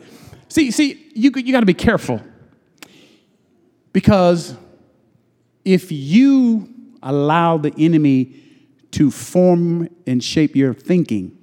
see, 0.49 0.71
see 0.71 1.11
you, 1.15 1.31
you 1.37 1.53
got 1.53 1.61
to 1.61 1.67
be 1.67 1.75
careful 1.75 2.23
because 3.93 4.57
if 5.67 5.93
you 5.93 6.73
allow 7.03 7.59
the 7.59 7.75
enemy 7.77 8.41
to 8.93 9.11
form 9.11 9.91
and 10.07 10.25
shape 10.25 10.57
your 10.57 10.73
thinking, 10.73 11.37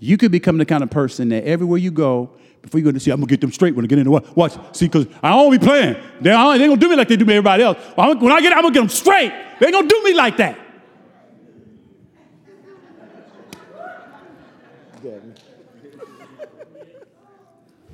you 0.00 0.18
could 0.18 0.32
become 0.32 0.58
the 0.58 0.66
kind 0.66 0.82
of 0.82 0.90
person 0.90 1.30
that 1.30 1.44
everywhere 1.44 1.78
you 1.78 1.90
go, 1.90 2.36
before 2.62 2.78
you 2.78 2.84
go 2.84 2.92
to 2.92 3.00
see, 3.00 3.10
I'm 3.10 3.18
gonna 3.18 3.26
get 3.26 3.40
them 3.40 3.52
straight 3.52 3.74
when 3.74 3.84
I 3.84 3.88
get 3.88 3.98
in 3.98 4.04
the 4.04 4.10
watch. 4.10 4.24
Watch, 4.36 4.54
see, 4.72 4.86
because 4.86 5.06
I 5.22 5.30
don't 5.30 5.50
be 5.50 5.58
playing. 5.58 5.96
They, 6.20 6.30
ain't 6.30 6.58
gonna 6.58 6.76
do 6.76 6.88
me 6.88 6.96
like 6.96 7.08
they 7.08 7.16
do 7.16 7.24
me 7.24 7.34
everybody 7.34 7.64
else. 7.64 7.76
When 7.96 8.32
I 8.32 8.40
get, 8.40 8.52
I'm 8.52 8.62
gonna 8.62 8.72
get 8.72 8.80
them 8.80 8.88
straight. 8.88 9.32
They 9.58 9.66
ain't 9.66 9.74
gonna 9.74 9.88
do 9.88 10.02
me 10.04 10.14
like 10.14 10.36
that. 10.38 10.58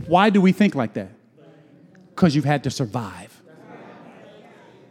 Why 0.06 0.30
do 0.30 0.40
we 0.40 0.52
think 0.52 0.74
like 0.74 0.94
that? 0.94 1.10
Because 2.14 2.34
you've 2.34 2.44
had 2.44 2.64
to 2.64 2.70
survive. 2.70 3.42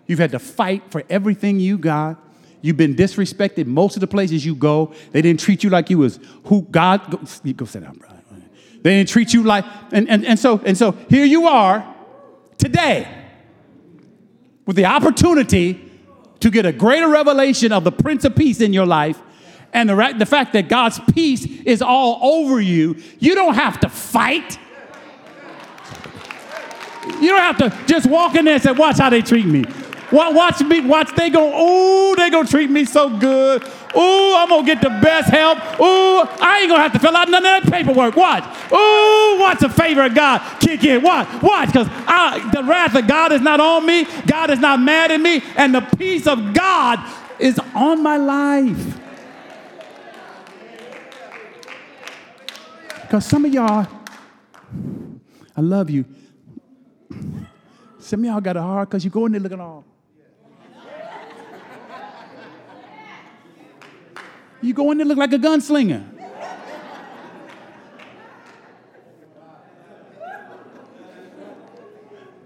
You've 0.05 0.19
had 0.19 0.32
to 0.32 0.39
fight 0.39 0.84
for 0.89 1.03
everything 1.09 1.59
you 1.59 1.78
got. 1.78 2.23
You've 2.61 2.78
been 2.78 2.95
disrespected 2.95 3.67
most 3.67 3.95
of 3.95 4.01
the 4.01 4.07
places 4.07 4.45
you 4.45 4.55
go. 4.55 4.93
They 5.11 5.21
didn't 5.21 5.39
treat 5.39 5.63
you 5.63 5.69
like 5.69 5.89
you 5.89 5.99
was 5.99 6.19
who 6.45 6.63
God. 6.63 7.11
Go, 7.11 7.19
go 7.53 7.65
sit 7.65 7.84
down, 7.84 7.97
bro. 7.97 8.16
They 8.84 8.97
didn't 8.97 9.09
treat 9.09 9.34
you 9.34 9.43
like, 9.43 9.65
and, 9.91 10.09
and, 10.09 10.25
and 10.25 10.39
so 10.39 10.61
and 10.65 10.78
so 10.78 10.91
here 11.09 11.25
you 11.25 11.47
are 11.47 11.95
today 12.57 13.07
with 14.65 14.75
the 14.75 14.86
opportunity 14.86 15.84
to 16.39 16.49
get 16.51 16.65
a 16.65 16.71
greater 16.71 17.07
revelation 17.07 17.71
of 17.71 17.84
the 17.84 17.91
Prince 17.91 18.25
of 18.25 18.36
Peace 18.36 18.61
in 18.61 18.73
your 18.73 18.86
life 18.86 19.21
and 19.73 19.89
the, 19.89 20.15
the 20.17 20.25
fact 20.25 20.53
that 20.53 20.69
God's 20.69 20.99
peace 21.13 21.45
is 21.45 21.82
all 21.82 22.19
over 22.21 22.59
you. 22.61 22.95
You 23.19 23.36
don't 23.36 23.55
have 23.55 23.80
to 23.82 23.89
fight. 23.89 24.57
You 27.21 27.30
don't 27.30 27.41
have 27.41 27.57
to 27.57 27.86
just 27.86 28.07
walk 28.07 28.36
in 28.36 28.45
there 28.45 28.55
and 28.55 28.63
say, 28.63 28.71
watch 28.71 28.97
how 28.97 29.09
they 29.09 29.21
treat 29.21 29.45
me. 29.45 29.63
Watch 30.11 30.61
me, 30.61 30.82
watch 30.82 31.13
they 31.15 31.30
go, 31.30 32.11
ooh, 32.11 32.15
they 32.15 32.30
gonna 32.30 32.47
treat 32.47 32.69
me 32.69 32.86
so 32.86 33.17
good. 33.17 33.63
Ooh, 33.98 34.36
I'm 34.36 34.50
gonna 34.50 34.64
get 34.64 34.82
the 34.82 34.89
best 34.89 35.30
help. 35.30 35.58
Ooh, 35.80 36.22
I 36.39 36.60
ain't 36.62 36.70
gonna 36.70 36.84
have 36.84 36.93
to 36.93 37.00
fill 37.00 37.16
out 37.16 37.30
none 37.30 37.43
of 37.43 37.64
that 37.64 37.72
paperwork. 37.72 38.16
Watch. 38.16 38.43
Ooh, 38.72 39.39
watch 39.39 39.60
the 39.60 39.70
favor 39.70 40.04
of 40.06 40.14
God 40.14 40.41
kick 40.60 40.84
in. 40.84 41.02
Watch, 41.02 41.28
watch, 41.41 41.70
because 41.70 41.88
the 41.88 42.64
wrath 42.64 42.93
of 42.95 43.08
God 43.08 43.32
is 43.32 43.41
not 43.41 43.60
on 43.60 43.86
me. 43.86 44.06
God 44.28 44.52
is 44.52 44.60
not 44.60 44.80
mad 44.80 45.12
at 45.12 45.20
me, 45.20 45.41
and 45.56 45.74
the 45.74 45.82
peace 45.82 46.28
of 46.28 46.54
God 46.54 47.00
is 47.39 47.60
on 47.74 48.04
my 48.04 48.18
life. 48.18 49.00
Because 53.02 53.26
some 53.26 53.45
of 53.45 53.54
y'all, 53.54 53.88
I 55.56 55.62
love 55.62 55.89
you. 55.89 56.06
Some 58.00 58.20
of 58.20 58.26
y'all 58.26 58.41
got 58.41 58.58
a 58.58 58.62
heart 58.62 58.89
because 58.89 59.04
you 59.04 59.10
go 59.10 59.26
in 59.26 59.32
there 59.32 59.41
looking 59.41 59.60
all. 59.60 59.87
You 64.62 64.74
go 64.74 64.91
in 64.91 64.97
there 64.97 65.05
look 65.05 65.18
like 65.18 65.34
a 65.34 65.38
gunslinger. 65.38 66.03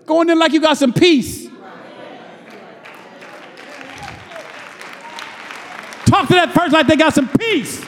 Go 0.05 0.21
in 0.21 0.27
there 0.27 0.35
like 0.35 0.51
you 0.51 0.59
got 0.59 0.77
some 0.77 0.91
peace. 0.91 1.47
Talk 6.05 6.27
to 6.27 6.33
that 6.33 6.53
person 6.53 6.73
like 6.73 6.87
they 6.87 6.97
got 6.97 7.13
some 7.13 7.29
peace. 7.29 7.81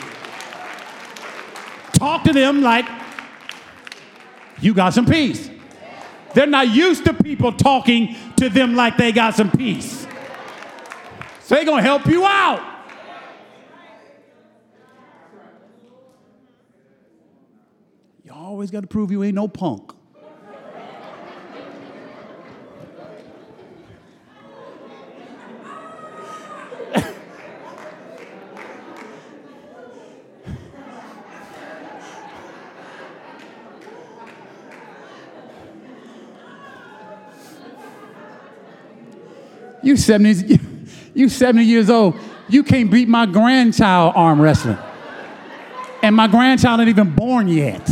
Talk 1.92 2.24
to 2.24 2.32
them 2.32 2.62
like 2.62 2.86
you 4.60 4.72
got 4.72 4.94
some 4.94 5.04
peace. 5.04 5.50
They're 6.32 6.46
not 6.46 6.68
used 6.68 7.04
to 7.04 7.12
people 7.12 7.52
talking 7.52 8.16
to 8.36 8.48
them 8.48 8.74
like 8.74 8.96
they 8.96 9.12
got 9.12 9.34
some 9.34 9.50
peace. 9.50 10.06
So 11.42 11.54
they're 11.54 11.64
going 11.66 11.82
to 11.82 11.82
help 11.82 12.06
you 12.06 12.24
out. 12.24 12.73
Always 18.54 18.70
got 18.70 18.82
to 18.82 18.86
prove 18.86 19.10
you 19.10 19.24
ain't 19.24 19.34
no 19.34 19.48
punk. 19.48 19.90
you 39.82 39.96
70, 39.96 40.60
you 41.14 41.28
70 41.28 41.64
years 41.64 41.90
old. 41.90 42.14
You 42.48 42.62
can't 42.62 42.88
beat 42.88 43.08
my 43.08 43.26
grandchild 43.26 44.12
arm 44.14 44.40
wrestling. 44.40 44.78
And 46.04 46.14
my 46.14 46.28
grandchild 46.28 46.78
ain't 46.78 46.88
even 46.88 47.16
born 47.16 47.48
yet. 47.48 47.90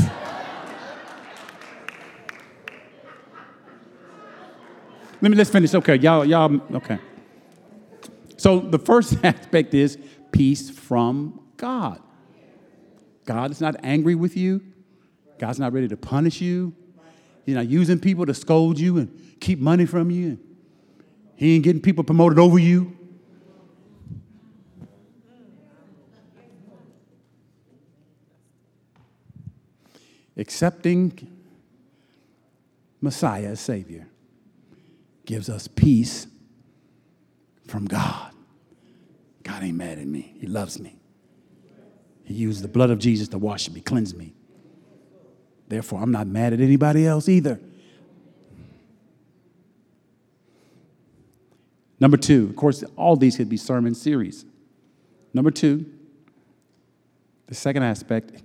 Let 5.23 5.31
me 5.31 5.37
let's 5.37 5.51
finish. 5.51 5.73
Okay, 5.73 5.95
y'all, 5.99 6.25
y'all, 6.25 6.61
okay. 6.75 6.99
So 8.37 8.59
the 8.59 8.79
first 8.79 9.17
aspect 9.25 9.73
is 9.73 9.97
peace 10.33 10.69
from 10.69 11.41
God. 11.57 12.03
God 13.25 13.53
is 13.53 13.61
not 13.61 13.77
angry 13.85 14.17
with 14.17 14.37
you. 14.37 14.61
God's 15.39 15.61
not 15.61 15.73
ready 15.73 15.87
to 15.87 15.97
punish 15.97 16.41
you. 16.41 16.75
He's 17.47 17.55
not 17.55 17.69
using 17.69 18.01
people 18.01 18.27
to 18.27 18.35
scold 18.35 18.81
you 18.81 18.99
and 18.99 19.37
keep 19.39 19.61
money 19.61 19.87
from 19.87 20.11
you. 20.11 20.41
He 21.37 21.55
ain't 21.55 21.63
getting 21.63 21.81
people 21.81 22.03
promoted 22.03 22.41
over 22.41 22.59
you. 22.59 22.97
Accepting 30.37 31.29
Messiah 33.01 33.51
as 33.51 33.61
Savior 33.61 34.09
gives 35.25 35.49
us 35.49 35.69
peace 35.69 36.27
from 37.67 37.87
God. 37.87 38.33
God 39.43 39.63
ain't 39.63 39.77
mad 39.77 39.99
at 39.99 40.07
me, 40.07 40.35
He 40.39 40.47
loves 40.47 40.81
me. 40.81 40.99
He 42.25 42.35
used 42.35 42.63
the 42.63 42.69
blood 42.69 42.91
of 42.91 42.99
Jesus 42.99 43.29
to 43.29 43.39
wash 43.39 43.71
me, 43.71 43.81
cleanse 43.81 44.15
me. 44.15 44.35
Therefore, 45.69 46.03
I'm 46.03 46.13
not 46.13 46.27
mad 46.27 46.53
at 46.53 46.61
anybody 46.61 47.07
else 47.07 47.29
either. 47.29 47.59
Number 51.99 52.17
two, 52.17 52.47
of 52.51 52.57
course, 52.57 52.83
all 52.97 53.17
these 53.17 53.37
could 53.37 53.49
be 53.49 53.57
sermon 53.57 53.95
series. 53.95 54.45
Number 55.33 55.51
two, 55.51 55.87
the 57.47 57.55
second 57.55 57.85
aspect, 57.85 58.43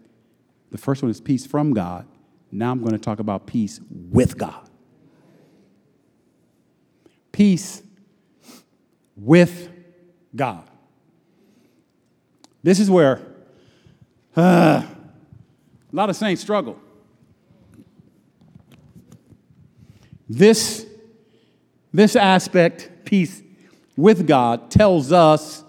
the 0.72 0.78
first 0.78 1.02
one 1.02 1.10
is 1.10 1.20
peace 1.20 1.46
from 1.46 1.74
God. 1.74 2.06
Now 2.52 2.72
I'm 2.72 2.82
going 2.82 2.94
to 2.94 3.00
talk 3.00 3.20
about 3.20 3.48
peace 3.48 3.80
with 3.90 4.38
God 4.38 4.67
peace 7.38 7.84
with 9.16 9.70
God. 10.36 10.64
This 12.64 12.80
is 12.80 12.90
where 12.90 13.22
uh, 14.36 14.42
a 14.82 14.88
lot 15.92 16.10
of 16.10 16.16
saints 16.16 16.42
struggle. 16.42 16.80
This, 20.28 20.88
this 21.94 22.16
aspect, 22.16 23.06
peace 23.06 23.44
with 23.96 24.26
God, 24.26 24.72
tells 24.72 25.12
us 25.12 25.64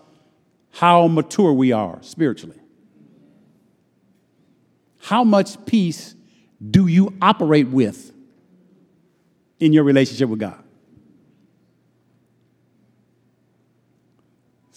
how 0.70 1.06
mature 1.06 1.52
we 1.52 1.72
are 1.72 1.98
spiritually. 2.00 2.58
How 5.00 5.22
much 5.22 5.66
peace 5.66 6.14
do 6.70 6.86
you 6.86 7.12
operate 7.20 7.68
with 7.68 8.10
in 9.60 9.74
your 9.74 9.84
relationship 9.84 10.30
with 10.30 10.40
God? 10.40 10.64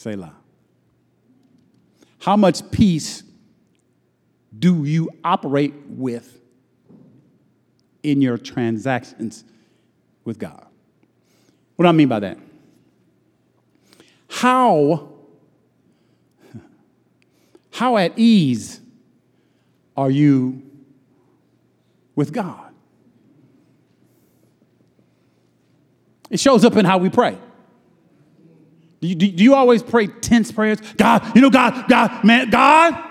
Selah. 0.01 0.33
How 2.21 2.35
much 2.35 2.71
peace 2.71 3.21
do 4.57 4.83
you 4.83 5.11
operate 5.23 5.75
with 5.87 6.41
in 8.01 8.19
your 8.19 8.39
transactions 8.39 9.43
with 10.25 10.39
God? 10.39 10.65
What 11.75 11.85
do 11.85 11.89
I 11.89 11.91
mean 11.91 12.07
by 12.07 12.19
that? 12.19 12.39
How, 14.27 15.09
how 17.71 17.97
at 17.97 18.17
ease 18.17 18.81
are 19.95 20.09
you 20.09 20.63
with 22.15 22.33
God? 22.33 22.73
It 26.31 26.39
shows 26.39 26.65
up 26.65 26.75
in 26.75 26.85
how 26.85 26.97
we 26.97 27.11
pray. 27.11 27.37
Do 29.01 29.07
you, 29.07 29.15
do 29.15 29.43
you 29.43 29.55
always 29.55 29.81
pray 29.81 30.05
tense 30.05 30.51
prayers? 30.51 30.79
God, 30.95 31.35
you 31.35 31.41
know, 31.41 31.49
God, 31.49 31.89
God, 31.89 32.23
man, 32.23 32.51
God. 32.51 33.07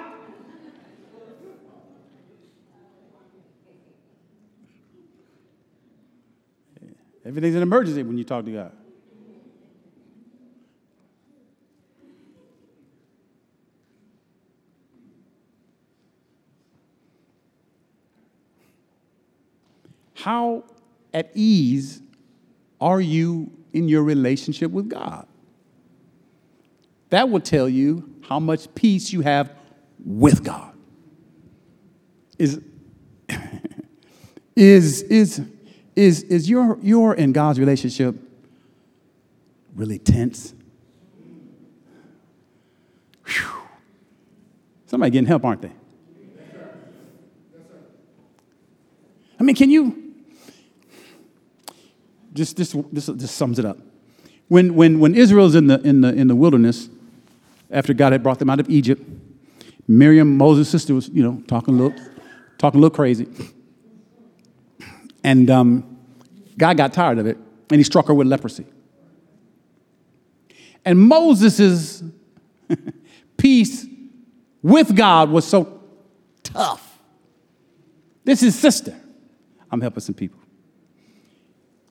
Everything's 7.25 7.57
an 7.57 7.63
emergency 7.63 8.05
when 8.05 8.17
you 8.17 8.25
talk 8.25 8.45
to 8.45 8.53
God. 8.53 8.73
How 20.15 20.65
at 21.15 21.31
ease 21.35 22.01
are 22.81 23.01
you 23.01 23.51
in 23.73 23.89
your 23.89 24.05
relationship 24.05 24.71
with 24.71 24.89
God? 24.89 25.27
That 27.11 27.29
will 27.29 27.41
tell 27.41 27.69
you 27.69 28.09
how 28.23 28.39
much 28.39 28.73
peace 28.75 29.13
you 29.13 29.21
have 29.21 29.53
with 30.05 30.45
God. 30.45 30.73
Is, 32.39 32.61
is, 34.57 35.03
is, 35.03 35.43
is, 35.95 36.23
is 36.23 36.49
your, 36.49 36.79
your 36.83 37.13
and 37.15 37.35
God's 37.35 37.61
relationship 37.61 38.17
really 39.75 39.99
tense? 39.99 40.55
Whew. 43.27 43.51
Somebody 44.87 45.11
getting 45.11 45.27
help, 45.27 45.45
aren't 45.45 45.63
they? 45.63 45.73
I 49.39 49.43
mean, 49.43 49.57
can 49.57 49.71
you 49.71 50.11
just 52.35 52.57
this, 52.57 52.75
this, 52.93 53.07
this 53.07 53.31
sums 53.31 53.59
it 53.59 53.65
up. 53.65 53.79
When, 54.49 54.75
when, 54.75 54.99
when 55.01 55.15
Israel's 55.15 55.55
in 55.55 55.67
the, 55.67 55.81
in, 55.83 56.01
the, 56.01 56.13
in 56.13 56.29
the 56.29 56.35
wilderness, 56.35 56.89
after 57.71 57.95
God 57.95 58.13
had 58.13 58.23
brought 58.23 58.39
them 58.39 58.51
out 58.51 58.61
of 58.61 58.69
Egypt, 58.69 59.03
Miriam, 59.87 60.37
Moses' 60.37 60.69
sister, 60.69 60.95
was, 60.95 61.09
you 61.09 61.23
know, 61.23 61.43
talking 61.47 61.75
a 61.75 61.77
little, 61.77 61.99
talking 62.59 62.79
a 62.79 62.83
little 62.83 62.95
crazy. 62.95 63.27
And 65.23 65.51
um, 65.51 65.99
God 66.57 66.77
got 66.77 66.93
tired 66.93 67.19
of 67.19 67.27
it, 67.27 67.37
and 67.71 67.79
he 67.79 67.85
struck 67.85 68.07
her 68.09 68.15
with 68.15 68.27
leprosy. 68.27 68.67
And 70.85 70.99
Moses' 70.99 72.03
peace 73.37 73.87
with 74.63 74.95
God 74.95 75.31
was 75.31 75.47
so 75.47 75.81
tough. 76.43 76.99
This 78.25 78.43
is 78.43 78.59
sister. 78.59 78.95
I'm 79.71 79.81
helping 79.81 80.01
some 80.01 80.15
people. 80.15 80.39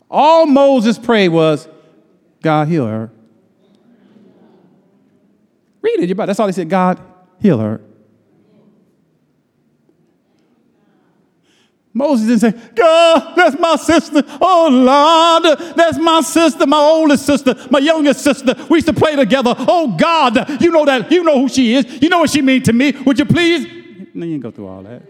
All 0.09 0.45
Moses 0.45 0.97
prayed 0.97 1.29
was, 1.29 1.67
God, 2.41 2.67
heal 2.67 2.87
her. 2.87 3.11
Read 5.81 6.09
it. 6.09 6.17
That's 6.17 6.39
all 6.39 6.47
he 6.47 6.53
said. 6.53 6.69
God, 6.69 6.99
heal 7.39 7.57
her. 7.57 7.81
Moses 11.91 12.27
didn't 12.27 12.53
say, 12.53 12.69
God, 12.75 13.35
that's 13.35 13.59
my 13.59 13.75
sister. 13.75 14.23
Oh, 14.39 14.69
Lord, 14.71 15.75
that's 15.75 15.97
my 15.97 16.21
sister, 16.21 16.67
my 16.67 16.77
oldest 16.77 17.25
sister, 17.25 17.55
my 17.69 17.79
youngest 17.79 18.21
sister. 18.21 18.55
We 18.69 18.77
used 18.77 18.87
to 18.87 18.93
play 18.93 19.15
together. 19.15 19.55
Oh, 19.57 19.97
God, 19.97 20.61
you 20.61 20.71
know 20.71 20.85
that. 20.85 21.11
You 21.11 21.23
know 21.23 21.41
who 21.41 21.49
she 21.49 21.73
is. 21.73 22.01
You 22.01 22.09
know 22.09 22.19
what 22.19 22.29
she 22.29 22.41
means 22.41 22.65
to 22.65 22.73
me. 22.73 22.91
Would 22.91 23.17
you 23.17 23.25
please? 23.25 23.65
No, 24.13 24.25
you 24.25 24.33
didn't 24.33 24.43
go 24.43 24.51
through 24.51 24.67
all 24.67 24.83
that. 24.83 25.01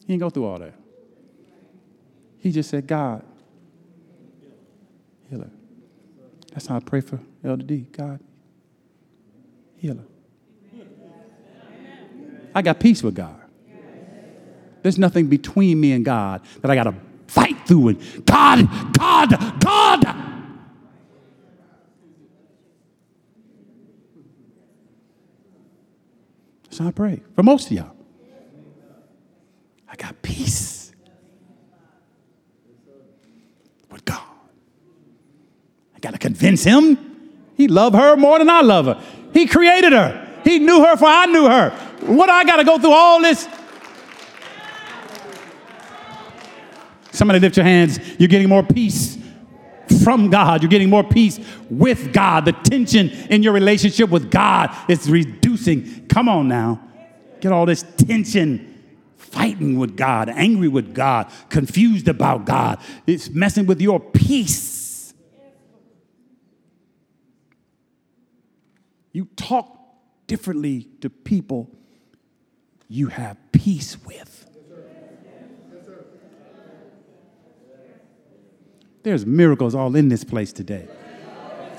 He 0.00 0.06
didn't 0.06 0.20
go 0.20 0.30
through 0.30 0.46
all 0.46 0.58
that. 0.58 0.74
He 2.38 2.50
just 2.50 2.70
said, 2.70 2.86
God, 2.86 3.22
heal 5.30 5.40
her. 5.40 5.50
That's 6.52 6.66
how 6.66 6.76
I 6.76 6.80
pray 6.80 7.00
for 7.00 7.20
Elder 7.44 7.64
D. 7.64 7.86
God, 7.92 8.20
heal 9.76 9.96
her. 9.96 10.04
I 12.54 12.62
got 12.62 12.80
peace 12.80 13.02
with 13.02 13.14
God. 13.14 13.40
There's 14.82 14.98
nothing 14.98 15.28
between 15.28 15.80
me 15.80 15.92
and 15.92 16.04
God 16.04 16.42
that 16.60 16.70
I 16.70 16.74
got 16.74 16.84
to 16.84 16.94
fight 17.26 17.56
through 17.66 17.88
and 17.88 18.26
God, 18.26 18.68
God, 18.98 19.60
God. 19.60 20.22
How 26.82 26.88
I 26.88 26.90
pray 26.90 27.22
for 27.36 27.44
most 27.44 27.66
of 27.66 27.72
y'all. 27.76 27.94
I 29.88 29.94
got 29.94 30.20
peace. 30.20 30.92
With 33.88 34.04
God. 34.04 34.20
I 35.94 36.00
got 36.00 36.12
to 36.14 36.18
convince 36.18 36.64
him. 36.64 37.11
He 37.56 37.68
loved 37.68 37.96
her 37.96 38.16
more 38.16 38.38
than 38.38 38.50
I 38.50 38.60
love 38.60 38.86
her. 38.86 39.02
He 39.32 39.46
created 39.46 39.92
her. 39.92 40.28
He 40.44 40.58
knew 40.58 40.84
her 40.84 40.96
for 40.96 41.06
I 41.06 41.26
knew 41.26 41.46
her. 41.46 41.70
What 42.00 42.28
I 42.28 42.44
got 42.44 42.56
to 42.56 42.64
go 42.64 42.78
through 42.78 42.92
all 42.92 43.20
this? 43.20 43.48
Somebody 47.12 47.40
lift 47.40 47.56
your 47.56 47.64
hands. 47.64 48.00
You're 48.18 48.28
getting 48.28 48.48
more 48.48 48.62
peace 48.62 49.18
from 50.02 50.30
God. 50.30 50.62
You're 50.62 50.70
getting 50.70 50.90
more 50.90 51.04
peace 51.04 51.38
with 51.70 52.12
God. 52.12 52.44
The 52.46 52.52
tension 52.52 53.10
in 53.30 53.42
your 53.42 53.52
relationship 53.52 54.10
with 54.10 54.30
God 54.30 54.74
is 54.88 55.08
reducing. 55.08 56.06
Come 56.08 56.28
on 56.28 56.48
now. 56.48 56.80
Get 57.40 57.52
all 57.52 57.66
this 57.66 57.84
tension 57.96 58.68
fighting 59.16 59.78
with 59.78 59.96
God, 59.96 60.28
angry 60.28 60.68
with 60.68 60.94
God, 60.94 61.30
confused 61.48 62.08
about 62.08 62.44
God. 62.44 62.78
It's 63.06 63.30
messing 63.30 63.66
with 63.66 63.80
your 63.80 63.98
peace. 63.98 64.81
You 69.12 69.26
talk 69.36 69.78
differently 70.26 70.88
to 71.02 71.10
people 71.10 71.70
you 72.88 73.08
have 73.08 73.36
peace 73.52 73.96
with. 74.04 74.46
There's 79.02 79.26
miracles 79.26 79.74
all 79.74 79.94
in 79.96 80.08
this 80.08 80.24
place 80.24 80.52
today. 80.52 80.88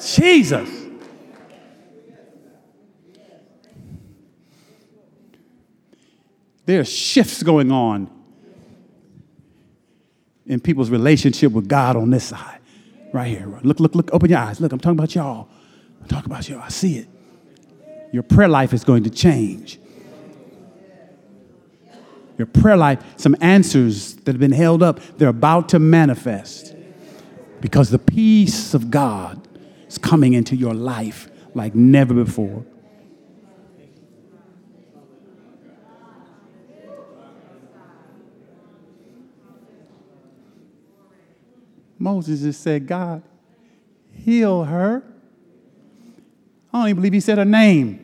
Jesus. 0.04 0.70
There's 6.66 6.90
shifts 6.92 7.44
going 7.44 7.72
on 7.72 8.10
in 10.46 10.60
people's 10.60 10.90
relationship 10.90 11.52
with 11.52 11.68
God 11.68 11.96
on 11.96 12.10
this 12.10 12.26
side. 12.26 12.60
Right 13.14 13.28
here. 13.28 13.48
Look, 13.64 13.80
look, 13.80 13.96
look, 13.96 14.10
open 14.12 14.30
your 14.30 14.40
eyes. 14.40 14.60
Look, 14.60 14.72
I'm 14.72 14.80
talking 14.80 14.98
about 14.98 15.14
y'all. 15.14 15.48
I'm 16.02 16.08
talking 16.08 16.32
about 16.32 16.50
y'all. 16.50 16.62
I 16.62 16.70
see 16.70 16.98
it 16.98 17.08
your 18.14 18.22
prayer 18.22 18.48
life 18.48 18.74
is 18.74 18.84
going 18.84 19.04
to 19.04 19.10
change. 19.10 19.80
Your 22.38 22.46
prayer 22.46 22.78
life, 22.78 23.04
some 23.18 23.36
answers 23.42 24.14
that 24.18 24.34
have 24.34 24.40
been 24.40 24.52
held 24.52 24.84
up, 24.84 25.00
they're 25.18 25.30
about 25.30 25.70
to 25.70 25.80
manifest 25.80 26.76
because 27.60 27.90
the 27.90 27.98
peace 27.98 28.76
of 28.76 28.92
God 28.92 29.48
is 29.88 29.98
coming 29.98 30.34
into 30.34 30.56
your 30.56 30.76
life 30.76 31.28
like 31.56 31.74
never 31.74 32.14
before. 32.14 32.64
Moses 41.98 42.42
just 42.42 42.62
said, 42.62 42.86
God, 42.86 43.24
heal 44.12 44.66
her. 44.66 45.04
I 46.72 46.80
don't 46.80 46.90
even 46.90 46.96
believe 46.98 47.14
he 47.14 47.20
said 47.20 47.40
her 47.40 47.46
name. 47.46 48.03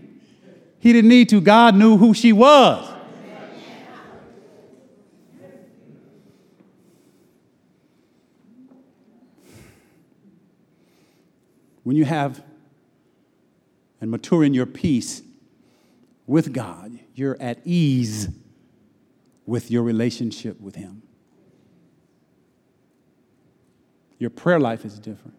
He 0.79 0.93
didn't 0.93 1.09
need 1.09 1.29
to. 1.29 1.41
God 1.41 1.75
knew 1.75 1.97
who 1.97 2.13
she 2.13 2.33
was. 2.33 2.95
When 11.83 11.95
you 11.95 12.05
have 12.05 12.43
and 13.99 14.11
mature 14.11 14.43
in 14.43 14.53
your 14.53 14.65
peace 14.65 15.21
with 16.27 16.53
God, 16.53 16.99
you're 17.15 17.37
at 17.41 17.59
ease 17.65 18.29
with 19.45 19.71
your 19.71 19.81
relationship 19.81 20.61
with 20.61 20.75
Him. 20.75 21.01
Your 24.19 24.29
prayer 24.29 24.59
life 24.59 24.85
is 24.85 24.99
different. 24.99 25.35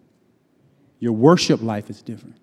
Your 0.99 1.12
worship 1.12 1.62
life 1.62 1.88
is 1.88 2.03
different. 2.03 2.36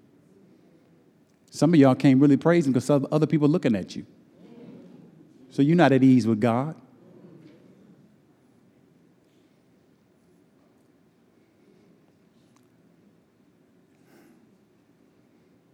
Some 1.50 1.74
of 1.74 1.80
y'all 1.80 1.96
can't 1.96 2.22
really 2.22 2.38
praise 2.38 2.66
Him 2.66 2.74
because 2.74 2.90
other 2.90 3.26
people 3.26 3.48
looking 3.48 3.76
at 3.76 3.96
you. 3.96 4.06
So 5.50 5.62
you're 5.62 5.76
not 5.76 5.92
at 5.92 6.04
ease 6.04 6.28
with 6.28 6.40
God. 6.40 6.76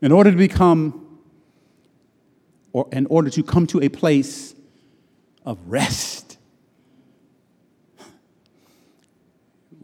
In 0.02 0.12
order 0.12 0.32
to 0.32 0.38
become, 0.38 1.20
or 2.74 2.88
in 2.92 3.06
order 3.08 3.30
to 3.30 3.44
come 3.44 3.68
to 3.68 3.82
a 3.82 3.90
place 3.90 4.54
of 5.46 5.58
rest, 5.66 6.38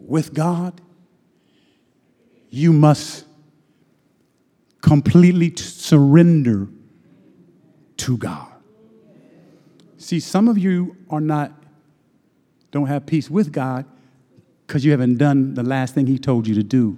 with 0.09 0.33
God, 0.33 0.81
you 2.49 2.73
must 2.73 3.25
completely 4.81 5.55
surrender 5.55 6.67
to 7.97 8.17
God. 8.17 8.47
See, 9.97 10.19
some 10.19 10.47
of 10.47 10.57
you 10.57 10.95
are 11.09 11.19
not, 11.19 11.51
don't 12.71 12.87
have 12.87 13.05
peace 13.05 13.29
with 13.29 13.51
God 13.51 13.85
because 14.65 14.85
you 14.85 14.91
haven't 14.91 15.17
done 15.17 15.55
the 15.55 15.63
last 15.63 15.93
thing 15.93 16.07
He 16.07 16.17
told 16.17 16.47
you 16.47 16.55
to 16.55 16.63
do. 16.63 16.97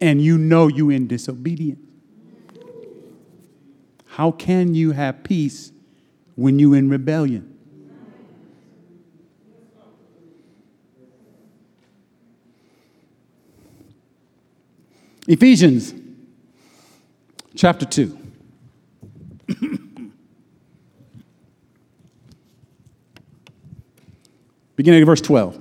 And 0.00 0.20
you 0.20 0.36
know 0.36 0.66
you 0.66 0.90
in 0.90 1.06
disobedience. 1.06 1.80
How 4.06 4.30
can 4.30 4.74
you 4.74 4.92
have 4.92 5.24
peace 5.24 5.72
when 6.34 6.58
you 6.58 6.74
in 6.74 6.88
rebellion? 6.88 7.55
Ephesians 15.28 15.92
chapter 17.56 17.84
2. 17.84 18.16
Beginning 24.76 25.02
of 25.02 25.06
verse 25.06 25.20
12. 25.20 25.58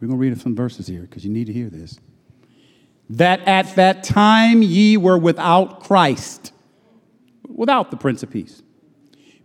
We're 0.00 0.06
going 0.06 0.10
to 0.10 0.16
read 0.16 0.40
some 0.40 0.54
verses 0.54 0.86
here 0.86 1.00
because 1.02 1.24
you 1.24 1.32
need 1.32 1.48
to 1.48 1.52
hear 1.52 1.68
this. 1.68 1.98
That 3.08 3.40
at 3.40 3.74
that 3.74 4.04
time 4.04 4.62
ye 4.62 4.96
were 4.96 5.18
without 5.18 5.82
Christ, 5.82 6.52
without 7.48 7.90
the 7.90 7.96
Prince 7.96 8.22
of 8.22 8.30
Peace, 8.30 8.62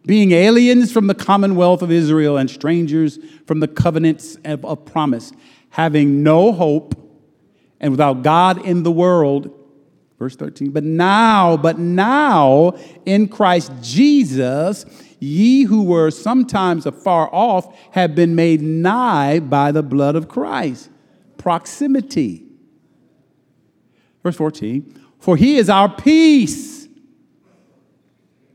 being 0.06 0.34
aliens 0.34 0.92
from 0.92 1.08
the 1.08 1.16
commonwealth 1.16 1.82
of 1.82 1.92
Israel 1.92 2.38
and 2.38 2.48
strangers 2.48 3.18
from 3.48 3.60
the 3.60 3.68
covenants 3.68 4.38
of 4.46 4.86
promise, 4.86 5.32
having 5.72 6.22
no 6.22 6.52
hope 6.52 7.05
and 7.80 7.92
without 7.92 8.24
God 8.24 8.66
in 8.66 8.84
the 8.84 8.92
world. 8.92 9.52
Verse 10.18 10.36
13, 10.36 10.72
but 10.72 10.84
now, 10.84 11.58
but 11.58 11.78
now 11.78 12.74
in 13.06 13.28
Christ 13.28 13.72
Jesus, 13.82 14.86
ye 15.20 15.64
who 15.64 15.84
were 15.84 16.10
sometimes 16.10 16.86
afar 16.86 17.30
off 17.34 17.78
have 17.92 18.16
been 18.16 18.34
made 18.34 18.62
nigh 18.62 19.40
by 19.40 19.72
the 19.74 19.84
blood 19.84 20.16
of 20.16 20.30
Christ. 20.30 20.90
Proximity. 21.38 22.44
Verse 24.24 24.38
14, 24.38 25.06
for 25.20 25.36
he 25.36 25.58
is 25.58 25.70
our 25.70 25.94
peace. 25.94 26.88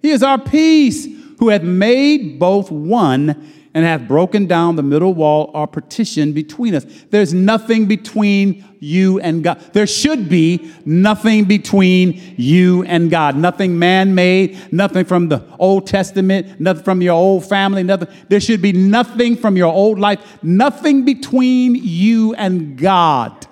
He 0.01 0.11
is 0.11 0.23
our 0.23 0.39
peace 0.39 1.07
who 1.39 1.51
hath 1.51 1.63
made 1.63 2.39
both 2.39 2.71
one 2.71 3.53
and 3.73 3.85
hath 3.85 4.09
broken 4.09 4.47
down 4.47 4.77
the 4.77 4.83
middle 4.83 5.15
wall 5.15 5.51
or 5.55 5.67
partition 5.67 6.33
between 6.33 6.75
us. 6.75 6.85
There's 7.11 7.33
nothing 7.33 7.87
between 7.87 8.65
you 8.81 9.21
and 9.21 9.45
God. 9.45 9.61
There 9.73 9.87
should 9.87 10.29
be 10.29 10.73
nothing 10.85 11.45
between 11.45 12.35
you 12.37 12.83
and 12.85 13.11
God. 13.11 13.37
Nothing 13.37 13.79
man 13.79 14.15
made, 14.15 14.73
nothing 14.73 15.05
from 15.05 15.29
the 15.29 15.45
Old 15.59 15.87
Testament, 15.87 16.59
nothing 16.59 16.83
from 16.83 17.01
your 17.03 17.15
old 17.15 17.49
family, 17.49 17.83
nothing. 17.83 18.09
There 18.29 18.41
should 18.41 18.63
be 18.63 18.73
nothing 18.73 19.37
from 19.37 19.57
your 19.57 19.73
old 19.73 19.99
life, 19.99 20.39
nothing 20.43 21.05
between 21.05 21.77
you 21.77 22.35
and 22.35 22.77
God. 22.77 23.47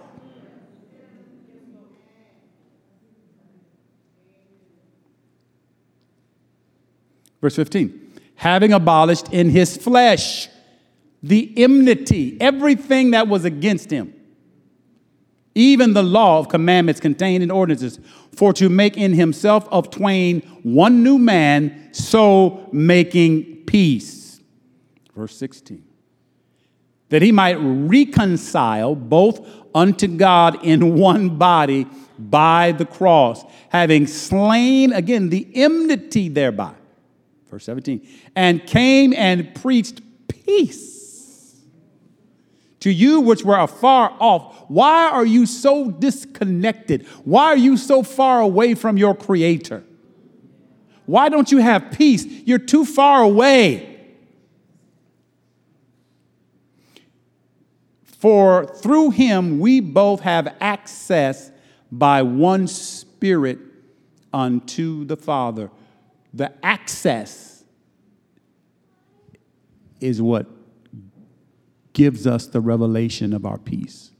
Verse 7.40 7.54
15 7.54 8.07
having 8.38 8.72
abolished 8.72 9.32
in 9.32 9.50
his 9.50 9.76
flesh 9.76 10.48
the 11.24 11.52
enmity, 11.56 12.40
everything 12.40 13.10
that 13.10 13.26
was 13.26 13.44
against 13.44 13.90
him, 13.90 14.14
even 15.56 15.92
the 15.92 16.04
law 16.04 16.38
of 16.38 16.48
commandments 16.48 17.00
contained 17.00 17.42
in 17.42 17.50
ordinances, 17.50 17.98
for 18.36 18.52
to 18.52 18.68
make 18.68 18.96
in 18.96 19.12
himself 19.12 19.66
of 19.72 19.90
twain 19.90 20.40
one 20.62 21.02
new 21.02 21.18
man, 21.18 21.92
so 21.92 22.68
making 22.70 23.64
peace. 23.66 24.40
Verse 25.16 25.36
16. 25.36 25.82
That 27.08 27.22
he 27.22 27.32
might 27.32 27.56
reconcile 27.56 28.94
both 28.94 29.44
unto 29.74 30.06
God 30.06 30.64
in 30.64 30.94
one 30.94 31.38
body 31.38 31.88
by 32.16 32.70
the 32.70 32.84
cross, 32.84 33.44
having 33.70 34.06
slain 34.06 34.92
again 34.92 35.30
the 35.30 35.48
enmity 35.56 36.28
thereby 36.28 36.74
Verse 37.50 37.64
17, 37.64 38.06
and 38.36 38.66
came 38.66 39.14
and 39.14 39.54
preached 39.54 40.02
peace 40.28 40.98
to 42.80 42.90
you 42.90 43.20
which 43.20 43.44
were 43.44 43.58
afar 43.58 44.14
off. 44.20 44.64
Why 44.68 45.08
are 45.08 45.26
you 45.26 45.46
so 45.46 45.90
disconnected? 45.90 47.06
Why 47.24 47.46
are 47.46 47.56
you 47.56 47.76
so 47.76 48.02
far 48.02 48.40
away 48.40 48.74
from 48.74 48.96
your 48.96 49.14
Creator? 49.14 49.82
Why 51.06 51.28
don't 51.28 51.50
you 51.50 51.58
have 51.58 51.90
peace? 51.90 52.24
You're 52.24 52.58
too 52.58 52.84
far 52.84 53.22
away. 53.22 53.96
For 58.04 58.66
through 58.66 59.10
him 59.10 59.58
we 59.58 59.80
both 59.80 60.20
have 60.20 60.54
access 60.60 61.50
by 61.90 62.22
one 62.22 62.66
Spirit 62.66 63.58
unto 64.32 65.04
the 65.04 65.16
Father 65.16 65.70
the 66.38 66.52
access 66.64 67.64
is 70.00 70.22
what 70.22 70.46
gives 71.92 72.28
us 72.28 72.46
the 72.46 72.60
revelation 72.60 73.32
of 73.32 73.44
our 73.44 73.58
peace. 73.58 74.12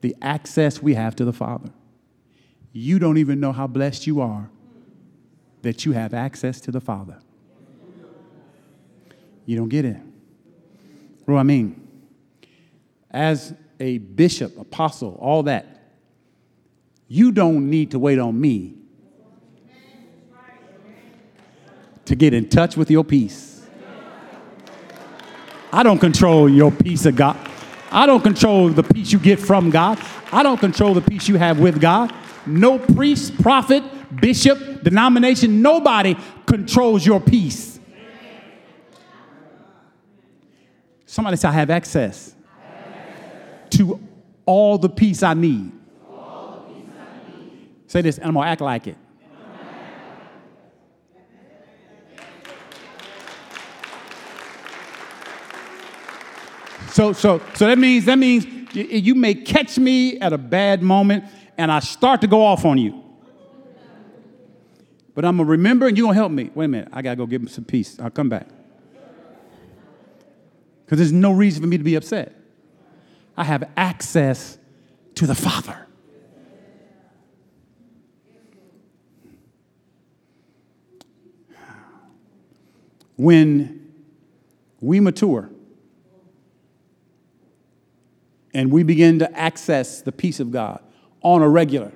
The 0.00 0.16
access 0.20 0.82
we 0.82 0.94
have 0.94 1.14
to 1.14 1.24
the 1.24 1.32
Father. 1.32 1.70
You 2.72 2.98
don't 2.98 3.18
even 3.18 3.38
know 3.38 3.52
how 3.52 3.68
blessed 3.68 4.08
you 4.08 4.20
are 4.20 4.50
that 5.62 5.86
you 5.86 5.92
have 5.92 6.12
access 6.12 6.60
to 6.62 6.72
the 6.72 6.80
Father. 6.80 7.20
You 9.46 9.56
don't 9.56 9.68
get 9.68 9.84
it. 9.84 9.98
What 11.24 11.34
do 11.34 11.36
I 11.36 11.44
mean? 11.44 11.88
As 13.12 13.54
a 13.78 13.98
bishop, 13.98 14.58
apostle, 14.58 15.16
all 15.20 15.44
that, 15.44 15.92
you 17.06 17.30
don't 17.30 17.70
need 17.70 17.92
to 17.92 18.00
wait 18.00 18.18
on 18.18 18.40
me 18.40 18.74
to 22.06 22.14
get 22.14 22.34
in 22.34 22.48
touch 22.48 22.76
with 22.76 22.90
your 22.90 23.04
peace. 23.04 23.66
I 25.72 25.82
don't 25.82 25.98
control 25.98 26.48
your 26.48 26.70
peace 26.70 27.04
of 27.06 27.16
God. 27.16 27.36
I 27.90 28.06
don't 28.06 28.22
control 28.22 28.68
the 28.68 28.82
peace 28.82 29.12
you 29.12 29.18
get 29.18 29.38
from 29.38 29.70
God. 29.70 29.98
I 30.32 30.42
don't 30.42 30.58
control 30.58 30.94
the 30.94 31.00
peace 31.00 31.28
you 31.28 31.36
have 31.36 31.58
with 31.58 31.80
God. 31.80 32.12
No 32.46 32.78
priest, 32.78 33.40
prophet, 33.40 33.82
bishop, 34.20 34.82
denomination, 34.82 35.62
nobody 35.62 36.16
controls 36.46 37.04
your 37.04 37.20
peace. 37.20 37.78
Somebody 41.06 41.36
say, 41.36 41.48
I 41.48 41.52
have 41.52 41.70
access, 41.70 42.34
to 43.70 44.00
all 44.46 44.78
the 44.78 44.88
peace 44.88 45.22
I 45.22 45.34
need. 45.34 45.72
Say 47.86 48.02
this, 48.02 48.18
and 48.18 48.26
I'm 48.26 48.34
to 48.34 48.40
act 48.40 48.60
like 48.60 48.88
it. 48.88 48.96
So, 56.94 57.12
so, 57.12 57.42
so 57.54 57.66
that 57.66 57.76
means 57.76 58.04
that 58.04 58.20
means 58.20 58.46
you 58.72 59.16
may 59.16 59.34
catch 59.34 59.80
me 59.80 60.16
at 60.20 60.32
a 60.32 60.38
bad 60.38 60.80
moment 60.80 61.24
and 61.58 61.72
I 61.72 61.80
start 61.80 62.20
to 62.20 62.28
go 62.28 62.40
off 62.40 62.64
on 62.64 62.78
you. 62.78 63.02
But 65.12 65.24
I'm 65.24 65.38
gonna 65.38 65.48
remember 65.48 65.88
and 65.88 65.98
you're 65.98 66.06
gonna 66.06 66.14
help 66.14 66.30
me. 66.30 66.52
Wait 66.54 66.66
a 66.66 66.68
minute, 66.68 66.88
I 66.92 67.02
gotta 67.02 67.16
go 67.16 67.26
give 67.26 67.42
him 67.42 67.48
some 67.48 67.64
peace. 67.64 67.98
I'll 67.98 68.10
come 68.10 68.28
back. 68.28 68.46
Because 70.84 70.98
there's 70.98 71.10
no 71.10 71.32
reason 71.32 71.62
for 71.62 71.66
me 71.66 71.78
to 71.78 71.82
be 71.82 71.96
upset. 71.96 72.32
I 73.36 73.42
have 73.42 73.68
access 73.76 74.56
to 75.16 75.26
the 75.26 75.34
Father. 75.34 75.88
When 83.16 83.92
we 84.80 85.00
mature, 85.00 85.50
and 88.54 88.70
we 88.70 88.84
begin 88.84 89.18
to 89.18 89.38
access 89.38 90.00
the 90.00 90.12
peace 90.12 90.40
of 90.40 90.50
God 90.50 90.80
on 91.20 91.42
a 91.42 91.48
regular. 91.48 91.92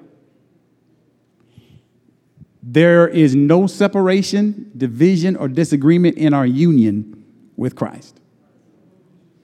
There 2.62 3.08
is 3.08 3.34
no 3.34 3.66
separation, 3.66 4.72
division, 4.76 5.36
or 5.36 5.48
disagreement 5.48 6.18
in 6.18 6.34
our 6.34 6.44
union 6.44 7.24
with 7.56 7.76
Christ. 7.76 8.20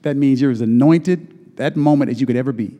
That 0.01 0.15
means 0.15 0.41
you're 0.41 0.51
as 0.51 0.61
anointed 0.61 1.57
that 1.57 1.75
moment 1.75 2.11
as 2.11 2.21
you 2.21 2.27
could 2.27 2.35
ever 2.35 2.51
be. 2.51 2.77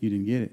You 0.00 0.10
didn't 0.10 0.26
get 0.26 0.42
it. 0.42 0.52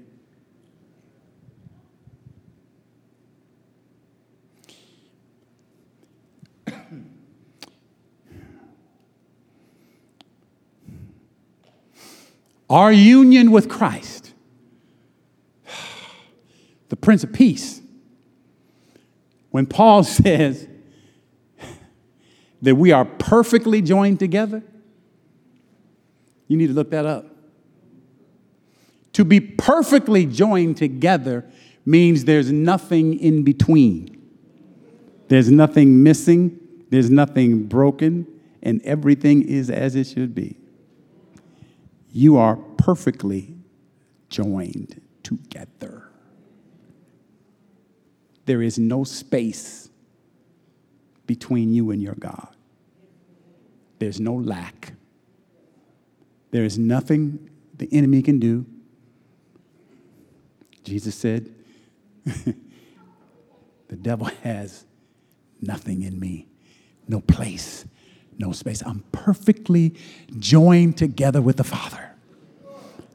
Our 12.72 12.90
union 12.90 13.50
with 13.50 13.68
Christ, 13.68 14.32
the 16.88 16.96
Prince 16.96 17.22
of 17.22 17.30
Peace. 17.30 17.82
When 19.50 19.66
Paul 19.66 20.04
says 20.04 20.66
that 22.62 22.74
we 22.74 22.90
are 22.90 23.04
perfectly 23.04 23.82
joined 23.82 24.18
together, 24.18 24.62
you 26.48 26.56
need 26.56 26.68
to 26.68 26.72
look 26.72 26.90
that 26.92 27.04
up. 27.04 27.26
To 29.12 29.24
be 29.26 29.38
perfectly 29.40 30.24
joined 30.24 30.78
together 30.78 31.44
means 31.84 32.24
there's 32.24 32.50
nothing 32.50 33.18
in 33.18 33.42
between. 33.42 34.18
There's 35.28 35.50
nothing 35.50 36.02
missing, 36.02 36.58
there's 36.88 37.10
nothing 37.10 37.64
broken, 37.64 38.26
and 38.62 38.80
everything 38.80 39.46
is 39.46 39.68
as 39.68 39.94
it 39.94 40.04
should 40.06 40.34
be. 40.34 40.61
You 42.12 42.36
are 42.36 42.56
perfectly 42.56 43.56
joined 44.28 45.00
together. 45.22 46.10
There 48.44 48.60
is 48.60 48.78
no 48.78 49.04
space 49.04 49.88
between 51.26 51.72
you 51.72 51.90
and 51.90 52.02
your 52.02 52.14
God. 52.14 52.54
There's 53.98 54.20
no 54.20 54.34
lack. 54.34 54.92
There 56.50 56.64
is 56.64 56.78
nothing 56.78 57.48
the 57.78 57.88
enemy 57.92 58.20
can 58.20 58.38
do. 58.38 58.66
Jesus 60.84 61.14
said, 61.14 61.54
The 63.92 63.96
devil 63.96 64.26
has 64.42 64.84
nothing 65.60 66.02
in 66.02 66.18
me, 66.18 66.48
no 67.06 67.20
place, 67.20 67.84
no 68.38 68.52
space. 68.52 68.82
I'm 68.84 69.04
perfectly 69.12 69.94
joined 70.38 70.96
together 70.96 71.40
with 71.40 71.56
the 71.56 71.64
Father. 71.64 72.10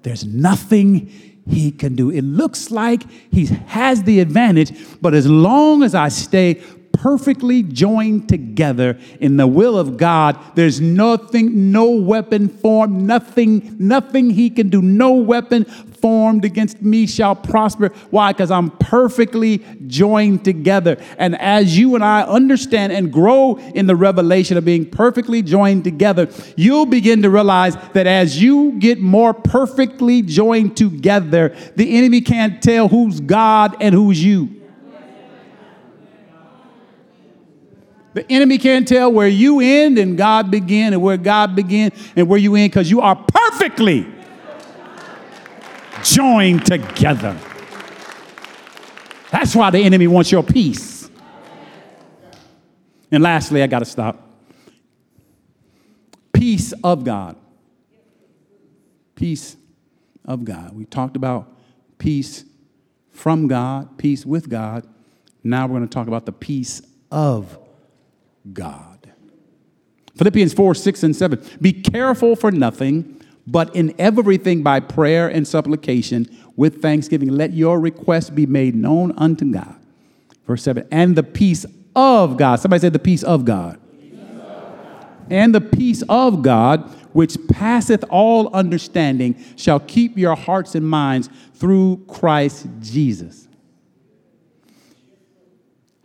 There's 0.03 0.25
nothing 0.25 1.07
he 1.49 1.71
can 1.71 1.95
do. 1.95 2.09
It 2.09 2.23
looks 2.23 2.71
like 2.71 3.03
he 3.31 3.45
has 3.45 4.03
the 4.03 4.19
advantage, 4.19 4.71
but 5.01 5.13
as 5.13 5.27
long 5.27 5.83
as 5.83 5.95
I 5.95 6.09
stay 6.09 6.61
perfectly 6.97 7.61
joined 7.63 8.27
together 8.27 8.97
in 9.19 9.37
the 9.37 9.47
will 9.47 9.77
of 9.77 9.97
God. 9.97 10.37
There's 10.55 10.81
nothing, 10.81 11.71
no 11.71 11.91
weapon 11.91 12.49
formed, 12.49 13.03
nothing, 13.03 13.75
nothing 13.79 14.31
he 14.31 14.49
can 14.49 14.69
do, 14.69 14.81
no 14.81 15.13
weapon 15.13 15.65
formed 16.01 16.45
against 16.45 16.81
me 16.81 17.07
shall 17.07 17.35
prosper. 17.35 17.89
Why? 18.09 18.31
Because 18.31 18.51
I'm 18.51 18.71
perfectly 18.71 19.63
joined 19.87 20.45
together. 20.45 20.97
And 21.17 21.39
as 21.39 21.77
you 21.77 21.95
and 21.95 22.03
I 22.03 22.23
understand 22.23 22.93
and 22.93 23.11
grow 23.11 23.57
in 23.57 23.87
the 23.87 23.95
revelation 23.95 24.57
of 24.57 24.65
being 24.65 24.89
perfectly 24.89 25.41
joined 25.41 25.83
together, 25.83 26.29
you'll 26.55 26.85
begin 26.85 27.21
to 27.23 27.29
realize 27.29 27.75
that 27.93 28.07
as 28.07 28.41
you 28.41 28.73
get 28.79 28.99
more 28.99 29.33
perfectly 29.33 30.21
joined 30.21 30.77
together, 30.77 31.55
the 31.75 31.97
enemy 31.97 32.21
can't 32.21 32.61
tell 32.61 32.87
who's 32.87 33.19
God 33.19 33.75
and 33.79 33.93
who's 33.93 34.23
you. 34.23 34.57
The 38.13 38.31
enemy 38.31 38.57
can't 38.57 38.87
tell 38.87 39.11
where 39.11 39.27
you 39.27 39.59
end 39.59 39.99
and 39.99 40.17
God 40.17 40.49
begin 40.49 40.93
and 40.93 41.03
where 41.03 41.17
God 41.17 41.55
begin 41.55 41.91
and 42.15 42.27
where 42.27 42.39
you 42.39 42.55
end 42.55 42.71
because 42.71 42.89
you 42.89 42.99
are 42.99 43.15
perfectly 43.15 44.07
joined 46.11 46.65
together. 46.65 47.37
That's 49.31 49.55
why 49.55 49.69
the 49.69 49.79
enemy 49.79 50.07
wants 50.07 50.31
your 50.31 50.43
peace. 50.43 51.09
And 53.11 53.23
lastly, 53.23 53.63
I 53.63 53.67
got 53.67 53.79
to 53.79 53.85
stop. 53.85 54.23
Peace 56.33 56.73
of 56.83 57.03
God. 57.03 57.35
Peace 59.15 59.57
of 60.25 60.45
God. 60.45 60.75
We 60.75 60.85
talked 60.85 61.15
about 61.15 61.51
peace 61.97 62.45
from 63.11 63.47
God, 63.47 63.97
peace 63.97 64.25
with 64.25 64.49
God. 64.49 64.87
Now 65.43 65.65
we're 65.65 65.77
going 65.77 65.87
to 65.87 65.93
talk 65.93 66.07
about 66.07 66.25
the 66.25 66.31
peace 66.31 66.81
of 67.11 67.57
God. 68.53 69.11
Philippians 70.15 70.53
4 70.53 70.75
6 70.75 71.03
and 71.03 71.15
7. 71.15 71.41
Be 71.61 71.73
careful 71.73 72.35
for 72.35 72.51
nothing 72.51 73.16
but 73.47 73.73
in 73.73 73.95
everything 73.97 74.61
by 74.61 74.81
prayer 74.81 75.29
and 75.29 75.47
supplication 75.47 76.27
with 76.57 76.81
thanksgiving, 76.81 77.29
let 77.29 77.53
your 77.53 77.79
requests 77.79 78.29
be 78.29 78.45
made 78.45 78.75
known 78.75 79.13
unto 79.17 79.45
God. 79.45 79.75
Verse 80.45 80.63
7 80.63 80.85
And 80.91 81.15
the 81.15 81.23
peace 81.23 81.65
of 81.95 82.37
God, 82.37 82.59
somebody 82.59 82.81
said 82.81 82.93
the 82.93 82.99
peace 82.99 83.23
of 83.23 83.45
God. 83.45 83.79
And 85.29 85.53
the 85.53 85.61
peace 85.61 86.03
of 86.07 86.41
God, 86.41 86.89
which 87.13 87.37
passeth 87.49 88.03
all 88.09 88.53
understanding, 88.53 89.43
shall 89.57 89.79
keep 89.79 90.17
your 90.17 90.35
hearts 90.35 90.75
and 90.75 90.87
minds 90.87 91.29
through 91.53 92.05
Christ 92.07 92.65
Jesus. 92.79 93.47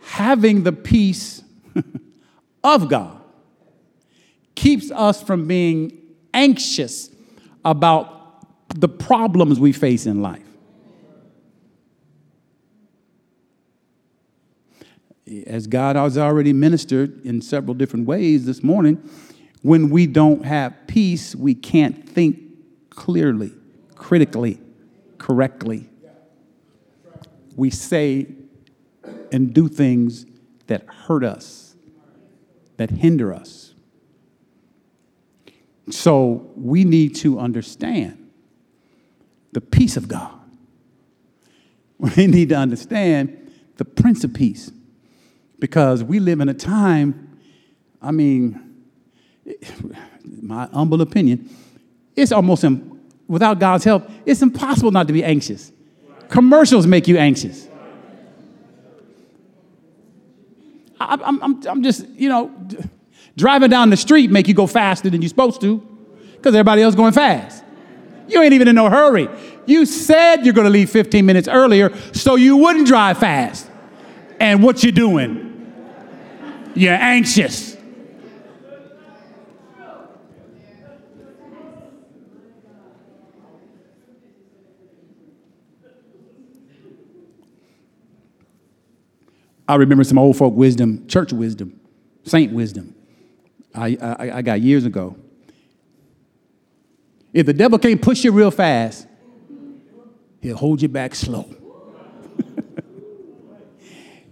Having 0.01 0.65
the 0.65 0.73
peace 0.73 1.43
of 2.65 2.89
God 2.89 3.21
keeps 4.55 4.91
us 4.91 5.23
from 5.23 5.47
being 5.47 5.99
anxious 6.35 7.12
about 7.65 8.79
the 8.81 8.89
problems 8.89 9.61
we 9.61 9.73
face 9.73 10.07
in 10.07 10.23
life. 10.23 10.43
As 15.47 15.67
God 15.67 15.97
has 15.97 16.19
already 16.19 16.53
ministered 16.53 17.25
in 17.25 17.41
several 17.41 17.75
different 17.75 18.07
ways 18.07 18.45
this 18.45 18.63
morning, 18.63 19.09
when 19.63 19.91
we 19.91 20.07
don't 20.07 20.45
have 20.45 20.75
peace, 20.87 21.35
we 21.35 21.55
can't 21.55 22.09
think 22.09 22.39
clearly, 22.91 23.53
critically, 23.95 24.61
correctly. 25.19 25.89
We 27.57 27.71
say 27.71 28.27
and 29.31 29.55
do 29.55 29.69
things 29.69 30.27
that 30.67 30.85
hurt 30.87 31.25
us, 31.25 31.77
that 32.77 32.91
hinder 32.91 33.33
us. 33.33 33.62
So 35.91 36.51
we 36.57 36.85
need 36.85 37.17
to 37.17 37.39
understand 37.39 38.31
the 39.53 39.61
peace 39.61 39.97
of 39.97 40.09
God. 40.09 40.33
We 42.17 42.27
need 42.27 42.49
to 42.49 42.57
understand 42.57 43.53
the 43.77 43.85
Prince 43.85 44.25
of 44.25 44.35
Peace 44.35 44.73
because 45.61 46.03
we 46.03 46.19
live 46.19 46.41
in 46.41 46.49
a 46.49 46.55
time, 46.55 47.39
I 48.01 48.11
mean, 48.11 48.83
my 50.25 50.67
humble 50.73 51.01
opinion, 51.01 51.49
it's 52.17 52.33
almost, 52.33 52.65
without 53.29 53.61
God's 53.61 53.85
help, 53.85 54.11
it's 54.27 54.43
impossible 54.43 54.91
not 54.91 55.07
to 55.07 55.13
be 55.13 55.23
anxious. 55.23 55.71
Commercials 56.29 56.89
make 56.89 57.07
you 57.07 57.19
anxious. 57.19 57.69
I, 60.99 61.19
I'm, 61.25 61.43
I'm, 61.43 61.63
I'm 61.69 61.83
just, 61.83 62.09
you 62.09 62.29
know, 62.29 62.51
Driving 63.37 63.71
down 63.71 63.91
the 63.91 63.97
street 63.97 64.31
make 64.31 64.49
you 64.49 64.55
go 64.55 64.67
faster 64.67 65.09
than 65.09 65.23
you're 65.23 65.29
supposed 65.29 65.61
to 65.63 65.79
because 66.37 66.55
everybody 66.55 66.83
else 66.83 66.95
going 66.95 67.13
fast. 67.13 67.65
You 68.29 68.43
ain't 68.43 68.53
even 68.53 68.69
in 68.69 68.75
no 68.75 68.91
hurry. 68.91 69.29
You 69.67 69.87
said 69.87 70.45
you're 70.45 70.55
going 70.55 70.67
to 70.67 70.71
leave 70.71 70.91
15 70.91 71.25
minutes 71.25 71.49
earlier 71.49 71.97
so 72.13 72.37
you 72.37 72.57
wouldn't 72.57 72.87
drive 72.87 73.19
fast. 73.19 73.69
And 74.41 74.63
what 74.63 74.83
you 74.83 74.93
doing? 74.93 75.49
You're 76.75 76.95
anxious. 76.95 77.77
I 89.69 89.77
remember 89.77 90.05
some 90.05 90.19
old 90.19 90.37
folk 90.37 90.55
wisdom, 90.55 91.07
church 91.07 91.33
wisdom, 91.33 91.81
saint 92.25 92.53
wisdom. 92.53 92.95
I, 93.75 93.97
I, 94.01 94.31
I 94.39 94.43
got 94.43 94.61
years 94.61 94.85
ago. 94.85 95.17
If 97.33 97.47
the 97.47 97.55
devil 97.55 97.79
can't 97.79 98.01
push 98.01 98.25
you 98.25 98.33
real 98.33 98.51
fast, 98.51 99.07
he'll 100.41 100.57
hold 100.57 100.83
you 100.83 100.89
back 100.89 101.15
slow. 101.15 101.49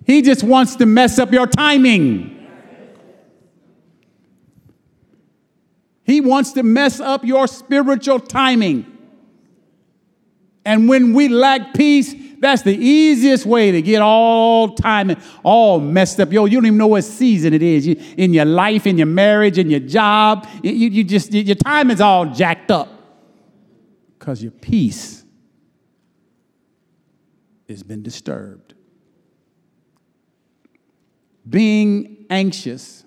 he 0.06 0.22
just 0.22 0.42
wants 0.42 0.76
to 0.76 0.86
mess 0.86 1.18
up 1.18 1.32
your 1.32 1.46
timing. 1.46 2.36
He 6.04 6.20
wants 6.20 6.52
to 6.52 6.62
mess 6.62 7.00
up 7.00 7.24
your 7.24 7.46
spiritual 7.46 8.20
timing. 8.20 8.86
And 10.64 10.88
when 10.88 11.14
we 11.14 11.28
lack 11.28 11.72
peace, 11.72 12.14
that's 12.40 12.62
the 12.62 12.74
easiest 12.74 13.44
way 13.44 13.70
to 13.70 13.82
get 13.82 14.00
all 14.00 14.74
time 14.74 15.14
all 15.42 15.78
messed 15.78 16.18
up. 16.20 16.32
Yo, 16.32 16.46
you 16.46 16.56
don't 16.56 16.66
even 16.66 16.78
know 16.78 16.86
what 16.86 17.04
season 17.04 17.52
it 17.52 17.62
is 17.62 17.86
you, 17.86 17.96
in 18.16 18.32
your 18.32 18.46
life, 18.46 18.86
in 18.86 18.96
your 18.96 19.06
marriage, 19.06 19.58
in 19.58 19.68
your 19.68 19.80
job. 19.80 20.48
You, 20.62 20.72
you 20.72 21.04
just 21.04 21.32
your 21.32 21.54
time 21.54 21.90
is 21.90 22.00
all 22.00 22.26
jacked 22.26 22.70
up 22.70 22.88
because 24.18 24.42
your 24.42 24.52
peace 24.52 25.22
has 27.68 27.82
been 27.82 28.02
disturbed. 28.02 28.72
Being 31.48 32.24
anxious 32.30 33.04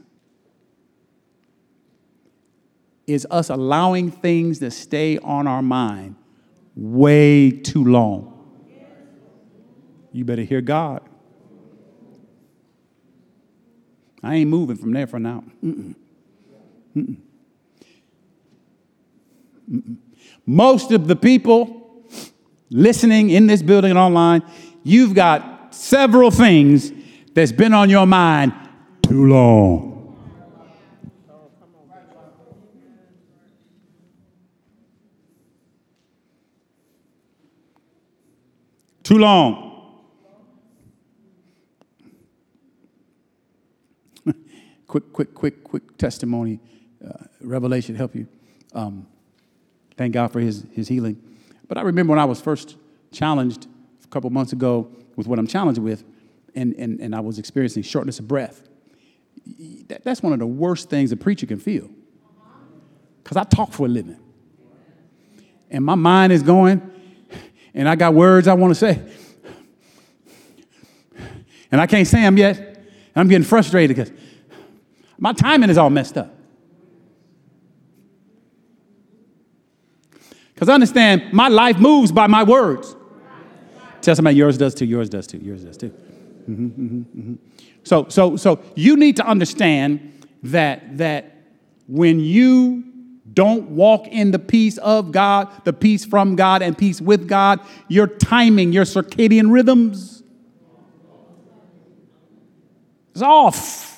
is 3.08 3.26
us 3.32 3.50
allowing 3.50 4.12
things 4.12 4.60
to 4.60 4.70
stay 4.70 5.18
on 5.18 5.48
our 5.48 5.64
mind 5.64 6.16
way 6.76 7.50
too 7.50 7.84
long. 7.84 8.33
You 10.14 10.24
better 10.24 10.44
hear 10.44 10.62
God. 10.62 11.02
I 14.22 14.36
ain't 14.36 14.50
moving 14.50 14.78
from 14.78 14.94
there 14.94 15.08
for 15.08 15.20
now. 15.20 15.44
Mm-mm. 15.62 15.96
Mm-mm. 16.96 17.18
Mm-mm. 19.70 19.98
Most 20.46 20.92
of 20.92 21.08
the 21.08 21.16
people 21.16 22.06
listening 22.70 23.32
in 23.32 23.48
this 23.48 23.64
building 23.64 23.90
and 23.90 24.00
online, 24.00 24.44
you've 24.84 25.16
got 25.16 25.74
several 25.74 26.30
things 26.30 26.92
that's 27.34 27.52
been 27.52 27.74
on 27.74 27.90
your 27.90 28.06
mind 28.06 28.54
too 29.02 29.26
long. 29.26 29.90
Too 39.04 39.18
long. 39.18 39.73
Quick, 44.94 45.12
quick, 45.12 45.34
quick, 45.34 45.64
quick 45.64 45.98
testimony, 45.98 46.60
uh, 47.04 47.24
revelation 47.42 47.96
help 47.96 48.14
you. 48.14 48.28
Um, 48.76 49.08
thank 49.98 50.14
God 50.14 50.32
for 50.32 50.40
his, 50.40 50.68
his 50.72 50.88
healing. 50.88 51.20
But 51.68 51.80
I 51.80 51.82
remember 51.82 52.12
when 52.12 52.20
I 52.20 52.26
was 52.26 52.40
first 52.40 52.78
challenged 53.12 53.66
a 54.04 54.08
couple 54.10 54.30
months 54.30 54.54
ago 54.54 54.92
with 55.16 55.26
what 55.26 55.40
I'm 55.40 55.48
challenged 55.48 55.82
with, 55.82 56.04
and, 56.54 56.76
and, 56.76 57.00
and 57.00 57.16
I 57.16 57.22
was 57.22 57.40
experiencing 57.40 57.82
shortness 57.82 58.20
of 58.20 58.28
breath. 58.28 58.62
That, 59.88 60.04
that's 60.04 60.22
one 60.22 60.32
of 60.32 60.38
the 60.38 60.46
worst 60.46 60.92
things 60.92 61.12
a 61.12 61.18
preacher 61.18 61.48
can 61.48 61.58
feel. 61.58 61.90
Because 63.24 63.36
I 63.36 63.46
talk 63.46 63.74
for 63.74 63.88
a 63.88 63.90
living. 63.90 64.20
And 65.72 65.84
my 65.84 65.96
mind 65.96 66.32
is 66.32 66.44
going, 66.44 66.88
and 67.74 67.90
I 67.90 67.96
got 67.96 68.14
words 68.14 68.48
I 68.48 68.54
want 68.54 68.70
to 68.70 68.76
say. 68.76 69.02
And 71.72 71.82
I 71.82 71.88
can't 71.88 72.06
say 72.06 72.22
them 72.22 72.38
yet. 72.38 72.80
I'm 73.16 73.28
getting 73.28 73.44
frustrated 73.44 73.98
because 73.98 74.14
my 75.18 75.34
timing 75.34 75.70
is 75.70 75.78
all 75.78 75.90
messed 75.90 76.18
up. 76.18 76.34
Because 80.54 80.70
understand, 80.70 81.34
my 81.34 81.48
life 81.48 81.80
moves 81.80 82.12
by 82.12 82.28
my 82.28 82.44
words. 82.44 82.96
Tell 84.02 84.16
somebody 84.16 84.36
yours 84.36 84.58
does 84.58 84.76
too, 84.76 84.86
yours 84.86 85.10
does 85.10 85.28
too, 85.28 85.38
yours 85.40 85.64
does 85.64 85.78
too. 85.78 85.90
Mm-hmm, 85.90 86.66
mm-hmm, 86.66 87.20
mm-hmm. 87.20 87.34
So, 87.84 88.08
so, 88.10 88.36
so 88.36 88.62
you 88.76 88.96
need 88.96 89.16
to 89.18 89.26
understand 89.26 90.28
that, 90.44 90.98
that 90.98 91.36
when 91.88 92.20
you 92.20 92.84
don't 93.34 93.70
walk 93.72 94.08
in 94.08 94.32
the 94.32 94.40
peace 94.40 94.78
of 94.78 95.12
God, 95.12 95.50
the 95.64 95.74
peace 95.74 96.06
from 96.06 96.36
God, 96.36 96.62
and 96.62 96.78
peace 96.78 97.02
with 97.02 97.28
God. 97.28 97.60
Your 97.88 98.08
timing, 98.08 98.74
your 98.74 98.86
circadian 98.86 99.52
rhythms 99.52 100.24
is 103.16 103.24
off. 103.24 103.93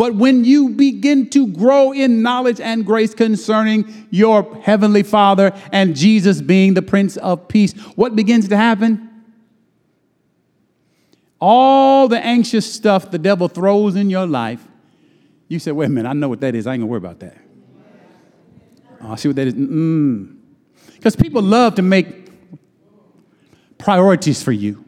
But 0.00 0.14
when 0.14 0.46
you 0.46 0.70
begin 0.70 1.28
to 1.28 1.46
grow 1.46 1.92
in 1.92 2.22
knowledge 2.22 2.58
and 2.58 2.86
grace 2.86 3.12
concerning 3.12 4.06
your 4.08 4.56
heavenly 4.62 5.02
Father 5.02 5.52
and 5.72 5.94
Jesus 5.94 6.40
being 6.40 6.72
the 6.72 6.80
Prince 6.80 7.18
of 7.18 7.48
Peace, 7.48 7.74
what 7.96 8.16
begins 8.16 8.48
to 8.48 8.56
happen? 8.56 9.10
All 11.38 12.08
the 12.08 12.18
anxious 12.18 12.72
stuff 12.72 13.10
the 13.10 13.18
devil 13.18 13.46
throws 13.46 13.94
in 13.94 14.08
your 14.08 14.26
life, 14.26 14.66
you 15.48 15.58
say, 15.58 15.70
wait 15.70 15.84
a 15.84 15.90
minute, 15.90 16.08
I 16.08 16.14
know 16.14 16.30
what 16.30 16.40
that 16.40 16.54
is. 16.54 16.66
I 16.66 16.72
ain't 16.72 16.80
gonna 16.80 16.90
worry 16.90 16.96
about 16.96 17.20
that. 17.20 17.36
Oh, 19.02 19.12
I 19.12 19.16
see 19.16 19.28
what 19.28 19.36
that 19.36 19.48
is. 19.48 19.52
Because 20.94 21.14
people 21.14 21.42
love 21.42 21.74
to 21.74 21.82
make 21.82 22.30
priorities 23.76 24.42
for 24.42 24.52
you. 24.52 24.82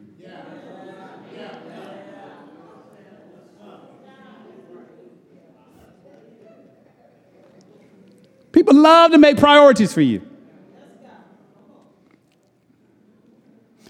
People 8.53 8.75
love 8.75 9.11
to 9.11 9.17
make 9.17 9.37
priorities 9.37 9.91
for 9.91 10.01
you. 10.01 10.21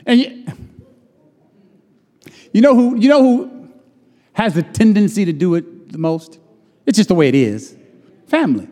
And 0.05 0.19
you, 0.19 0.45
you 2.51 2.61
know 2.61 2.73
who 2.75 2.97
you 2.97 3.09
know 3.09 3.21
who 3.21 3.69
has 4.33 4.53
the 4.53 4.63
tendency 4.63 5.25
to 5.25 5.33
do 5.33 5.55
it 5.55 5.91
the 5.91 5.97
most? 5.97 6.39
It's 6.85 6.97
just 6.97 7.09
the 7.09 7.15
way 7.15 7.27
it 7.27 7.35
is. 7.35 7.77
Family. 8.27 8.67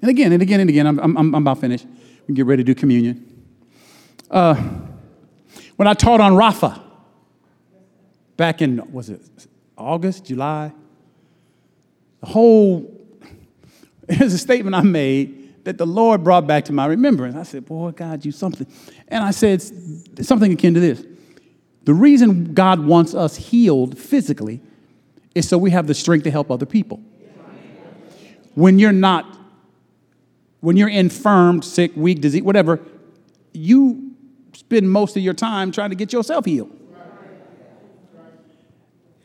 And 0.00 0.10
again 0.10 0.32
and 0.32 0.42
again 0.42 0.60
and 0.60 0.68
again, 0.68 0.86
I'm, 0.86 0.98
I'm, 1.00 1.16
I'm 1.16 1.34
about 1.34 1.60
finished. 1.60 1.86
We 2.28 2.34
get 2.34 2.44
ready 2.44 2.62
to 2.62 2.74
do 2.74 2.78
communion. 2.78 3.46
Uh, 4.30 4.54
when 5.76 5.88
I 5.88 5.94
taught 5.94 6.20
on 6.20 6.32
Rapha 6.32 6.80
back 8.36 8.62
in, 8.62 8.92
was 8.92 9.10
it 9.10 9.20
August, 9.76 10.26
July? 10.26 10.72
The 12.20 12.26
whole, 12.26 13.06
there's 14.06 14.32
a 14.32 14.38
statement 14.38 14.74
I 14.74 14.82
made 14.82 15.64
that 15.64 15.78
the 15.78 15.86
Lord 15.86 16.22
brought 16.22 16.46
back 16.46 16.66
to 16.66 16.72
my 16.72 16.86
remembrance. 16.86 17.36
I 17.36 17.42
said, 17.42 17.64
Boy, 17.64 17.90
God, 17.90 18.24
you 18.24 18.32
something. 18.32 18.66
And 19.08 19.24
I 19.24 19.30
said 19.30 19.62
something 20.22 20.52
akin 20.52 20.74
to 20.74 20.80
this. 20.80 21.04
The 21.84 21.94
reason 21.94 22.54
God 22.54 22.80
wants 22.80 23.14
us 23.14 23.36
healed 23.36 23.98
physically 23.98 24.60
is 25.34 25.48
so 25.48 25.58
we 25.58 25.70
have 25.70 25.86
the 25.86 25.94
strength 25.94 26.24
to 26.24 26.30
help 26.30 26.50
other 26.50 26.66
people. 26.66 27.00
When 28.54 28.78
you're 28.78 28.92
not 28.92 29.26
when 30.60 30.78
you're 30.78 30.88
infirmed, 30.88 31.62
sick, 31.62 31.92
weak, 31.94 32.22
disease, 32.22 32.42
whatever, 32.42 32.80
you 33.52 34.03
spend 34.54 34.90
most 34.90 35.16
of 35.16 35.22
your 35.22 35.34
time 35.34 35.72
trying 35.72 35.90
to 35.90 35.96
get 35.96 36.12
yourself 36.12 36.44
healed. 36.44 36.70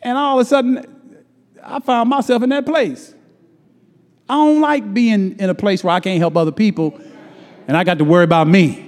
And 0.01 0.17
all 0.17 0.39
of 0.39 0.45
a 0.45 0.49
sudden, 0.49 1.23
I 1.63 1.79
found 1.79 2.09
myself 2.09 2.41
in 2.43 2.49
that 2.49 2.65
place. 2.65 3.13
I 4.29 4.35
don't 4.35 4.61
like 4.61 4.93
being 4.93 5.39
in 5.39 5.49
a 5.49 5.55
place 5.55 5.83
where 5.83 5.93
I 5.93 5.99
can't 5.99 6.19
help 6.19 6.37
other 6.37 6.51
people 6.51 6.99
and 7.67 7.77
I 7.77 7.83
got 7.83 7.99
to 7.99 8.03
worry 8.03 8.23
about 8.23 8.47
me. 8.47 8.85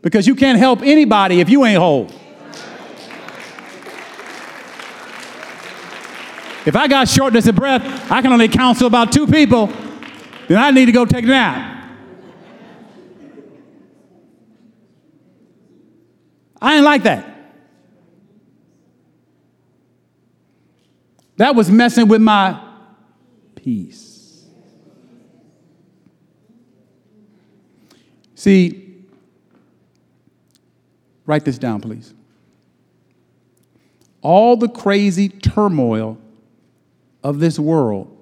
Because 0.00 0.26
you 0.26 0.34
can't 0.34 0.58
help 0.58 0.82
anybody 0.82 1.40
if 1.40 1.48
you 1.48 1.64
ain't 1.64 1.78
whole. 1.78 2.10
If 6.64 6.76
I 6.76 6.88
got 6.88 7.08
shortness 7.08 7.46
of 7.46 7.56
breath, 7.56 7.82
I 8.10 8.22
can 8.22 8.32
only 8.32 8.48
counsel 8.48 8.86
about 8.86 9.12
two 9.12 9.26
people, 9.26 9.70
then 10.52 10.62
I 10.62 10.70
need 10.70 10.86
to 10.86 10.92
go 10.92 11.04
take 11.04 11.24
a 11.24 11.28
nap. 11.28 11.90
I 16.60 16.76
ain't 16.76 16.84
like 16.84 17.04
that. 17.04 17.26
That 21.36 21.54
was 21.54 21.70
messing 21.70 22.06
with 22.06 22.20
my 22.20 22.60
peace. 23.54 24.44
See, 28.34 29.06
write 31.24 31.44
this 31.44 31.58
down, 31.58 31.80
please. 31.80 32.12
All 34.20 34.56
the 34.56 34.68
crazy 34.68 35.28
turmoil 35.28 36.18
of 37.24 37.40
this 37.40 37.58
world, 37.58 38.21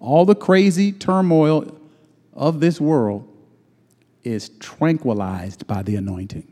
all 0.00 0.24
the 0.24 0.34
crazy 0.34 0.92
turmoil 0.92 1.76
of 2.32 2.60
this 2.60 2.80
world 2.80 3.28
is 4.22 4.50
tranquilized 4.60 5.66
by 5.66 5.82
the 5.82 5.96
anointing. 5.96 6.46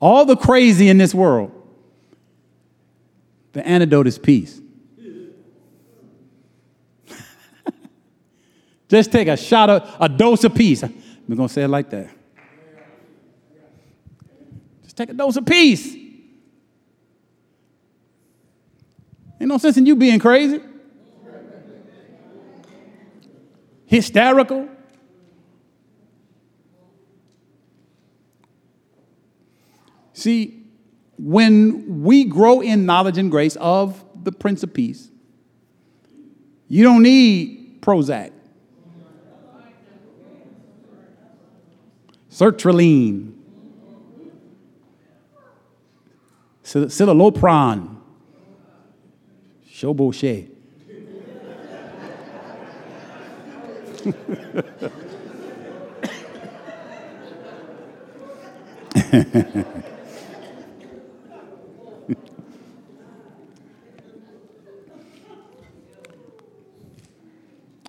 All 0.00 0.24
the 0.24 0.36
crazy 0.36 0.88
in 0.88 0.98
this 0.98 1.12
world, 1.12 1.50
the 3.52 3.66
antidote 3.66 4.06
is 4.06 4.16
peace. 4.16 4.60
Just 8.88 9.10
take 9.10 9.26
a 9.26 9.36
shot 9.36 9.68
of 9.70 9.96
a 9.98 10.08
dose 10.08 10.44
of 10.44 10.54
peace. 10.54 10.84
We're 11.26 11.34
going 11.34 11.48
to 11.48 11.54
say 11.54 11.64
it 11.64 11.68
like 11.68 11.90
that. 11.90 12.10
Just 14.84 14.96
take 14.96 15.10
a 15.10 15.14
dose 15.14 15.36
of 15.36 15.44
peace. 15.44 16.07
Ain't 19.40 19.48
no 19.48 19.58
sense 19.58 19.76
in 19.76 19.86
you 19.86 19.94
being 19.96 20.18
crazy, 20.18 20.60
hysterical. 23.86 24.68
See, 30.12 30.64
when 31.16 32.02
we 32.02 32.24
grow 32.24 32.60
in 32.60 32.84
knowledge 32.84 33.18
and 33.18 33.30
grace 33.30 33.56
of 33.56 34.04
the 34.22 34.32
Prince 34.32 34.62
of 34.62 34.74
Peace. 34.74 35.10
You 36.68 36.84
don't 36.84 37.02
need 37.02 37.80
Prozac. 37.80 38.32
Sertraline. 42.30 43.32
Citalopram. 46.62 47.97
Showbochet. 49.78 50.50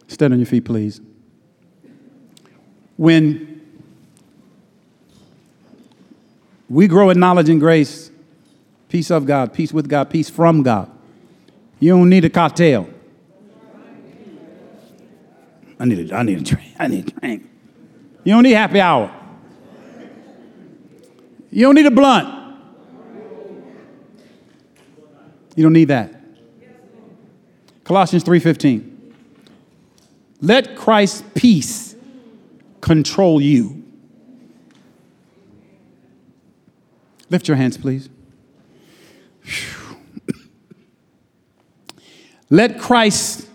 Stand 0.07 0.33
on 0.33 0.39
your 0.39 0.45
feet, 0.45 0.65
please. 0.65 1.01
When 2.97 3.61
we 6.69 6.87
grow 6.87 7.09
in 7.09 7.19
knowledge 7.19 7.49
and 7.49 7.59
grace, 7.59 8.11
peace 8.89 9.09
of 9.09 9.25
God, 9.25 9.53
peace 9.53 9.73
with 9.73 9.89
God, 9.89 10.11
peace 10.11 10.29
from 10.29 10.61
God, 10.61 10.91
you 11.79 11.89
don't 11.89 12.09
need 12.09 12.25
a 12.25 12.29
cocktail. 12.29 12.89
I 15.79 15.85
need 15.85 16.11
a, 16.11 16.15
I 16.15 16.23
need 16.23 16.39
a 16.39 16.43
drink. 16.43 16.73
I 16.77 16.87
need 16.87 17.07
a 17.07 17.11
drink. 17.11 17.49
You 18.23 18.33
don't 18.33 18.43
need 18.43 18.51
happy 18.51 18.81
hour. 18.81 19.15
You 21.51 21.65
don't 21.65 21.75
need 21.75 21.85
a 21.85 21.91
blunt. 21.91 22.35
You 25.55 25.63
don't 25.63 25.73
need 25.73 25.87
that. 25.87 26.13
Colossians 27.83 28.23
3:15. 28.23 28.85
Let 30.41 30.75
Christ's 30.75 31.23
peace 31.33 31.95
control 32.81 33.41
you. 33.41 33.83
Lift 37.29 37.47
your 37.47 37.57
hands, 37.57 37.77
please. 37.77 38.09
Let 42.49 42.79
Christ, 42.79 43.47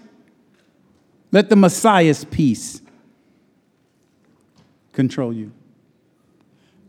let 1.33 1.49
the 1.49 1.57
Messiah's 1.57 2.25
peace 2.25 2.81
control 4.93 5.33
you. 5.33 5.53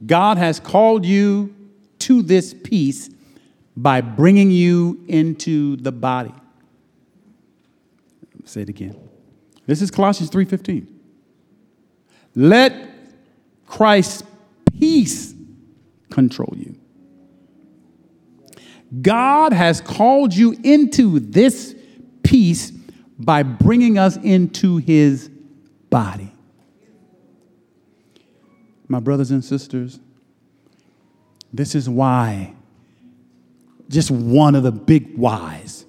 God 0.06 0.38
has 0.38 0.60
called 0.60 1.06
you 1.06 1.56
to 1.99 2.22
this 2.22 2.53
peace 2.53 3.10
by 3.76 4.02
bringing 4.02 4.52
you 4.52 5.03
into 5.07 5.76
the 5.77 5.91
body. 5.91 6.34
Say 8.45 8.61
it 8.61 8.69
again. 8.69 8.95
This 9.65 9.82
is 9.82 9.90
Colossians 9.90 10.30
3:15. 10.30 10.88
Let 12.36 12.90
Christ's 13.65 14.23
peace 14.80 15.34
control 16.11 16.53
you. 16.56 16.76
God 19.02 19.52
has 19.52 19.82
called 19.82 20.34
you 20.34 20.56
into 20.64 21.19
this 21.19 21.74
peace 22.26 22.72
by 23.18 23.43
bringing 23.43 23.97
us 23.97 24.18
into 24.18 24.77
his 24.77 25.30
body. 25.89 26.34
My 28.88 28.99
brothers 28.99 29.31
and 29.31 29.43
sisters, 29.43 29.99
this 31.53 31.73
is 31.76 31.89
why, 31.89 32.53
just 33.89 34.11
one 34.11 34.56
of 34.56 34.64
the 34.64 34.72
big 34.72 35.18
whys, 35.18 35.85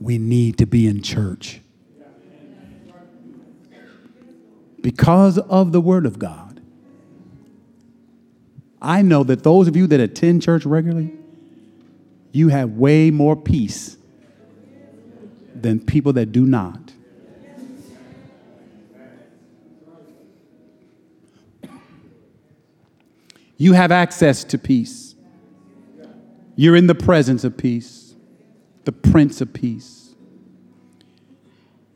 we 0.00 0.18
need 0.18 0.58
to 0.58 0.66
be 0.66 0.86
in 0.86 1.02
church. 1.02 1.62
because 4.82 5.38
of 5.38 5.72
the 5.72 5.80
Word 5.80 6.04
of 6.04 6.18
God. 6.18 6.60
I 8.80 9.00
know 9.00 9.22
that 9.22 9.44
those 9.44 9.68
of 9.68 9.76
you 9.76 9.86
that 9.86 10.00
attend 10.00 10.42
church 10.42 10.66
regularly, 10.66 11.12
you 12.32 12.48
have 12.48 12.70
way 12.72 13.10
more 13.10 13.36
peace 13.36 13.96
than 15.62 15.80
people 15.80 16.12
that 16.14 16.32
do 16.32 16.46
not. 16.46 16.92
You 23.56 23.74
have 23.74 23.92
access 23.92 24.42
to 24.44 24.58
peace. 24.58 25.14
You're 26.56 26.74
in 26.74 26.88
the 26.88 26.96
presence 26.96 27.44
of 27.44 27.56
peace, 27.56 28.14
the 28.84 28.92
Prince 28.92 29.40
of 29.40 29.52
Peace. 29.52 30.14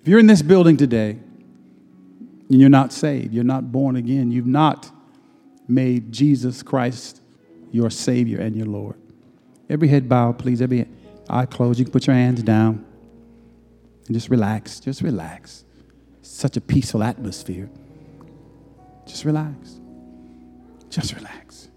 If 0.01 0.09
you're 0.09 0.21
in 0.21 0.29
this 0.29 0.43
building 0.43 0.77
today 0.77 1.19
and 2.49 2.61
you're 2.61 2.71
not 2.71 2.93
saved, 2.93 3.35
you're 3.35 3.43
not 3.43 3.73
born 3.73 3.97
again, 3.97 4.31
you've 4.31 4.47
not 4.47 4.91
made 5.67 6.13
Jesus 6.13 6.63
Christ 6.63 7.21
your 7.73 7.91
Savior 7.91 8.41
and 8.41 8.55
your 8.55 8.67
Lord. 8.67 8.97
Every 9.69 9.89
head 9.89 10.09
bowed, 10.09 10.39
please. 10.39 10.63
Every 10.63 10.87
eye 11.29 11.47
closed. 11.47 11.81
You 11.81 11.85
can 11.85 11.93
put 11.93 12.07
your 12.07 12.15
hands 12.15 12.43
down 12.45 12.87
and 14.09 14.15
just 14.15 14.29
relax. 14.31 14.81
Just 14.81 15.03
relax. 15.03 15.65
Such 16.23 16.57
a 16.57 16.61
peaceful 16.61 17.03
atmosphere. 17.03 17.69
Just 19.07 19.25
relax. 19.25 19.81
Just 20.91 21.15
relax. 21.15 21.69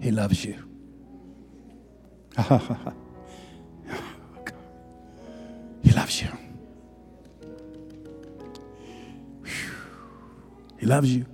He 0.00 0.10
loves 0.10 0.44
you. 0.44 0.56
he 5.82 5.90
loves 5.92 6.22
you. 6.22 6.28
He 10.78 10.86
loves 10.86 11.14
you. 11.14 11.26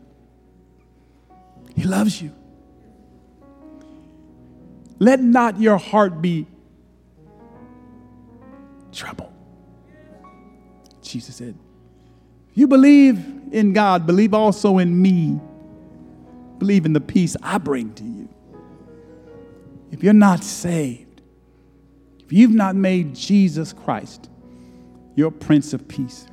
He 1.77 1.85
loves 1.85 2.23
you. 2.23 2.33
Let 4.99 5.21
not 5.21 5.61
your 5.61 5.77
heart 5.77 6.23
be 6.23 6.47
troubled. 8.95 9.33
Jesus 11.03 11.37
said, 11.37 11.57
You 12.55 12.67
believe 12.67 13.19
in 13.53 13.73
God, 13.73 14.07
believe 14.07 14.35
also 14.35 14.79
in 14.79 15.01
me. 15.01 15.41
Believe 16.59 16.87
in 16.87 16.93
the 16.93 17.01
peace 17.01 17.37
I 17.43 17.59
bring 17.59 17.93
to 17.95 18.05
you. 18.05 18.29
If 19.91 20.03
you're 20.03 20.13
not 20.13 20.43
saved, 20.43 21.21
if 22.21 22.33
you've 22.33 22.55
not 22.55 22.75
made 22.75 23.15
Jesus 23.15 23.73
Christ 23.73 24.31
your 25.15 25.31
Prince 25.31 25.73
of 25.73 25.87
Peace, 25.87 26.27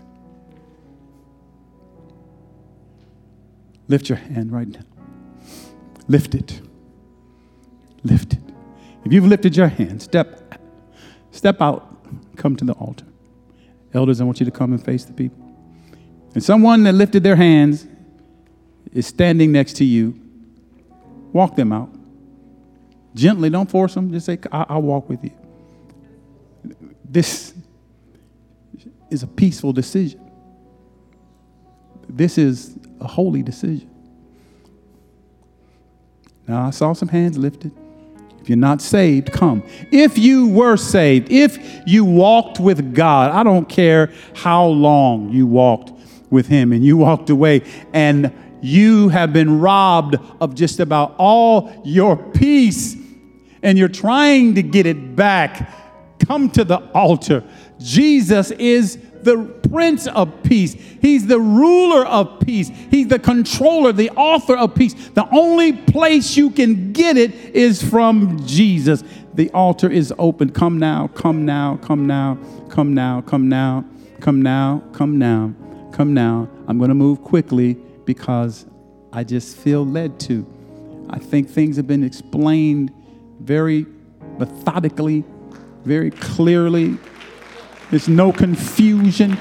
Lift 3.92 4.08
your 4.08 4.20
hand 4.20 4.54
right 4.54 4.70
now. 4.70 4.80
Lift 6.08 6.34
it. 6.34 6.62
Lift 8.04 8.32
it. 8.32 8.40
If 9.04 9.12
you've 9.12 9.26
lifted 9.26 9.58
your 9.58 9.68
hand, 9.68 10.02
step, 10.02 10.58
step 11.32 11.62
out, 11.62 11.91
come 12.36 12.56
to 12.56 12.66
the 12.66 12.74
altar. 12.74 13.06
Elders, 13.94 14.22
I 14.22 14.24
want 14.24 14.40
you 14.40 14.46
to 14.46 14.52
come 14.52 14.72
and 14.72 14.84
face 14.84 15.06
the 15.06 15.14
people. 15.14 15.38
And 16.34 16.44
someone 16.44 16.84
that 16.84 16.94
lifted 16.94 17.24
their 17.24 17.36
hands 17.36 17.86
is 18.94 19.06
standing 19.06 19.52
next 19.52 19.74
to 19.78 19.86
you. 19.86 20.20
Walk 21.34 21.56
them 21.56 21.72
out. 21.72 21.90
Gently, 23.14 23.50
don't 23.50 23.70
force 23.70 23.94
them. 23.94 24.12
Just 24.12 24.26
say, 24.26 24.40
I'll 24.52 24.82
walk 24.82 25.10
with 25.10 25.24
you. 25.24 25.32
This 27.04 27.54
is 29.10 29.24
a 29.24 29.28
peaceful 29.28 29.74
decision. 29.74 30.20
This 32.08 32.38
is 32.38 32.78
a 33.00 33.08
holy 33.08 33.44
decision. 33.44 33.90
Now, 36.48 36.68
I 36.68 36.70
saw 36.72 36.94
some 36.94 37.10
hands 37.10 37.38
lifted. 37.38 37.72
If 38.42 38.50
you're 38.50 38.58
not 38.58 38.82
saved, 38.82 39.32
come. 39.32 39.64
If 39.92 40.18
you 40.18 40.50
were 40.50 40.78
saved, 40.78 41.32
if 41.32 41.60
you 41.86 42.04
walked 42.04 42.60
with 42.60 42.96
God, 42.96 43.32
I 43.32 43.44
don't 43.44 43.70
care 43.70 44.12
how 44.36 44.66
long 44.66 45.30
you 45.30 45.46
walked 45.46 45.92
with 46.32 46.48
Him 46.48 46.72
and 46.72 46.84
you 46.84 46.98
walked 46.98 47.30
away 47.30 47.62
and 47.94 48.34
you 48.62 49.10
have 49.10 49.34
been 49.34 49.60
robbed 49.60 50.16
of 50.40 50.56
just 50.56 50.80
about 50.80 51.16
all 51.18 51.82
your 51.84 52.16
peace 52.16 52.96
and 53.64 53.78
you're 53.78 53.88
trying 53.88 54.56
to 54.56 54.64
get 54.64 54.86
it 54.86 55.16
back, 55.16 55.72
come 56.20 56.50
to 56.52 56.64
the 56.64 56.78
altar. 56.94 57.44
Jesus 57.80 58.52
is 58.52 58.98
the 59.22 59.38
Prince 59.72 60.08
of 60.08 60.44
Peace. 60.44 60.74
He's 60.74 61.26
the 61.28 61.40
ruler 61.40 62.06
of 62.06 62.40
peace. 62.42 62.70
He's 62.90 63.08
the 63.08 63.20
controller, 63.20 63.92
the 63.92 64.10
author 64.12 64.56
of 64.56 64.76
peace. 64.76 64.94
The 64.94 65.28
only 65.32 65.74
place 65.74 66.36
you 66.38 66.50
can 66.52 66.92
get 66.92 67.18
it 67.18 67.34
is 67.56 67.82
from 67.82 68.46
Jesus. 68.46 69.04
The 69.34 69.50
altar 69.52 69.90
is 69.90 70.14
open. 70.20 70.52
Come 70.52 70.78
now, 70.78 71.08
come 71.08 71.46
now, 71.46 71.78
come 71.78 72.06
now, 72.06 72.38
come 72.70 72.94
now, 72.94 73.22
come 73.22 73.48
now, 73.50 73.86
come 74.20 74.42
now, 74.42 74.84
come 74.92 75.18
now, 75.18 75.54
come 75.92 76.14
now. 76.14 76.50
I'm 76.68 76.78
going 76.78 76.90
to 76.90 76.96
move 76.96 77.22
quickly 77.22 77.78
because 78.06 78.66
I 79.14 79.24
just 79.24 79.58
feel 79.58 79.86
led 79.86 80.20
to. 80.22 80.46
I 81.10 81.20
think 81.20 81.50
things 81.50 81.78
have 81.78 81.88
been 81.88 82.04
explained 82.04 82.94
very 83.40 83.86
methodically, 84.38 85.24
very 85.84 86.12
clearly. 86.12 86.98
There's 87.90 88.08
no 88.08 88.32
confusion. 88.32 89.38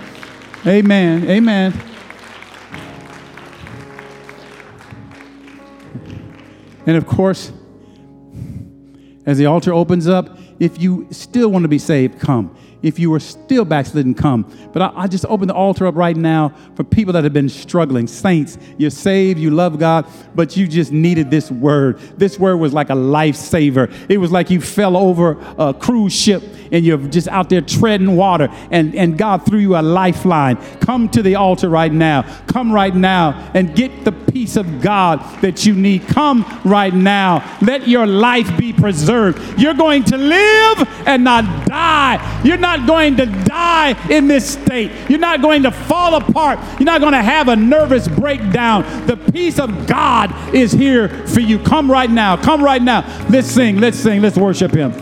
Amen. 0.67 1.29
Amen. 1.31 1.73
And 6.87 6.97
of 6.97 7.07
course, 7.07 7.53
as 9.25 9.39
the 9.39 9.47
altar 9.47 9.73
opens 9.73 10.07
up, 10.07 10.39
if 10.59 10.81
you 10.81 11.07
still 11.11 11.51
want 11.51 11.63
to 11.63 11.69
be 11.69 11.79
saved, 11.79 12.21
come 12.21 12.55
if 12.83 12.99
you 12.99 13.11
were 13.11 13.21
still 13.21 13.65
backslidden, 13.65 14.15
come. 14.15 14.51
But 14.73 14.83
I, 14.83 14.93
I, 14.95 15.07
just 15.07 15.25
open 15.27 15.49
the 15.49 15.55
altar 15.55 15.87
up 15.87 15.97
right 15.97 16.17
now 16.17 16.53
for 16.75 16.85
people 16.85 17.13
that 17.15 17.25
have 17.25 17.33
been 17.33 17.49
struggling. 17.49 18.07
Saints, 18.07 18.59
you're 18.79 18.91
saved, 18.91 19.39
you 19.39 19.51
love 19.51 19.79
God, 19.79 20.07
but 20.35 20.57
you 20.57 20.67
just 20.67 20.93
needed 20.93 21.31
this 21.31 21.51
word. 21.51 21.99
This 22.17 22.39
word 22.39 22.57
was 22.57 22.73
like 22.73 22.91
a 22.91 22.95
lifesaver. 22.95 23.93
It 24.09 24.19
was 24.19 24.33
like 24.33 24.51
you 24.51 24.61
fell 24.61 24.97
over 24.97 25.37
a 25.59 25.75
cruise 25.75 26.13
ship 26.13 26.43
and 26.73 26.85
you're 26.85 26.99
just 27.09 27.29
out 27.29 27.49
there 27.49 27.61
treading 27.61 28.17
water, 28.17 28.49
and, 28.71 28.95
and 28.95 29.19
God 29.19 29.45
threw 29.45 29.59
you 29.59 29.77
a 29.77 29.83
lifeline. 29.83 30.57
Come 30.81 31.09
to 31.11 31.23
the 31.23 31.35
altar 31.35 31.69
right 31.69 31.93
now. 31.93 32.23
Come 32.47 32.73
right 32.73 32.95
now 32.95 33.51
and 33.55 33.75
get 33.75 34.05
the 34.05 34.13
peace 34.13 34.57
of 34.57 34.81
God 34.81 35.21
that 35.41 35.67
you 35.67 35.75
need. 35.75 36.07
Come 36.07 36.45
right 36.65 36.95
now. 36.95 37.59
Let 37.61 37.89
your 37.89 38.07
life 38.07 38.57
be 38.57 38.73
preserved. 38.73 39.61
You're 39.61 39.75
going 39.75 40.05
to 40.05 40.17
live 40.17 40.89
and 41.07 41.25
not 41.25 41.67
die. 41.67 42.41
You're 42.45 42.57
not 42.79 42.87
going 42.87 43.17
to 43.17 43.27
die 43.27 43.97
in 44.09 44.29
this 44.29 44.53
state. 44.53 44.93
You're 45.09 45.19
not 45.19 45.43
going 45.43 45.65
to 45.65 45.71
fall 45.73 46.15
apart. 46.15 46.59
You're 46.79 46.87
not 46.87 47.01
going 47.01 47.15
to 47.15 47.23
have 47.23 47.49
a 47.49 47.57
nervous 47.57 48.07
breakdown. 48.07 49.07
The 49.07 49.17
peace 49.17 49.59
of 49.59 49.87
God 49.87 50.55
is 50.55 50.71
here 50.71 51.09
for 51.27 51.41
you. 51.41 51.59
Come 51.59 51.91
right 51.91 52.11
now. 52.11 52.37
Come 52.37 52.63
right 52.63 52.83
now. 52.83 53.01
Let's 53.29 53.49
sing. 53.49 53.81
Let's 53.81 53.99
sing. 53.99 54.23
Let's 54.23 54.37
worship 54.37 54.73
Him. 54.73 54.93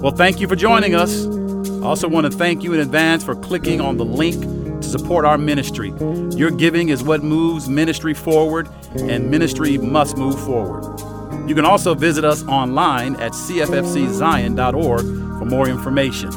Well, 0.00 0.12
thank 0.12 0.40
you 0.40 0.46
for 0.46 0.56
joining 0.56 0.94
us. 0.94 1.26
I 1.26 1.86
also 1.86 2.08
want 2.08 2.30
to 2.30 2.38
thank 2.38 2.62
you 2.62 2.72
in 2.72 2.80
advance 2.80 3.24
for 3.24 3.34
clicking 3.34 3.80
on 3.80 3.96
the 3.96 4.04
link 4.04 4.40
to 4.80 4.88
support 4.88 5.24
our 5.24 5.38
ministry. 5.38 5.92
Your 6.36 6.50
giving 6.50 6.90
is 6.90 7.02
what 7.02 7.22
moves 7.24 7.68
ministry 7.68 8.14
forward, 8.14 8.68
and 8.96 9.30
ministry 9.30 9.76
must 9.76 10.16
move 10.16 10.38
forward. 10.38 11.09
You 11.50 11.56
can 11.56 11.64
also 11.64 11.96
visit 11.96 12.24
us 12.24 12.44
online 12.44 13.16
at 13.16 13.32
cffczion.org 13.32 15.00
for 15.00 15.44
more 15.44 15.68
information. 15.68 16.30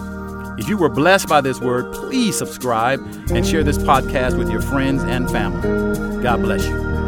If 0.58 0.68
you 0.68 0.76
were 0.76 0.90
blessed 0.90 1.28
by 1.28 1.40
this 1.40 1.62
word, 1.62 1.94
please 1.94 2.36
subscribe 2.36 3.00
and 3.30 3.46
share 3.46 3.64
this 3.64 3.78
podcast 3.78 4.40
with 4.40 4.50
your 4.50 4.64
friends 4.64 5.04
and 5.04 5.30
family. 5.30 6.24
God 6.24 6.42
bless 6.42 6.66
you. 6.66 7.03